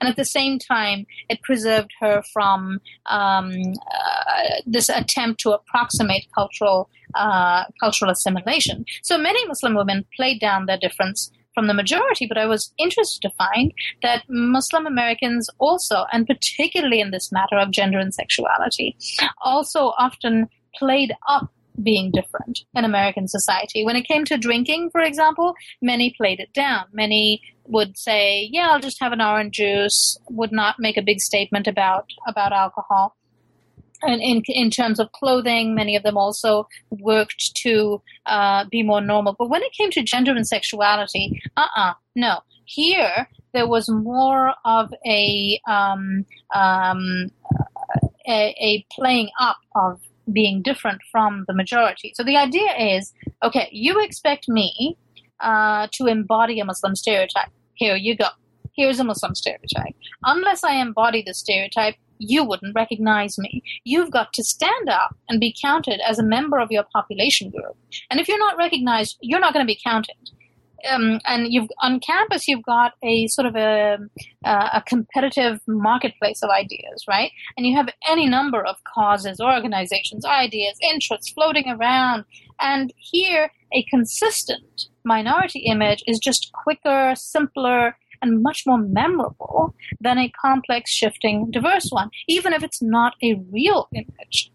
And 0.00 0.08
at 0.08 0.16
the 0.16 0.24
same 0.24 0.58
time, 0.58 1.06
it 1.28 1.40
preserved 1.42 1.92
her 2.00 2.20
from 2.32 2.80
um, 3.06 3.52
uh, 3.92 4.42
this 4.66 4.88
attempt 4.88 5.40
to 5.42 5.52
approximate 5.52 6.26
cultural 6.34 6.90
uh, 7.14 7.64
cultural 7.78 8.10
assimilation. 8.10 8.84
So 9.02 9.18
many 9.18 9.46
Muslim 9.46 9.74
women 9.74 10.04
played 10.16 10.40
down 10.40 10.66
their 10.66 10.78
difference 10.78 11.30
from 11.60 11.66
the 11.66 11.74
majority, 11.74 12.24
but 12.24 12.38
I 12.38 12.46
was 12.46 12.72
interested 12.78 13.20
to 13.20 13.34
find 13.36 13.70
that 14.00 14.24
Muslim 14.30 14.86
Americans 14.86 15.50
also, 15.58 16.06
and 16.10 16.26
particularly 16.26 17.02
in 17.02 17.10
this 17.10 17.30
matter 17.30 17.58
of 17.58 17.70
gender 17.70 17.98
and 17.98 18.14
sexuality, 18.14 18.96
also 19.42 19.92
often 19.98 20.48
played 20.74 21.12
up 21.28 21.50
being 21.82 22.12
different 22.12 22.60
in 22.74 22.86
American 22.86 23.28
society. 23.28 23.84
When 23.84 23.94
it 23.94 24.08
came 24.08 24.24
to 24.24 24.38
drinking, 24.38 24.88
for 24.90 25.02
example, 25.02 25.54
many 25.82 26.14
played 26.16 26.40
it 26.40 26.50
down. 26.54 26.86
Many 26.94 27.42
would 27.66 27.98
say, 27.98 28.48
"Yeah, 28.50 28.70
I'll 28.70 28.80
just 28.80 29.00
have 29.00 29.12
an 29.12 29.20
orange 29.20 29.56
juice," 29.56 30.18
would 30.30 30.52
not 30.52 30.76
make 30.78 30.96
a 30.96 31.02
big 31.02 31.20
statement 31.20 31.66
about 31.68 32.06
about 32.26 32.54
alcohol 32.54 33.16
and 34.02 34.20
in 34.20 34.42
in 34.46 34.70
terms 34.70 34.98
of 34.98 35.12
clothing, 35.12 35.74
many 35.74 35.96
of 35.96 36.02
them 36.02 36.16
also 36.16 36.68
worked 36.90 37.54
to 37.56 38.02
uh, 38.26 38.64
be 38.70 38.82
more 38.82 39.00
normal. 39.00 39.34
But 39.38 39.50
when 39.50 39.62
it 39.62 39.72
came 39.72 39.90
to 39.92 40.02
gender 40.02 40.32
and 40.32 40.46
sexuality, 40.46 41.40
uh 41.56 41.66
uh 41.76 41.92
no. 42.14 42.40
Here 42.64 43.28
there 43.52 43.66
was 43.66 43.88
more 43.88 44.54
of 44.64 44.94
a 45.04 45.60
um, 45.68 46.24
um, 46.54 47.30
a, 48.28 48.54
a 48.60 48.86
playing 48.92 49.30
up 49.40 49.56
of 49.74 50.00
being 50.32 50.62
different 50.62 51.00
from 51.10 51.44
the 51.48 51.54
majority. 51.54 52.12
So 52.14 52.22
the 52.22 52.36
idea 52.36 52.72
is, 52.78 53.12
okay, 53.42 53.68
you 53.72 54.00
expect 54.00 54.48
me 54.48 54.96
uh, 55.40 55.88
to 55.92 56.06
embody 56.06 56.60
a 56.60 56.64
Muslim 56.64 56.94
stereotype. 56.94 57.50
Here 57.74 57.96
you 57.96 58.16
go. 58.16 58.28
Here's 58.76 59.00
a 59.00 59.04
Muslim 59.04 59.34
stereotype. 59.34 59.94
Unless 60.24 60.62
I 60.62 60.74
embody 60.74 61.22
the 61.26 61.34
stereotype, 61.34 61.96
you 62.20 62.44
wouldn't 62.44 62.74
recognize 62.76 63.38
me. 63.38 63.62
You've 63.84 64.10
got 64.12 64.32
to 64.34 64.44
stand 64.44 64.88
up 64.88 65.16
and 65.28 65.40
be 65.40 65.54
counted 65.60 66.00
as 66.08 66.18
a 66.18 66.22
member 66.22 66.58
of 66.58 66.70
your 66.70 66.84
population 66.92 67.50
group. 67.50 67.76
And 68.10 68.20
if 68.20 68.28
you're 68.28 68.38
not 68.38 68.56
recognized, 68.56 69.16
you're 69.20 69.40
not 69.40 69.52
going 69.52 69.66
to 69.66 69.74
be 69.74 69.80
counted. 69.82 70.16
um, 70.88 71.20
and 71.26 71.52
you've 71.52 71.68
on 71.82 72.00
campus 72.00 72.48
you've 72.48 72.62
got 72.62 72.92
a 73.02 73.26
sort 73.28 73.46
of 73.46 73.56
a 73.56 73.98
a 74.44 74.82
competitive 74.86 75.60
marketplace 75.66 76.42
of 76.42 76.50
ideas, 76.50 77.04
right? 77.08 77.30
And 77.56 77.66
you 77.66 77.76
have 77.76 77.88
any 78.08 78.26
number 78.26 78.64
of 78.64 78.76
causes, 78.84 79.40
organizations, 79.40 80.24
ideas, 80.24 80.78
interests 80.82 81.30
floating 81.30 81.68
around. 81.68 82.24
And 82.60 82.92
here, 82.96 83.50
a 83.72 83.84
consistent 83.84 84.86
minority 85.04 85.60
image 85.60 86.02
is 86.06 86.18
just 86.18 86.52
quicker, 86.52 87.14
simpler, 87.16 87.96
and 88.22 88.42
much 88.42 88.64
more 88.66 88.78
memorable 88.78 89.74
than 90.00 90.18
a 90.18 90.32
complex, 90.40 90.90
shifting, 90.90 91.50
diverse 91.50 91.88
one, 91.90 92.10
even 92.28 92.52
if 92.52 92.62
it's 92.62 92.82
not 92.82 93.14
a 93.22 93.34
real 93.50 93.88
image. 93.94 94.50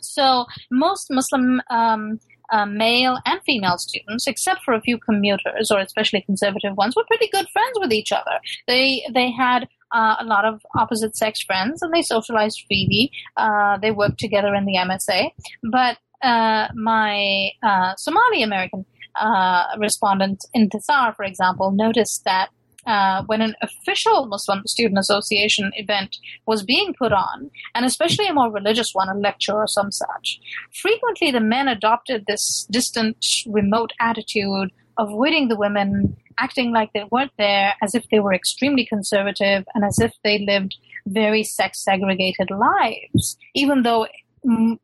So 0.00 0.46
most 0.70 1.08
Muslim 1.10 1.60
um, 1.70 2.18
uh, 2.50 2.66
male 2.66 3.18
and 3.26 3.40
female 3.44 3.78
students, 3.78 4.26
except 4.26 4.62
for 4.64 4.74
a 4.74 4.80
few 4.80 4.98
commuters 4.98 5.70
or 5.70 5.80
especially 5.80 6.22
conservative 6.22 6.76
ones, 6.76 6.96
were 6.96 7.04
pretty 7.04 7.28
good 7.28 7.48
friends 7.50 7.78
with 7.78 7.92
each 7.92 8.12
other. 8.12 8.40
They 8.66 9.06
they 9.12 9.30
had 9.30 9.68
uh, 9.92 10.16
a 10.18 10.24
lot 10.24 10.44
of 10.44 10.62
opposite 10.76 11.16
sex 11.16 11.42
friends 11.42 11.82
and 11.82 11.92
they 11.92 12.02
socialized 12.02 12.64
freely. 12.66 13.10
Uh, 13.36 13.78
they 13.78 13.90
worked 13.90 14.18
together 14.18 14.54
in 14.54 14.64
the 14.64 14.74
MSA. 14.74 15.30
But 15.62 15.98
uh, 16.22 16.68
my 16.74 17.50
uh, 17.62 17.94
Somali 17.96 18.42
American 18.42 18.84
uh, 19.20 19.64
respondent 19.78 20.44
Intisar, 20.56 21.14
for 21.16 21.24
example, 21.24 21.70
noticed 21.70 22.24
that 22.24 22.48
uh, 22.88 23.22
when 23.26 23.42
an 23.42 23.54
official 23.60 24.26
Muslim 24.26 24.62
Student 24.66 24.98
Association 24.98 25.70
event 25.74 26.16
was 26.46 26.62
being 26.62 26.94
put 26.94 27.12
on, 27.12 27.50
and 27.74 27.84
especially 27.84 28.26
a 28.26 28.32
more 28.32 28.50
religious 28.50 28.94
one, 28.94 29.10
a 29.10 29.14
lecture 29.14 29.52
or 29.52 29.66
some 29.66 29.92
such, 29.92 30.40
frequently 30.72 31.30
the 31.30 31.40
men 31.40 31.68
adopted 31.68 32.24
this 32.26 32.66
distant, 32.70 33.24
remote 33.46 33.92
attitude, 34.00 34.70
avoiding 34.98 35.48
the 35.48 35.56
women, 35.56 36.16
acting 36.38 36.72
like 36.72 36.90
they 36.94 37.04
weren't 37.12 37.32
there, 37.36 37.74
as 37.82 37.94
if 37.94 38.08
they 38.10 38.20
were 38.20 38.32
extremely 38.32 38.86
conservative, 38.86 39.64
and 39.74 39.84
as 39.84 39.98
if 40.00 40.14
they 40.24 40.38
lived 40.38 40.74
very 41.06 41.44
sex 41.44 41.84
segregated 41.84 42.48
lives, 42.50 43.36
even 43.54 43.82
though 43.82 44.06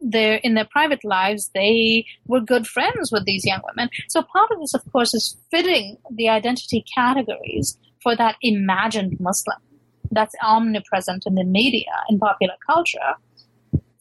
they're 0.01 0.41
in 0.43 0.55
their 0.55 0.65
private 0.65 1.05
lives 1.05 1.51
they 1.55 2.05
were 2.27 2.41
good 2.41 2.67
friends 2.67 3.11
with 3.13 3.25
these 3.25 3.45
young 3.47 3.61
women. 3.65 3.89
So 4.09 4.21
part 4.21 4.51
of 4.51 4.61
this 4.61 4.75
of 4.75 4.83
course 4.93 5.15
is 5.15 5.37
fitting 5.51 5.97
the 6.11 6.29
identity 6.29 6.85
categories 6.93 7.79
for 8.05 8.15
that 8.15 8.37
imagined 8.43 9.17
Muslim 9.19 9.59
that's 10.13 10.35
omnipresent 10.43 11.25
in 11.27 11.35
the 11.35 11.45
media 11.45 11.91
in 12.09 12.19
popular 12.19 12.55
culture. 12.67 13.15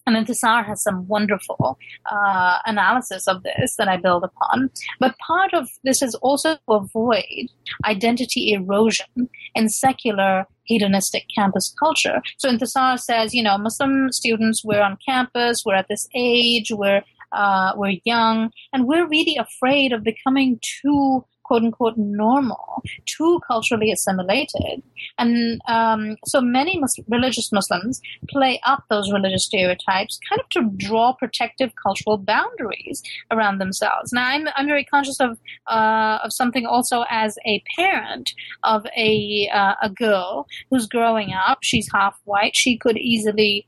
And 0.06 0.18
Intisar 0.18 0.66
has 0.66 0.84
some 0.84 1.08
wonderful 1.08 1.80
uh, 2.12 2.58
analysis 2.66 3.26
of 3.26 3.41
this 3.43 3.78
that 3.78 3.88
I 3.88 3.95
build 3.95 4.26
upon. 4.26 4.70
But 4.99 5.16
part 5.26 5.54
of 5.54 5.70
this 5.86 6.01
is 6.01 6.14
also 6.16 6.56
to 6.56 6.62
avoid 6.68 7.47
identity 7.86 8.51
erosion 8.51 9.30
in 9.56 9.70
secular 9.70 10.45
hedonistic 10.66 11.24
campus 11.34 11.74
culture. 11.80 12.22
So 12.38 12.49
Intisar 12.49 12.99
says, 12.99 13.34
you 13.34 13.43
know, 13.43 13.58
Muslim 13.58 14.12
students, 14.12 14.62
we're 14.66 14.82
on 14.82 14.97
campus, 15.08 15.64
we're 15.66 15.76
at 15.76 15.88
this 15.89 16.08
age, 16.14 16.70
we're 16.72 17.01
uh, 17.32 17.74
we're 17.76 17.97
young, 18.04 18.51
and 18.74 18.86
we're 18.86 19.08
really 19.08 19.38
afraid 19.38 19.91
of 19.91 20.04
becoming 20.04 20.60
too 20.62 21.26
quote 21.54 21.64
unquote 21.64 21.97
normal, 21.97 22.82
too 23.06 23.39
culturally 23.47 23.91
assimilated. 23.91 24.82
And 25.20 25.62
um, 25.68 26.16
so 26.26 26.41
many 26.41 26.82
religious 27.08 27.51
Muslims 27.51 28.01
play 28.28 28.60
up 28.66 28.86
those 28.89 29.12
religious 29.12 29.45
stereotypes 29.45 30.18
kind 30.28 30.41
of 30.41 30.49
to 30.49 30.88
draw 30.88 31.14
protective 31.14 31.72
cultural 31.82 32.18
boundaries 32.18 33.04
around 33.30 33.60
themselves. 33.60 34.12
Now, 34.12 34.28
I'm, 34.28 34.47
I'm 34.56 34.66
very 34.66 34.84
conscious 34.84 35.20
of, 35.20 35.38
uh, 35.68 36.18
of 36.24 36.34
something 36.34 36.66
also 36.66 37.06
as 37.08 37.38
a 37.45 37.62
parent 37.76 38.34
of 38.64 38.88
a, 38.97 39.47
uh, 39.54 39.76
a 39.84 39.89
girl 39.91 40.47
who's 40.72 40.88
growing 40.88 41.34
up. 41.34 41.60
She's 41.62 41.88
half 41.93 42.20
white. 42.24 42.56
She 42.56 42.80
could 42.80 42.97
easily 42.97 43.68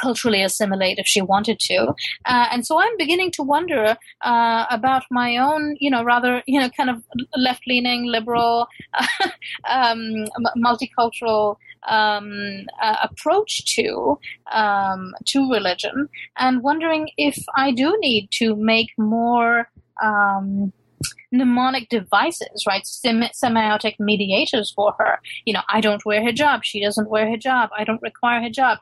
culturally 0.00 0.42
assimilate 0.42 0.98
if 0.98 1.06
she 1.06 1.20
wanted 1.20 1.58
to. 1.60 1.94
Uh, 2.24 2.46
and 2.52 2.66
so 2.66 2.80
I'm 2.80 2.96
beginning 2.96 3.30
to 3.32 3.42
wonder 3.42 3.96
uh, 4.22 4.66
about 4.70 5.04
my 5.10 5.36
own, 5.36 5.76
you 5.80 5.90
know, 5.90 6.02
rather, 6.02 6.42
you 6.46 6.60
know, 6.60 6.70
kind 6.70 6.90
of 6.90 7.02
left 7.36 7.62
leaning, 7.66 8.06
liberal, 8.06 8.66
um, 9.68 10.26
multicultural 10.56 11.56
um, 11.88 12.66
uh, 12.80 12.96
approach 13.02 13.64
to 13.76 14.18
um, 14.52 15.14
to 15.26 15.50
religion, 15.50 16.08
and 16.36 16.62
wondering 16.62 17.10
if 17.16 17.36
I 17.56 17.72
do 17.72 17.96
need 18.00 18.28
to 18.32 18.56
make 18.56 18.88
more 18.96 19.68
um, 20.02 20.72
mnemonic 21.32 21.88
devices, 21.88 22.64
right? 22.66 22.86
Sem- 22.86 23.30
semiotic 23.34 23.96
mediators 23.98 24.72
for 24.74 24.94
her. 24.98 25.18
You 25.44 25.54
know, 25.54 25.62
I 25.68 25.80
don't 25.80 26.04
wear 26.04 26.22
hijab. 26.22 26.60
She 26.62 26.80
doesn't 26.80 27.10
wear 27.10 27.26
hijab. 27.26 27.68
I 27.76 27.84
don't 27.84 28.02
require 28.02 28.40
hijab 28.40 28.78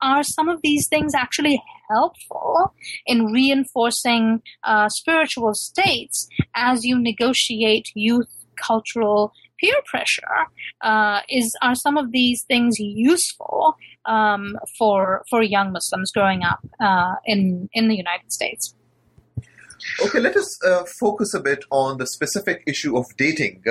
are 0.00 0.22
some 0.22 0.48
of 0.48 0.60
these 0.62 0.88
things 0.88 1.14
actually 1.14 1.62
helpful 1.88 2.74
in 3.06 3.26
reinforcing 3.26 4.42
uh, 4.64 4.88
spiritual 4.88 5.54
states 5.54 6.28
as 6.54 6.84
you 6.84 6.98
negotiate 6.98 7.90
youth 7.94 8.28
cultural 8.60 9.32
peer 9.60 9.76
pressure? 9.86 10.46
Uh, 10.80 11.20
is 11.28 11.54
are 11.62 11.74
some 11.74 11.96
of 11.96 12.12
these 12.12 12.42
things 12.44 12.78
useful 12.78 13.76
um, 14.04 14.58
for 14.78 15.24
for 15.30 15.42
young 15.42 15.72
Muslims 15.72 16.10
growing 16.12 16.42
up 16.42 16.60
uh, 16.80 17.14
in 17.24 17.68
in 17.72 17.88
the 17.88 17.96
United 17.96 18.32
States? 18.32 18.74
Okay, 20.04 20.20
let 20.20 20.36
us 20.36 20.58
uh, 20.64 20.84
focus 20.84 21.34
a 21.34 21.40
bit 21.40 21.64
on 21.70 21.98
the 21.98 22.06
specific 22.06 22.62
issue 22.66 22.96
of 22.96 23.06
dating. 23.16 23.62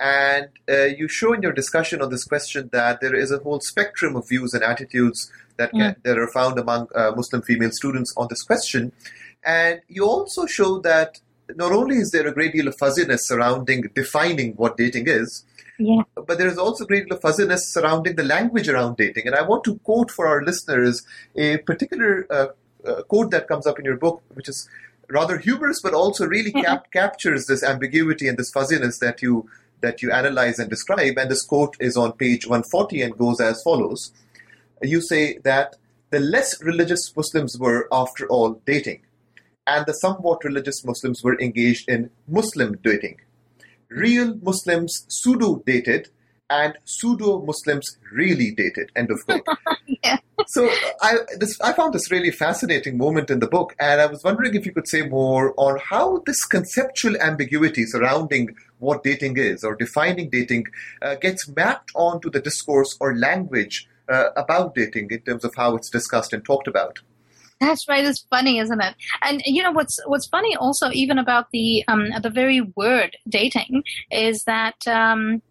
And 0.00 0.48
uh, 0.66 0.84
you 0.84 1.08
show 1.08 1.34
in 1.34 1.42
your 1.42 1.52
discussion 1.52 2.00
on 2.00 2.08
this 2.10 2.24
question 2.24 2.70
that 2.72 3.02
there 3.02 3.14
is 3.14 3.30
a 3.30 3.38
whole 3.38 3.60
spectrum 3.60 4.16
of 4.16 4.26
views 4.26 4.54
and 4.54 4.64
attitudes 4.64 5.30
that, 5.58 5.72
can, 5.72 5.94
mm. 5.94 6.02
that 6.04 6.18
are 6.18 6.28
found 6.28 6.58
among 6.58 6.88
uh, 6.94 7.12
Muslim 7.14 7.42
female 7.42 7.70
students 7.70 8.14
on 8.16 8.26
this 8.30 8.42
question. 8.42 8.92
And 9.44 9.82
you 9.88 10.06
also 10.06 10.46
show 10.46 10.78
that 10.78 11.20
not 11.54 11.72
only 11.72 11.96
is 11.96 12.12
there 12.12 12.26
a 12.26 12.32
great 12.32 12.52
deal 12.52 12.66
of 12.66 12.78
fuzziness 12.78 13.28
surrounding 13.28 13.90
defining 13.94 14.54
what 14.54 14.78
dating 14.78 15.06
is, 15.06 15.44
yeah. 15.78 16.02
but 16.14 16.38
there 16.38 16.48
is 16.48 16.56
also 16.56 16.84
a 16.84 16.86
great 16.86 17.06
deal 17.06 17.16
of 17.16 17.20
fuzziness 17.20 17.68
surrounding 17.68 18.16
the 18.16 18.24
language 18.24 18.70
around 18.70 18.96
dating. 18.96 19.26
And 19.26 19.36
I 19.36 19.42
want 19.42 19.64
to 19.64 19.78
quote 19.80 20.10
for 20.10 20.26
our 20.26 20.42
listeners 20.42 21.02
a 21.36 21.58
particular 21.58 22.26
uh, 22.30 22.46
uh 22.86 23.02
quote 23.02 23.30
that 23.32 23.48
comes 23.48 23.66
up 23.66 23.78
in 23.78 23.84
your 23.84 23.96
book, 23.98 24.22
which 24.32 24.48
is 24.48 24.66
rather 25.10 25.38
humorous, 25.38 25.80
but 25.82 25.92
also 25.92 26.26
really 26.26 26.52
cap- 26.64 26.90
captures 26.90 27.46
this 27.46 27.62
ambiguity 27.62 28.28
and 28.28 28.38
this 28.38 28.50
fuzziness 28.50 28.98
that 28.98 29.20
you 29.20 29.48
that 29.82 30.02
you 30.02 30.12
analyze 30.12 30.58
and 30.58 30.70
describe. 30.70 31.18
And 31.18 31.30
this 31.30 31.44
quote 31.44 31.76
is 31.80 31.96
on 31.96 32.12
page 32.12 32.46
140 32.46 33.02
and 33.02 33.16
goes 33.16 33.40
as 33.40 33.62
follows. 33.62 34.12
You 34.82 35.00
say 35.00 35.38
that 35.44 35.76
the 36.10 36.20
less 36.20 36.62
religious 36.62 37.14
Muslims 37.16 37.58
were, 37.58 37.88
after 37.92 38.26
all, 38.28 38.60
dating, 38.66 39.02
and 39.66 39.86
the 39.86 39.92
somewhat 39.94 40.44
religious 40.44 40.84
Muslims 40.84 41.22
were 41.22 41.40
engaged 41.40 41.88
in 41.88 42.10
Muslim 42.26 42.78
dating. 42.82 43.20
Real 43.88 44.36
Muslims 44.42 45.06
pseudo 45.08 45.62
dated, 45.66 46.08
and 46.48 46.76
pseudo 46.84 47.42
Muslims 47.42 47.98
really 48.12 48.50
dated. 48.50 48.90
End 48.96 49.10
of 49.10 49.24
quote. 49.24 49.46
yeah. 50.04 50.18
So 50.50 50.68
I 51.00 51.18
this 51.38 51.60
I 51.60 51.72
found 51.72 51.94
this 51.94 52.10
really 52.10 52.32
fascinating 52.32 52.98
moment 52.98 53.30
in 53.30 53.38
the 53.38 53.46
book, 53.46 53.76
and 53.78 54.00
I 54.00 54.06
was 54.06 54.24
wondering 54.24 54.56
if 54.56 54.66
you 54.66 54.72
could 54.72 54.88
say 54.88 55.02
more 55.02 55.54
on 55.56 55.78
how 55.78 56.24
this 56.26 56.44
conceptual 56.44 57.16
ambiguity 57.18 57.86
surrounding 57.86 58.56
what 58.80 59.04
dating 59.04 59.36
is 59.36 59.62
or 59.62 59.76
defining 59.76 60.28
dating 60.28 60.66
uh, 61.02 61.14
gets 61.14 61.48
mapped 61.54 61.92
onto 61.94 62.28
the 62.30 62.40
discourse 62.40 62.96
or 63.00 63.16
language 63.16 63.88
uh, 64.08 64.30
about 64.36 64.74
dating 64.74 65.12
in 65.12 65.20
terms 65.20 65.44
of 65.44 65.54
how 65.54 65.76
it's 65.76 65.88
discussed 65.88 66.32
and 66.32 66.44
talked 66.44 66.66
about. 66.66 66.98
That's 67.60 67.86
right. 67.88 68.04
It's 68.04 68.26
funny, 68.28 68.58
isn't 68.58 68.80
it? 68.80 68.96
And 69.22 69.42
you 69.44 69.62
know 69.62 69.70
what's 69.70 70.00
what's 70.06 70.26
funny 70.26 70.56
also, 70.56 70.90
even 70.90 71.16
about 71.18 71.52
the 71.52 71.84
um, 71.86 72.08
the 72.22 72.30
very 72.30 72.60
word 72.74 73.16
dating, 73.28 73.84
is 74.10 74.42
that 74.44 74.84
um, 74.88 75.42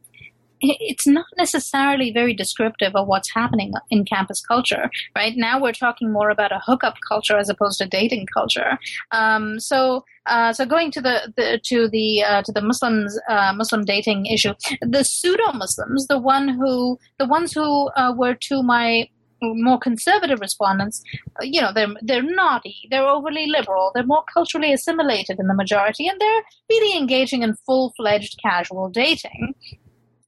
it's 0.61 1.07
not 1.07 1.25
necessarily 1.37 2.11
very 2.11 2.33
descriptive 2.33 2.95
of 2.95 3.07
what's 3.07 3.33
happening 3.33 3.73
in 3.89 4.05
campus 4.05 4.41
culture, 4.41 4.89
right? 5.15 5.33
Now 5.35 5.61
we're 5.61 5.71
talking 5.71 6.11
more 6.11 6.29
about 6.29 6.51
a 6.51 6.61
hookup 6.65 6.95
culture 7.07 7.37
as 7.37 7.49
opposed 7.49 7.79
to 7.79 7.87
dating 7.87 8.27
culture. 8.33 8.77
Um, 9.11 9.59
so, 9.59 10.05
uh, 10.25 10.53
so 10.53 10.65
going 10.65 10.91
to 10.91 11.01
the, 11.01 11.33
the 11.35 11.59
to 11.65 11.87
the 11.87 12.23
uh, 12.23 12.41
to 12.43 12.51
the 12.51 12.61
Muslims 12.61 13.19
uh, 13.29 13.53
Muslim 13.55 13.83
dating 13.83 14.25
issue, 14.25 14.53
the 14.81 15.03
pseudo 15.03 15.51
Muslims, 15.53 16.07
the 16.07 16.19
one 16.19 16.49
who 16.49 16.99
the 17.17 17.25
ones 17.25 17.53
who 17.53 17.89
uh, 17.89 18.13
were 18.15 18.35
to 18.35 18.61
my 18.61 19.07
more 19.41 19.79
conservative 19.79 20.39
respondents, 20.41 21.01
you 21.41 21.61
know, 21.61 21.71
they're 21.73 21.87
they're 22.01 22.21
naughty, 22.21 22.75
they're 22.89 23.07
overly 23.07 23.47
liberal, 23.47 23.91
they're 23.93 24.03
more 24.05 24.23
culturally 24.33 24.73
assimilated 24.73 25.37
in 25.39 25.47
the 25.47 25.53
majority, 25.53 26.07
and 26.07 26.19
they're 26.19 26.43
really 26.69 26.97
engaging 26.97 27.43
in 27.43 27.55
full 27.65 27.93
fledged 27.95 28.37
casual 28.41 28.89
dating. 28.89 29.55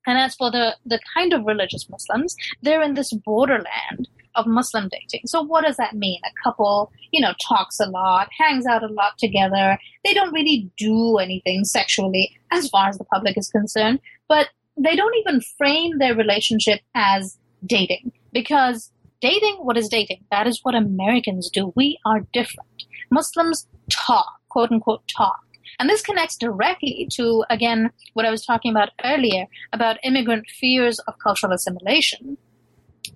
And 0.08 0.18
as 0.18 0.36
for 0.36 0.52
the, 0.52 0.76
the 0.86 1.00
kind 1.16 1.34
of 1.34 1.46
religious 1.46 1.90
Muslims, 1.90 2.36
they're 2.62 2.82
in 2.82 2.96
this 2.96 3.14
borderland 3.14 4.08
of 4.36 4.48
Muslim 4.48 4.90
dating. 4.90 5.28
So 5.28 5.42
what 5.42 5.66
does 5.66 5.78
that 5.78 5.96
mean? 5.96 6.20
A 6.24 6.44
couple, 6.44 6.92
you 7.12 7.22
know, 7.22 7.34
talks 7.46 7.80
a 7.80 7.86
lot, 7.86 8.30
hangs 8.40 8.66
out 8.66 8.84
a 8.84 8.88
lot 8.88 9.18
together. 9.18 9.78
They 10.06 10.14
don't 10.14 10.34
really 10.34 10.72
do 10.78 11.18
anything 11.18 11.66
sexually 11.66 12.32
as 12.52 12.70
far 12.70 12.88
as 12.88 12.98
the 12.98 13.04
public 13.06 13.38
is 13.38 13.50
concerned, 13.50 14.00
but 14.28 14.48
they 14.78 14.96
don't 14.96 15.16
even 15.18 15.42
frame 15.58 16.00
their 16.00 16.16
relationship 16.16 16.80
as 16.96 17.38
dating 17.66 18.12
because 18.32 18.92
dating, 19.20 19.58
what 19.58 19.78
is 19.78 19.90
dating? 19.90 20.24
That 20.32 20.48
is 20.48 20.60
what 20.64 20.76
Americans 20.76 21.50
do. 21.50 21.74
We 21.76 22.00
are 22.06 22.22
different. 22.34 22.86
Muslims 23.12 23.68
talk, 23.92 24.40
quote 24.50 24.72
unquote, 24.72 25.04
talk. 25.16 25.42
And 25.80 25.90
this 25.90 26.02
connects 26.02 26.38
directly 26.38 27.08
to, 27.16 27.44
again, 27.50 27.92
what 28.14 28.26
I 28.26 28.32
was 28.32 28.46
talking 28.46 28.72
about 28.72 28.90
earlier 29.04 29.46
about 29.74 29.98
immigrant 30.04 30.48
fears 30.60 31.00
of 31.08 31.16
cultural 31.20 31.54
assimilation. 31.54 32.38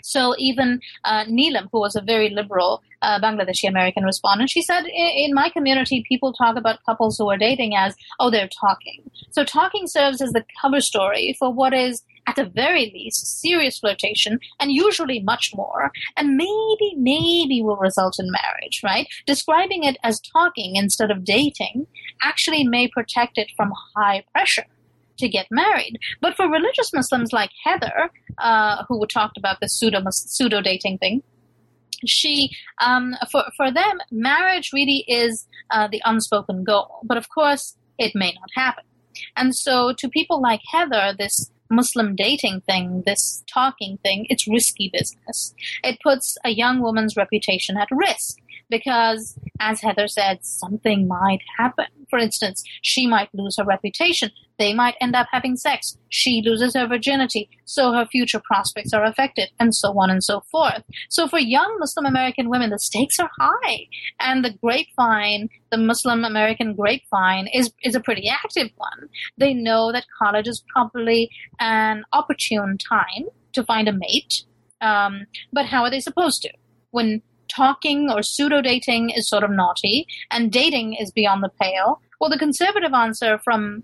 So 0.04 0.36
even 0.38 0.82
uh, 1.04 1.26
Neelam, 1.26 1.68
who 1.72 1.80
was 1.80 1.96
a 1.96 2.02
very 2.02 2.30
liberal 2.30 2.84
uh, 3.02 3.20
Bangladeshi 3.20 3.68
American 3.68 4.04
respondent, 4.04 4.50
she 4.50 4.62
said, 4.62 4.86
in 4.86 5.34
my 5.34 5.50
community, 5.50 6.04
people 6.08 6.34
talk 6.34 6.58
about 6.58 6.80
couples 6.86 7.18
who 7.18 7.30
are 7.30 7.38
dating 7.38 7.76
as, 7.76 7.96
oh, 8.20 8.30
they're 8.30 8.50
talking. 8.60 9.10
So 9.32 9.44
talking 9.44 9.88
serves 9.88 10.22
as 10.22 10.32
the 10.32 10.46
cover 10.62 10.80
story 10.80 11.36
for 11.40 11.52
what 11.52 11.74
is 11.74 12.04
at 12.28 12.36
the 12.36 12.46
very 12.46 12.92
least, 12.94 13.40
serious 13.42 13.80
flirtation, 13.80 14.40
and 14.60 14.72
usually 14.72 15.20
much 15.22 15.52
more, 15.56 15.92
and 16.18 16.36
maybe, 16.36 16.96
maybe 16.98 17.62
will 17.62 17.78
result 17.78 18.16
in 18.20 18.32
marriage, 18.32 18.82
right? 18.84 19.08
Describing 19.26 19.84
it 19.84 19.98
as 20.04 20.20
talking 20.20 20.76
instead 20.76 21.12
of 21.12 21.24
dating 21.24 21.88
actually 22.22 22.64
may 22.64 22.88
protect 22.88 23.38
it 23.38 23.52
from 23.56 23.74
high 23.96 24.24
pressure 24.32 24.66
to 25.18 25.30
get 25.30 25.48
married. 25.50 25.98
But 26.22 26.36
for 26.36 26.50
religious 26.50 26.92
Muslims 26.94 27.32
like 27.32 27.52
Heather, 27.64 28.10
uh, 28.38 28.84
who 28.88 29.06
talked 29.08 29.38
about 29.38 29.60
the 29.60 29.70
pseudo 29.70 30.02
pseudo 30.10 30.62
dating 30.62 30.98
thing, 30.98 31.24
she 32.06 32.52
um, 32.82 33.16
for 33.32 33.44
for 33.56 33.72
them, 33.72 34.00
marriage 34.12 34.72
really 34.74 35.06
is 35.08 35.48
uh, 35.72 35.88
the 35.88 36.02
unspoken 36.06 36.64
goal. 36.64 37.00
But 37.04 37.18
of 37.18 37.30
course, 37.30 37.78
it 37.98 38.14
may 38.16 38.34
not 38.34 38.50
happen. 38.54 38.84
And 39.38 39.56
so, 39.56 39.94
to 39.98 40.10
people 40.10 40.42
like 40.42 40.62
Heather, 40.72 41.16
this 41.18 41.50
Muslim 41.70 42.16
dating 42.16 42.62
thing, 42.62 43.04
this 43.06 43.44
talking 43.48 43.98
thing, 44.04 44.26
it's 44.30 44.48
risky 44.48 44.90
business. 44.94 45.54
It 45.84 46.00
puts 46.02 46.38
a 46.44 46.50
young 46.50 46.82
woman's 46.82 47.16
reputation 47.18 47.78
at 47.78 47.88
risk 47.92 48.38
because, 48.70 49.38
as 49.60 49.82
Heather 49.82 50.08
said, 50.08 50.46
something 50.46 51.08
might 51.08 51.42
happen. 51.58 51.86
For 52.10 52.20
instance, 52.20 52.64
she 52.82 53.08
might 53.08 53.30
lose 53.34 53.58
her 53.58 53.66
reputation. 53.66 54.32
They 54.58 54.74
might 54.74 54.96
end 55.02 55.16
up 55.16 55.28
having 55.32 55.58
sex. 55.58 55.98
She 56.10 56.42
loses 56.44 56.76
her 56.76 56.88
virginity, 56.88 57.50
so 57.66 57.92
her 57.92 58.06
future 58.06 58.40
prospects 58.40 58.94
are 58.94 59.04
affected, 59.04 59.50
and 59.60 59.76
so 59.76 60.00
on 60.00 60.10
and 60.10 60.24
so 60.24 60.42
forth. 60.52 60.84
So 61.10 61.28
for 61.28 61.40
young 61.40 61.76
Muslim 61.80 62.06
American 62.06 62.50
women, 62.50 62.70
the 62.70 62.80
stakes 62.80 63.20
are 63.20 63.30
high, 63.40 63.88
and 64.20 64.46
the 64.46 64.54
grapevine, 64.54 65.50
the 65.72 65.78
Muslim 65.78 66.24
American 66.24 66.74
grapevine, 66.74 67.48
is 67.54 67.72
is 67.84 67.96
a 67.96 68.00
pretty 68.00 68.30
active 68.30 68.70
one. 68.78 69.10
They 69.38 69.54
know 69.54 69.92
that 69.92 70.06
college 70.18 70.48
is 70.48 70.64
probably 70.74 71.30
an 71.60 72.06
opportune 72.14 72.78
time 72.78 73.26
to 73.54 73.64
find 73.64 73.88
a 73.88 73.94
mate, 73.94 74.44
um, 74.82 75.26
but 75.52 75.66
how 75.66 75.84
are 75.84 75.90
they 75.90 76.00
supposed 76.00 76.42
to? 76.44 76.50
When 76.92 77.22
talking 77.56 78.10
or 78.12 78.22
pseudo 78.22 78.62
dating 78.62 79.12
is 79.12 79.30
sort 79.30 79.44
of 79.44 79.52
naughty 79.52 80.06
and 80.32 80.52
dating 80.52 80.94
is 80.94 81.12
beyond 81.12 81.44
the 81.44 81.50
pale. 81.62 82.02
Well, 82.20 82.30
the 82.30 82.38
conservative 82.38 82.94
answer 82.94 83.40
from 83.44 83.84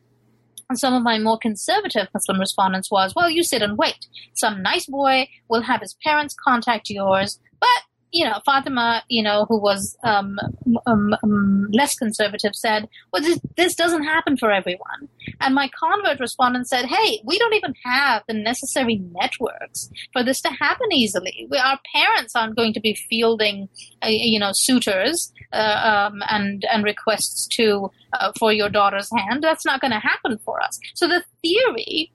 some 0.73 0.93
of 0.93 1.03
my 1.03 1.19
more 1.19 1.37
conservative 1.37 2.07
Muslim 2.13 2.39
respondents 2.39 2.89
was, 2.89 3.13
well, 3.15 3.29
you 3.29 3.43
sit 3.43 3.61
and 3.61 3.77
wait. 3.77 4.07
Some 4.35 4.61
nice 4.61 4.85
boy 4.85 5.27
will 5.49 5.61
have 5.61 5.81
his 5.81 5.95
parents 6.03 6.35
contact 6.45 6.89
yours, 6.89 7.39
but 7.59 7.67
you 8.11 8.25
know, 8.25 8.39
Fatima, 8.45 9.03
you 9.07 9.23
know, 9.23 9.45
who 9.47 9.57
was 9.57 9.97
um, 10.03 10.37
um, 10.85 11.15
um, 11.23 11.67
less 11.71 11.95
conservative, 11.95 12.53
said, 12.53 12.89
"Well, 13.11 13.21
this, 13.21 13.39
this, 13.55 13.75
doesn't 13.75 14.03
happen 14.03 14.35
for 14.35 14.51
everyone." 14.51 15.07
And 15.41 15.55
my 15.55 15.69
convert 15.77 16.19
respondent 16.19 16.67
said, 16.67 16.85
"Hey, 16.85 17.21
we 17.25 17.37
don't 17.37 17.53
even 17.53 17.73
have 17.83 18.23
the 18.27 18.33
necessary 18.33 19.01
networks 19.13 19.89
for 20.13 20.23
this 20.23 20.41
to 20.41 20.49
happen 20.49 20.91
easily. 20.93 21.47
We, 21.49 21.57
our 21.57 21.79
parents 21.93 22.35
aren't 22.35 22.55
going 22.55 22.73
to 22.73 22.79
be 22.79 22.93
fielding, 23.09 23.69
uh, 24.03 24.07
you 24.09 24.39
know, 24.39 24.51
suitors 24.53 25.33
uh, 25.51 26.09
um, 26.11 26.23
and 26.29 26.65
and 26.71 26.83
requests 26.83 27.47
to 27.57 27.91
uh, 28.13 28.31
for 28.39 28.53
your 28.53 28.69
daughter's 28.69 29.09
hand. 29.17 29.43
That's 29.43 29.65
not 29.65 29.81
going 29.81 29.91
to 29.91 29.99
happen 29.99 30.37
for 30.45 30.61
us." 30.61 30.79
So 30.95 31.07
the 31.07 31.23
theory 31.41 32.11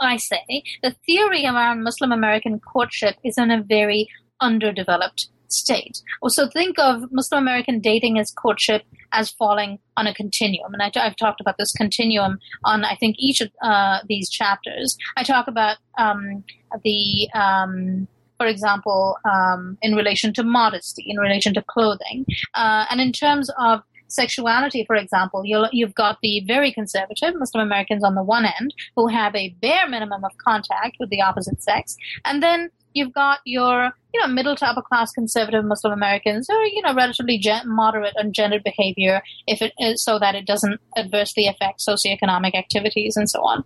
I 0.00 0.16
say, 0.16 0.62
the 0.82 0.94
theory 1.06 1.46
around 1.46 1.82
Muslim 1.82 2.12
American 2.12 2.60
courtship 2.60 3.16
is 3.24 3.38
in 3.38 3.50
a 3.50 3.62
very 3.62 4.08
underdeveloped 4.40 5.28
state. 5.52 6.00
Also, 6.22 6.48
think 6.48 6.78
of 6.78 7.10
Muslim 7.12 7.42
American 7.42 7.80
dating 7.80 8.18
as 8.18 8.30
courtship 8.30 8.82
as 9.12 9.30
falling 9.30 9.78
on 9.96 10.06
a 10.06 10.14
continuum. 10.14 10.74
And 10.74 10.82
I, 10.82 10.90
have 10.94 11.16
talked 11.16 11.40
about 11.40 11.56
this 11.58 11.72
continuum 11.72 12.38
on, 12.64 12.84
I 12.84 12.96
think, 12.96 13.16
each 13.18 13.40
of 13.40 13.50
uh, 13.62 14.00
these 14.08 14.28
chapters. 14.28 14.96
I 15.16 15.22
talk 15.22 15.48
about 15.48 15.78
um, 15.98 16.44
the, 16.84 17.28
um, 17.34 18.08
for 18.38 18.46
example, 18.46 19.16
um, 19.24 19.78
in 19.82 19.94
relation 19.94 20.32
to 20.34 20.42
modesty, 20.42 21.04
in 21.06 21.18
relation 21.18 21.54
to 21.54 21.62
clothing, 21.62 22.26
uh, 22.54 22.86
and 22.90 23.00
in 23.00 23.12
terms 23.12 23.50
of 23.58 23.82
sexuality, 24.08 24.84
for 24.84 24.96
example, 24.96 25.42
you 25.44 25.84
have 25.84 25.94
got 25.94 26.18
the 26.22 26.40
very 26.46 26.72
conservative 26.72 27.34
Muslim 27.36 27.66
Americans 27.66 28.04
on 28.04 28.14
the 28.14 28.22
one 28.22 28.44
end 28.44 28.74
who 28.94 29.08
have 29.08 29.34
a 29.34 29.50
bare 29.60 29.88
minimum 29.88 30.24
of 30.24 30.32
contact 30.38 30.96
with 30.98 31.10
the 31.10 31.22
opposite 31.22 31.62
sex, 31.62 31.96
and 32.24 32.42
then 32.42 32.70
you've 32.96 33.12
got 33.12 33.40
your 33.44 33.92
you 34.14 34.20
know 34.20 34.26
middle 34.26 34.56
to 34.56 34.66
upper 34.66 34.82
class 34.82 35.12
conservative 35.12 35.64
Muslim 35.64 35.92
Americans 35.92 36.46
who 36.48 36.56
are 36.56 36.66
you 36.66 36.82
know 36.82 36.94
relatively 36.94 37.38
gen- 37.38 37.68
moderate 37.68 38.14
on 38.18 38.32
gendered 38.32 38.64
behavior 38.64 39.22
if 39.46 39.60
it 39.60 39.72
is 39.78 40.02
so 40.02 40.18
that 40.18 40.34
it 40.34 40.46
doesn't 40.46 40.80
adversely 40.96 41.46
affect 41.46 41.84
socioeconomic 41.86 42.54
activities 42.54 43.16
and 43.16 43.28
so 43.28 43.40
on. 43.42 43.64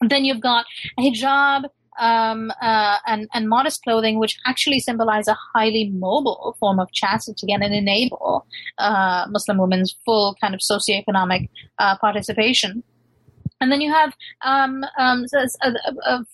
then 0.00 0.24
you've 0.24 0.40
got 0.40 0.64
hijab 0.98 1.64
um, 1.98 2.50
uh, 2.62 2.98
and, 3.06 3.28
and 3.34 3.48
modest 3.48 3.82
clothing, 3.82 4.18
which 4.18 4.38
actually 4.46 4.80
symbolize 4.80 5.28
a 5.28 5.36
highly 5.54 5.90
mobile 5.90 6.56
form 6.58 6.78
of 6.78 6.90
chastity 6.92 7.52
and 7.52 7.62
enable 7.62 8.46
uh, 8.78 9.26
Muslim 9.28 9.58
women's 9.58 9.96
full 10.04 10.36
kind 10.40 10.54
of 10.54 10.60
socioeconomic 10.60 11.48
uh, 11.78 11.96
participation. 11.98 12.82
And 13.60 13.72
then 13.72 13.80
you 13.80 13.90
have 13.90 14.12
um, 14.44 14.84
um, 14.98 15.24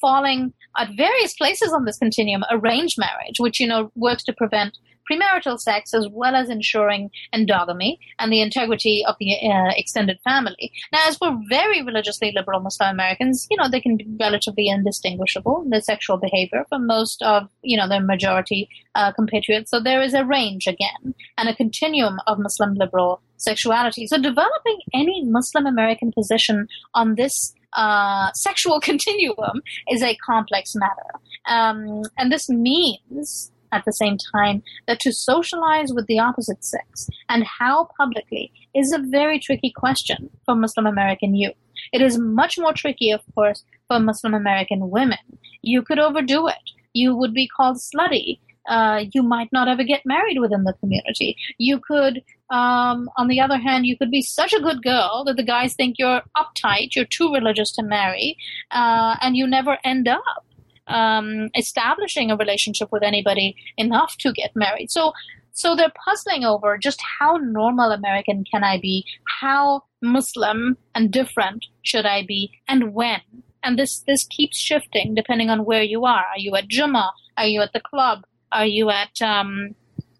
falling 0.00 0.52
at 0.76 0.88
various 0.96 1.34
places 1.34 1.72
on 1.72 1.84
this 1.84 1.98
continuum 1.98 2.42
arranged 2.50 2.98
marriage, 2.98 3.38
which 3.38 3.60
you 3.60 3.66
know 3.66 3.92
works 3.94 4.24
to 4.24 4.32
prevent 4.32 4.76
premarital 5.12 5.58
sex 5.58 5.94
as 5.94 6.08
well 6.10 6.34
as 6.34 6.48
ensuring 6.48 7.10
endogamy 7.34 7.98
and 8.18 8.32
the 8.32 8.40
integrity 8.40 9.04
of 9.06 9.16
the 9.20 9.34
uh, 9.48 9.72
extended 9.76 10.18
family. 10.24 10.72
Now, 10.92 11.00
as 11.06 11.16
for 11.16 11.38
very 11.48 11.82
religiously 11.82 12.32
liberal 12.34 12.60
Muslim 12.60 12.90
Americans, 12.90 13.46
you 13.50 13.56
know, 13.56 13.68
they 13.68 13.80
can 13.80 13.96
be 13.96 14.06
relatively 14.20 14.68
indistinguishable 14.68 15.62
in 15.62 15.70
their 15.70 15.80
sexual 15.80 16.16
behavior 16.16 16.64
from 16.68 16.86
most 16.86 17.22
of, 17.22 17.48
you 17.62 17.76
know, 17.76 17.88
their 17.88 18.02
majority 18.02 18.68
uh, 18.94 19.12
compatriots. 19.12 19.70
So 19.70 19.80
there 19.80 20.02
is 20.02 20.14
a 20.14 20.24
range 20.24 20.66
again 20.66 21.14
and 21.38 21.48
a 21.48 21.54
continuum 21.54 22.18
of 22.26 22.38
Muslim 22.38 22.74
liberal 22.74 23.20
sexuality. 23.36 24.06
So 24.06 24.20
developing 24.20 24.80
any 24.94 25.24
Muslim 25.24 25.66
American 25.66 26.12
position 26.12 26.68
on 26.94 27.16
this 27.16 27.54
uh, 27.74 28.30
sexual 28.34 28.80
continuum 28.90 29.62
is 29.90 30.02
a 30.02 30.16
complex 30.16 30.74
matter. 30.74 31.10
Um, 31.46 32.02
and 32.18 32.30
this 32.30 32.48
means 32.48 33.50
at 33.72 33.84
the 33.84 33.92
same 33.92 34.16
time 34.34 34.62
that 34.86 35.00
to 35.00 35.12
socialize 35.12 35.92
with 35.92 36.06
the 36.06 36.18
opposite 36.18 36.64
sex 36.64 37.08
and 37.28 37.44
how 37.44 37.88
publicly 37.98 38.52
is 38.74 38.92
a 38.92 39.02
very 39.10 39.38
tricky 39.38 39.72
question 39.74 40.30
for 40.44 40.54
Muslim 40.54 40.86
American 40.86 41.34
youth. 41.34 41.54
It 41.92 42.00
is 42.00 42.18
much 42.18 42.58
more 42.58 42.72
tricky, 42.72 43.10
of 43.10 43.22
course, 43.34 43.64
for 43.88 43.98
Muslim 43.98 44.34
American 44.34 44.90
women. 44.90 45.18
You 45.62 45.82
could 45.82 45.98
overdo 45.98 46.48
it. 46.48 46.70
You 46.94 47.16
would 47.16 47.34
be 47.34 47.48
called 47.48 47.78
slutty. 47.78 48.38
Uh, 48.68 49.04
you 49.12 49.22
might 49.22 49.48
not 49.52 49.66
ever 49.66 49.82
get 49.82 50.02
married 50.06 50.38
within 50.38 50.62
the 50.62 50.72
community. 50.74 51.36
You 51.58 51.80
could, 51.80 52.22
um, 52.50 53.10
on 53.16 53.26
the 53.26 53.40
other 53.40 53.58
hand, 53.58 53.86
you 53.86 53.98
could 53.98 54.10
be 54.10 54.22
such 54.22 54.52
a 54.52 54.60
good 54.60 54.82
girl 54.84 55.24
that 55.26 55.36
the 55.36 55.42
guys 55.42 55.74
think 55.74 55.96
you're 55.98 56.22
uptight, 56.36 56.94
you're 56.94 57.04
too 57.04 57.32
religious 57.32 57.72
to 57.72 57.82
marry, 57.82 58.36
uh, 58.70 59.16
and 59.20 59.36
you 59.36 59.48
never 59.48 59.78
end 59.84 60.06
up 60.06 60.46
um, 60.88 61.48
establishing 61.56 62.30
a 62.30 62.36
relationship 62.36 62.88
with 62.92 63.02
anybody 63.02 63.56
enough 63.76 64.16
to 64.18 64.32
get 64.32 64.54
married. 64.54 64.90
So, 64.90 65.12
so 65.52 65.76
they're 65.76 65.92
puzzling 66.04 66.44
over 66.44 66.78
just 66.78 67.00
how 67.18 67.36
normal 67.36 67.90
American 67.90 68.44
can 68.50 68.64
I 68.64 68.78
be, 68.80 69.04
how 69.40 69.84
Muslim 70.00 70.76
and 70.94 71.10
different 71.10 71.66
should 71.82 72.06
I 72.06 72.24
be, 72.26 72.50
and 72.68 72.94
when. 72.94 73.20
And 73.64 73.78
this 73.78 74.00
this 74.00 74.24
keeps 74.24 74.58
shifting 74.58 75.14
depending 75.14 75.48
on 75.48 75.64
where 75.64 75.82
you 75.84 76.04
are. 76.04 76.24
Are 76.24 76.38
you 76.38 76.56
at 76.56 76.68
Jummah? 76.68 77.10
Are 77.36 77.46
you 77.46 77.60
at 77.60 77.72
the 77.72 77.80
club? 77.80 78.24
Are 78.50 78.66
you 78.66 78.90
at 78.90 79.22
um, 79.22 79.76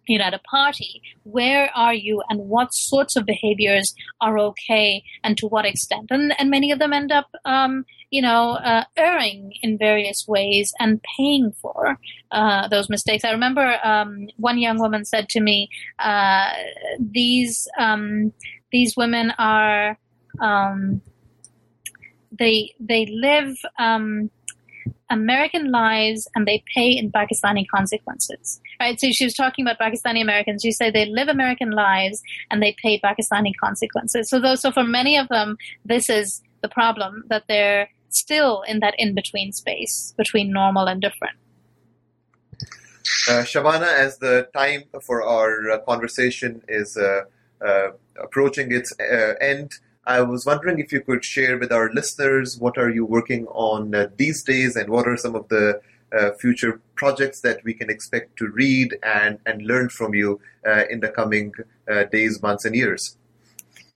you 0.06 0.18
know, 0.18 0.24
at 0.24 0.34
a 0.34 0.38
party, 0.40 1.02
where 1.24 1.70
are 1.74 1.94
you 1.94 2.22
and 2.28 2.40
what 2.48 2.74
sorts 2.74 3.16
of 3.16 3.26
behaviors 3.26 3.94
are 4.20 4.38
okay 4.38 5.02
and 5.22 5.36
to 5.38 5.46
what 5.46 5.64
extent? 5.64 6.08
And, 6.10 6.34
and 6.38 6.50
many 6.50 6.70
of 6.70 6.78
them 6.78 6.92
end 6.92 7.12
up, 7.12 7.30
um, 7.44 7.84
you 8.12 8.20
know, 8.20 8.50
uh, 8.52 8.84
erring 8.94 9.54
in 9.62 9.78
various 9.78 10.28
ways 10.28 10.74
and 10.78 11.02
paying 11.16 11.50
for 11.50 11.98
uh, 12.30 12.68
those 12.68 12.90
mistakes. 12.90 13.24
I 13.24 13.30
remember 13.32 13.78
um, 13.82 14.28
one 14.36 14.58
young 14.58 14.78
woman 14.78 15.06
said 15.06 15.30
to 15.30 15.40
me, 15.40 15.70
uh, 15.98 16.50
"These 17.00 17.66
um, 17.78 18.32
these 18.70 18.94
women 18.98 19.32
are 19.38 19.98
um, 20.40 21.00
they 22.38 22.74
they 22.78 23.06
live." 23.06 23.56
Um, 23.78 24.30
American 25.10 25.70
lives 25.70 26.26
and 26.34 26.48
they 26.48 26.64
pay 26.74 26.90
in 26.90 27.12
Pakistani 27.12 27.66
consequences. 27.68 28.60
Right? 28.80 28.98
So 28.98 29.10
she 29.10 29.24
was 29.24 29.34
talking 29.34 29.66
about 29.66 29.78
Pakistani 29.78 30.22
Americans. 30.22 30.62
She 30.62 30.72
said 30.72 30.94
they 30.94 31.04
live 31.04 31.28
American 31.28 31.70
lives 31.70 32.22
and 32.50 32.62
they 32.62 32.74
pay 32.82 32.98
Pakistani 32.98 33.52
consequences. 33.62 34.30
So 34.30 34.40
those, 34.40 34.62
so 34.62 34.72
for 34.72 34.84
many 34.84 35.18
of 35.18 35.28
them, 35.28 35.58
this 35.84 36.08
is 36.08 36.40
the 36.62 36.68
problem 36.68 37.24
that 37.28 37.44
they're 37.46 37.90
still 38.12 38.62
in 38.62 38.80
that 38.80 38.94
in 38.98 39.14
between 39.14 39.52
space 39.52 40.14
between 40.16 40.50
normal 40.52 40.86
and 40.86 41.00
different. 41.00 41.36
Uh, 43.28 43.42
Shabana, 43.42 43.92
as 43.92 44.18
the 44.18 44.48
time 44.54 44.84
for 45.02 45.22
our 45.22 45.70
uh, 45.70 45.78
conversation 45.80 46.62
is 46.68 46.96
uh, 46.96 47.22
uh 47.60 47.90
approaching 48.20 48.72
its 48.72 48.92
uh, 49.00 49.34
end, 49.40 49.72
I 50.06 50.20
was 50.22 50.44
wondering 50.44 50.80
if 50.80 50.92
you 50.92 51.00
could 51.00 51.24
share 51.24 51.58
with 51.58 51.70
our 51.70 51.90
listeners 51.92 52.58
what 52.58 52.76
are 52.76 52.90
you 52.90 53.04
working 53.04 53.46
on 53.46 53.94
uh, 53.94 54.08
these 54.16 54.42
days 54.42 54.74
and 54.74 54.90
what 54.90 55.06
are 55.06 55.16
some 55.16 55.36
of 55.36 55.48
the 55.48 55.80
uh, 56.12 56.32
future 56.32 56.80
projects 56.96 57.40
that 57.40 57.62
we 57.64 57.72
can 57.72 57.88
expect 57.88 58.36
to 58.38 58.48
read 58.48 58.98
and, 59.02 59.38
and 59.46 59.62
learn 59.62 59.88
from 59.88 60.14
you 60.14 60.40
uh, 60.66 60.82
in 60.90 61.00
the 61.00 61.08
coming 61.08 61.52
uh, 61.90 62.04
days, 62.04 62.42
months, 62.42 62.64
and 62.64 62.74
years. 62.74 63.16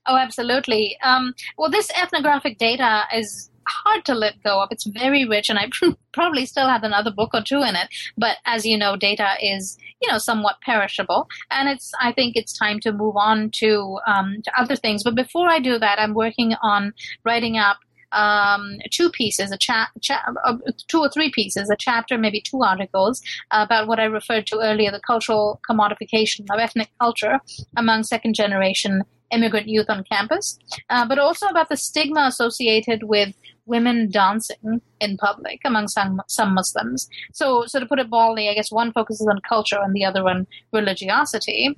Oh, 0.07 0.15
absolutely. 0.15 0.97
Um, 1.03 1.35
well, 1.57 1.69
this 1.69 1.91
ethnographic 1.91 2.57
data 2.57 3.03
is 3.13 3.51
hard 3.67 4.05
to 4.05 4.15
let 4.15 4.41
go 4.43 4.61
of. 4.61 4.69
It's 4.71 4.85
very 4.85 5.25
rich, 5.25 5.49
and 5.49 5.59
I 5.59 5.69
probably 6.13 6.45
still 6.45 6.67
have 6.67 6.83
another 6.83 7.11
book 7.11 7.31
or 7.33 7.41
two 7.41 7.61
in 7.61 7.75
it. 7.75 7.89
But 8.17 8.37
as 8.45 8.65
you 8.65 8.77
know, 8.77 8.95
data 8.95 9.35
is 9.41 9.77
you 10.01 10.11
know 10.11 10.17
somewhat 10.17 10.61
perishable, 10.61 11.27
and 11.51 11.69
it's 11.69 11.91
I 12.01 12.11
think 12.11 12.35
it's 12.35 12.57
time 12.57 12.79
to 12.81 12.91
move 12.91 13.15
on 13.17 13.51
to 13.55 13.99
um, 14.07 14.37
to 14.43 14.59
other 14.59 14.75
things. 14.75 15.03
But 15.03 15.15
before 15.15 15.49
I 15.49 15.59
do 15.59 15.79
that, 15.79 15.99
I'm 15.99 16.13
working 16.13 16.55
on 16.61 16.93
writing 17.23 17.57
up 17.57 17.77
um, 18.11 18.77
two 18.91 19.09
pieces, 19.09 19.51
a 19.51 19.57
chat, 19.57 19.89
cha- 20.01 20.23
uh, 20.45 20.57
two 20.87 20.99
or 20.99 21.09
three 21.09 21.31
pieces, 21.31 21.69
a 21.69 21.75
chapter, 21.77 22.17
maybe 22.17 22.41
two 22.41 22.61
articles 22.63 23.21
about 23.51 23.87
what 23.87 23.99
I 23.99 24.05
referred 24.05 24.47
to 24.47 24.59
earlier, 24.59 24.91
the 24.91 25.01
cultural 25.05 25.59
commodification 25.69 26.45
of 26.49 26.59
ethnic 26.59 26.89
culture 26.99 27.39
among 27.75 28.03
second 28.03 28.33
generation 28.33 29.03
immigrant 29.31 29.67
youth 29.67 29.89
on 29.89 30.03
campus, 30.05 30.57
uh, 30.89 31.05
but 31.05 31.19
also 31.19 31.47
about 31.47 31.69
the 31.69 31.77
stigma 31.77 32.21
associated 32.27 33.03
with 33.03 33.35
women 33.67 34.09
dancing 34.09 34.81
in 34.99 35.17
public 35.17 35.59
among 35.65 35.87
some 35.87 36.21
some 36.27 36.53
Muslims. 36.53 37.07
So, 37.33 37.65
so 37.67 37.79
to 37.79 37.85
put 37.85 37.99
it 37.99 38.09
baldly, 38.09 38.49
I 38.49 38.53
guess 38.53 38.71
one 38.71 38.91
focuses 38.91 39.27
on 39.27 39.39
culture 39.47 39.79
and 39.81 39.93
the 39.93 40.05
other 40.05 40.27
on 40.27 40.47
religiosity. 40.73 41.75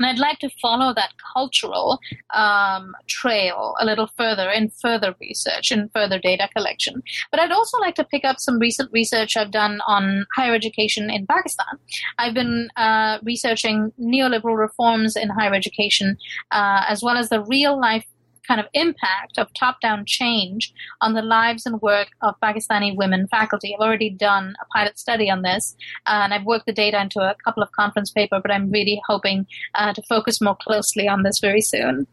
And 0.00 0.08
I'd 0.08 0.18
like 0.18 0.40
to 0.40 0.50
follow 0.60 0.92
that 0.94 1.12
cultural 1.32 2.00
um, 2.34 2.94
trail 3.06 3.74
a 3.80 3.84
little 3.84 4.08
further 4.16 4.50
in 4.50 4.70
further 4.70 5.14
research 5.20 5.70
and 5.70 5.90
further 5.92 6.18
data 6.18 6.48
collection. 6.54 7.02
But 7.30 7.38
I'd 7.40 7.52
also 7.52 7.78
like 7.78 7.94
to 7.96 8.04
pick 8.04 8.24
up 8.24 8.40
some 8.40 8.58
recent 8.58 8.90
research 8.92 9.36
I've 9.36 9.52
done 9.52 9.80
on 9.86 10.26
higher 10.34 10.54
education 10.54 11.10
in 11.10 11.26
Pakistan. 11.26 11.78
I've 12.18 12.34
been 12.34 12.70
uh, 12.76 13.18
researching 13.22 13.92
neoliberal 14.00 14.58
reforms 14.58 15.14
in 15.14 15.28
higher 15.28 15.54
education, 15.54 16.16
uh, 16.50 16.82
as 16.88 17.02
well 17.02 17.16
as 17.16 17.28
the 17.28 17.42
real 17.42 17.80
life 17.80 18.04
kind 18.46 18.60
of 18.60 18.66
impact 18.74 19.38
of 19.38 19.52
top 19.54 19.80
down 19.80 20.04
change 20.06 20.72
on 21.00 21.14
the 21.14 21.22
lives 21.22 21.66
and 21.66 21.80
work 21.80 22.08
of 22.22 22.34
Pakistani 22.42 22.94
women 22.96 23.26
faculty. 23.28 23.74
I've 23.74 23.80
already 23.80 24.10
done 24.10 24.54
a 24.60 24.66
pilot 24.66 24.98
study 24.98 25.30
on 25.30 25.42
this, 25.42 25.76
and 26.06 26.32
I've 26.32 26.44
worked 26.44 26.66
the 26.66 26.72
data 26.72 27.00
into 27.00 27.20
a 27.20 27.34
couple 27.44 27.62
of 27.62 27.72
conference 27.72 28.10
papers, 28.10 28.40
but 28.42 28.50
I'm 28.50 28.70
really 28.70 29.00
hoping 29.06 29.46
uh, 29.74 29.92
to 29.92 30.02
focus 30.02 30.40
more 30.40 30.56
closely 30.56 31.08
on 31.08 31.22
this 31.22 31.38
very 31.40 31.60
soon. 31.60 32.06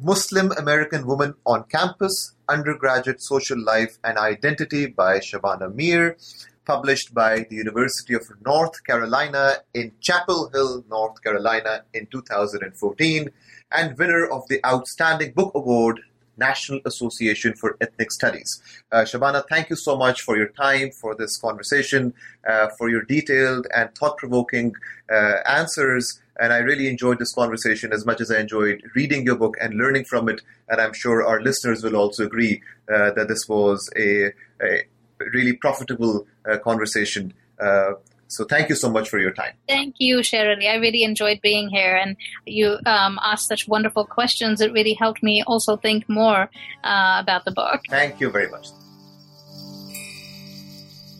Muslim 0.00 0.50
American 0.52 1.06
Woman 1.06 1.34
on 1.46 1.64
Campus 1.64 2.34
Undergraduate 2.48 3.22
Social 3.22 3.62
Life 3.62 3.98
and 4.02 4.18
Identity 4.18 4.86
by 4.86 5.18
Shabana 5.18 5.72
Mir, 5.72 6.16
published 6.64 7.12
by 7.14 7.46
the 7.50 7.56
University 7.56 8.14
of 8.14 8.22
North 8.44 8.84
Carolina 8.84 9.54
in 9.74 9.92
Chapel 10.00 10.50
Hill, 10.52 10.84
North 10.88 11.22
Carolina 11.22 11.82
in 11.92 12.06
2014 12.06 13.30
and 13.72 13.98
winner 13.98 14.26
of 14.26 14.46
the 14.48 14.64
Outstanding 14.64 15.32
Book 15.32 15.52
Award, 15.54 16.00
National 16.36 16.80
Association 16.84 17.54
for 17.54 17.76
Ethnic 17.80 18.10
Studies. 18.10 18.62
Uh, 18.90 19.02
Shabana, 19.02 19.42
thank 19.48 19.70
you 19.70 19.76
so 19.76 19.96
much 19.96 20.22
for 20.22 20.36
your 20.36 20.48
time, 20.48 20.90
for 20.90 21.14
this 21.14 21.36
conversation, 21.36 22.14
uh, 22.48 22.68
for 22.78 22.88
your 22.88 23.02
detailed 23.02 23.66
and 23.74 23.94
thought 23.94 24.16
provoking 24.16 24.74
uh, 25.10 25.36
answers. 25.46 26.20
And 26.40 26.52
I 26.52 26.58
really 26.58 26.88
enjoyed 26.88 27.18
this 27.18 27.34
conversation 27.34 27.92
as 27.92 28.06
much 28.06 28.20
as 28.20 28.30
I 28.30 28.40
enjoyed 28.40 28.82
reading 28.94 29.24
your 29.26 29.36
book 29.36 29.56
and 29.60 29.74
learning 29.74 30.04
from 30.04 30.28
it. 30.28 30.40
And 30.68 30.80
I'm 30.80 30.94
sure 30.94 31.24
our 31.24 31.40
listeners 31.42 31.82
will 31.84 31.96
also 31.96 32.24
agree 32.24 32.62
uh, 32.92 33.10
that 33.12 33.28
this 33.28 33.48
was 33.48 33.90
a, 33.96 34.32
a 34.62 34.84
really 35.32 35.54
profitable 35.54 36.26
uh, 36.50 36.58
conversation. 36.58 37.32
Uh, 37.60 37.92
so 38.32 38.44
thank 38.44 38.70
you 38.70 38.74
so 38.74 38.90
much 38.90 39.10
for 39.10 39.18
your 39.18 39.30
time. 39.32 39.52
Thank 39.68 39.96
you, 39.98 40.22
Sher 40.22 40.52
Ali. 40.52 40.66
I 40.66 40.76
really 40.76 41.02
enjoyed 41.02 41.40
being 41.42 41.68
here, 41.68 41.94
and 41.94 42.16
you 42.46 42.78
um, 42.86 43.18
asked 43.22 43.46
such 43.46 43.68
wonderful 43.68 44.06
questions. 44.06 44.62
It 44.62 44.72
really 44.72 44.94
helped 44.94 45.22
me 45.22 45.42
also 45.46 45.76
think 45.76 46.08
more 46.08 46.48
uh, 46.82 47.16
about 47.20 47.44
the 47.44 47.52
book. 47.52 47.82
Thank 47.90 48.20
you 48.20 48.30
very 48.30 48.50
much. 48.50 48.68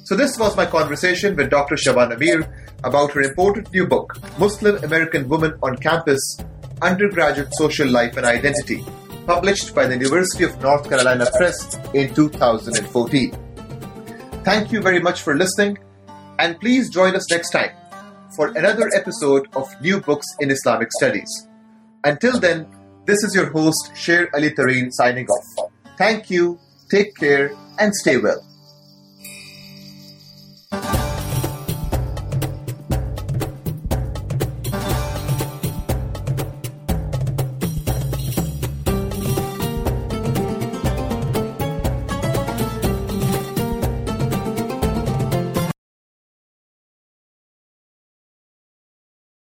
So 0.04 0.16
this 0.16 0.38
was 0.38 0.56
my 0.56 0.64
conversation 0.66 1.36
with 1.36 1.50
Dr. 1.50 1.76
Shabana 1.76 2.18
Mir 2.18 2.48
about 2.82 3.12
her 3.12 3.20
important 3.20 3.72
new 3.72 3.86
book, 3.86 4.16
Muslim 4.38 4.82
American 4.82 5.28
Woman 5.28 5.52
on 5.62 5.76
Campus, 5.76 6.38
Undergraduate 6.80 7.54
Social 7.54 7.88
Life 7.88 8.16
and 8.16 8.26
Identity, 8.26 8.84
published 9.26 9.74
by 9.74 9.86
the 9.86 9.94
University 9.94 10.44
of 10.44 10.60
North 10.60 10.88
Carolina 10.88 11.26
Press 11.36 11.78
in 11.94 12.12
2014. 12.14 13.51
Thank 14.44 14.72
you 14.72 14.82
very 14.82 14.98
much 14.98 15.22
for 15.22 15.36
listening 15.36 15.78
and 16.40 16.58
please 16.58 16.90
join 16.90 17.14
us 17.14 17.30
next 17.30 17.50
time 17.50 17.70
for 18.34 18.48
another 18.48 18.90
episode 18.92 19.46
of 19.54 19.68
New 19.80 20.00
Books 20.00 20.26
in 20.40 20.50
Islamic 20.50 20.90
Studies. 20.98 21.30
Until 22.02 22.40
then, 22.40 22.66
this 23.06 23.22
is 23.22 23.36
your 23.36 23.50
host, 23.52 23.92
Sher 23.94 24.28
Ali 24.34 24.50
Tareen, 24.50 24.88
signing 24.90 25.28
off. 25.28 25.70
Thank 25.96 26.28
you, 26.28 26.58
take 26.90 27.14
care, 27.14 27.54
and 27.78 27.94
stay 27.94 28.16
well. 28.16 28.44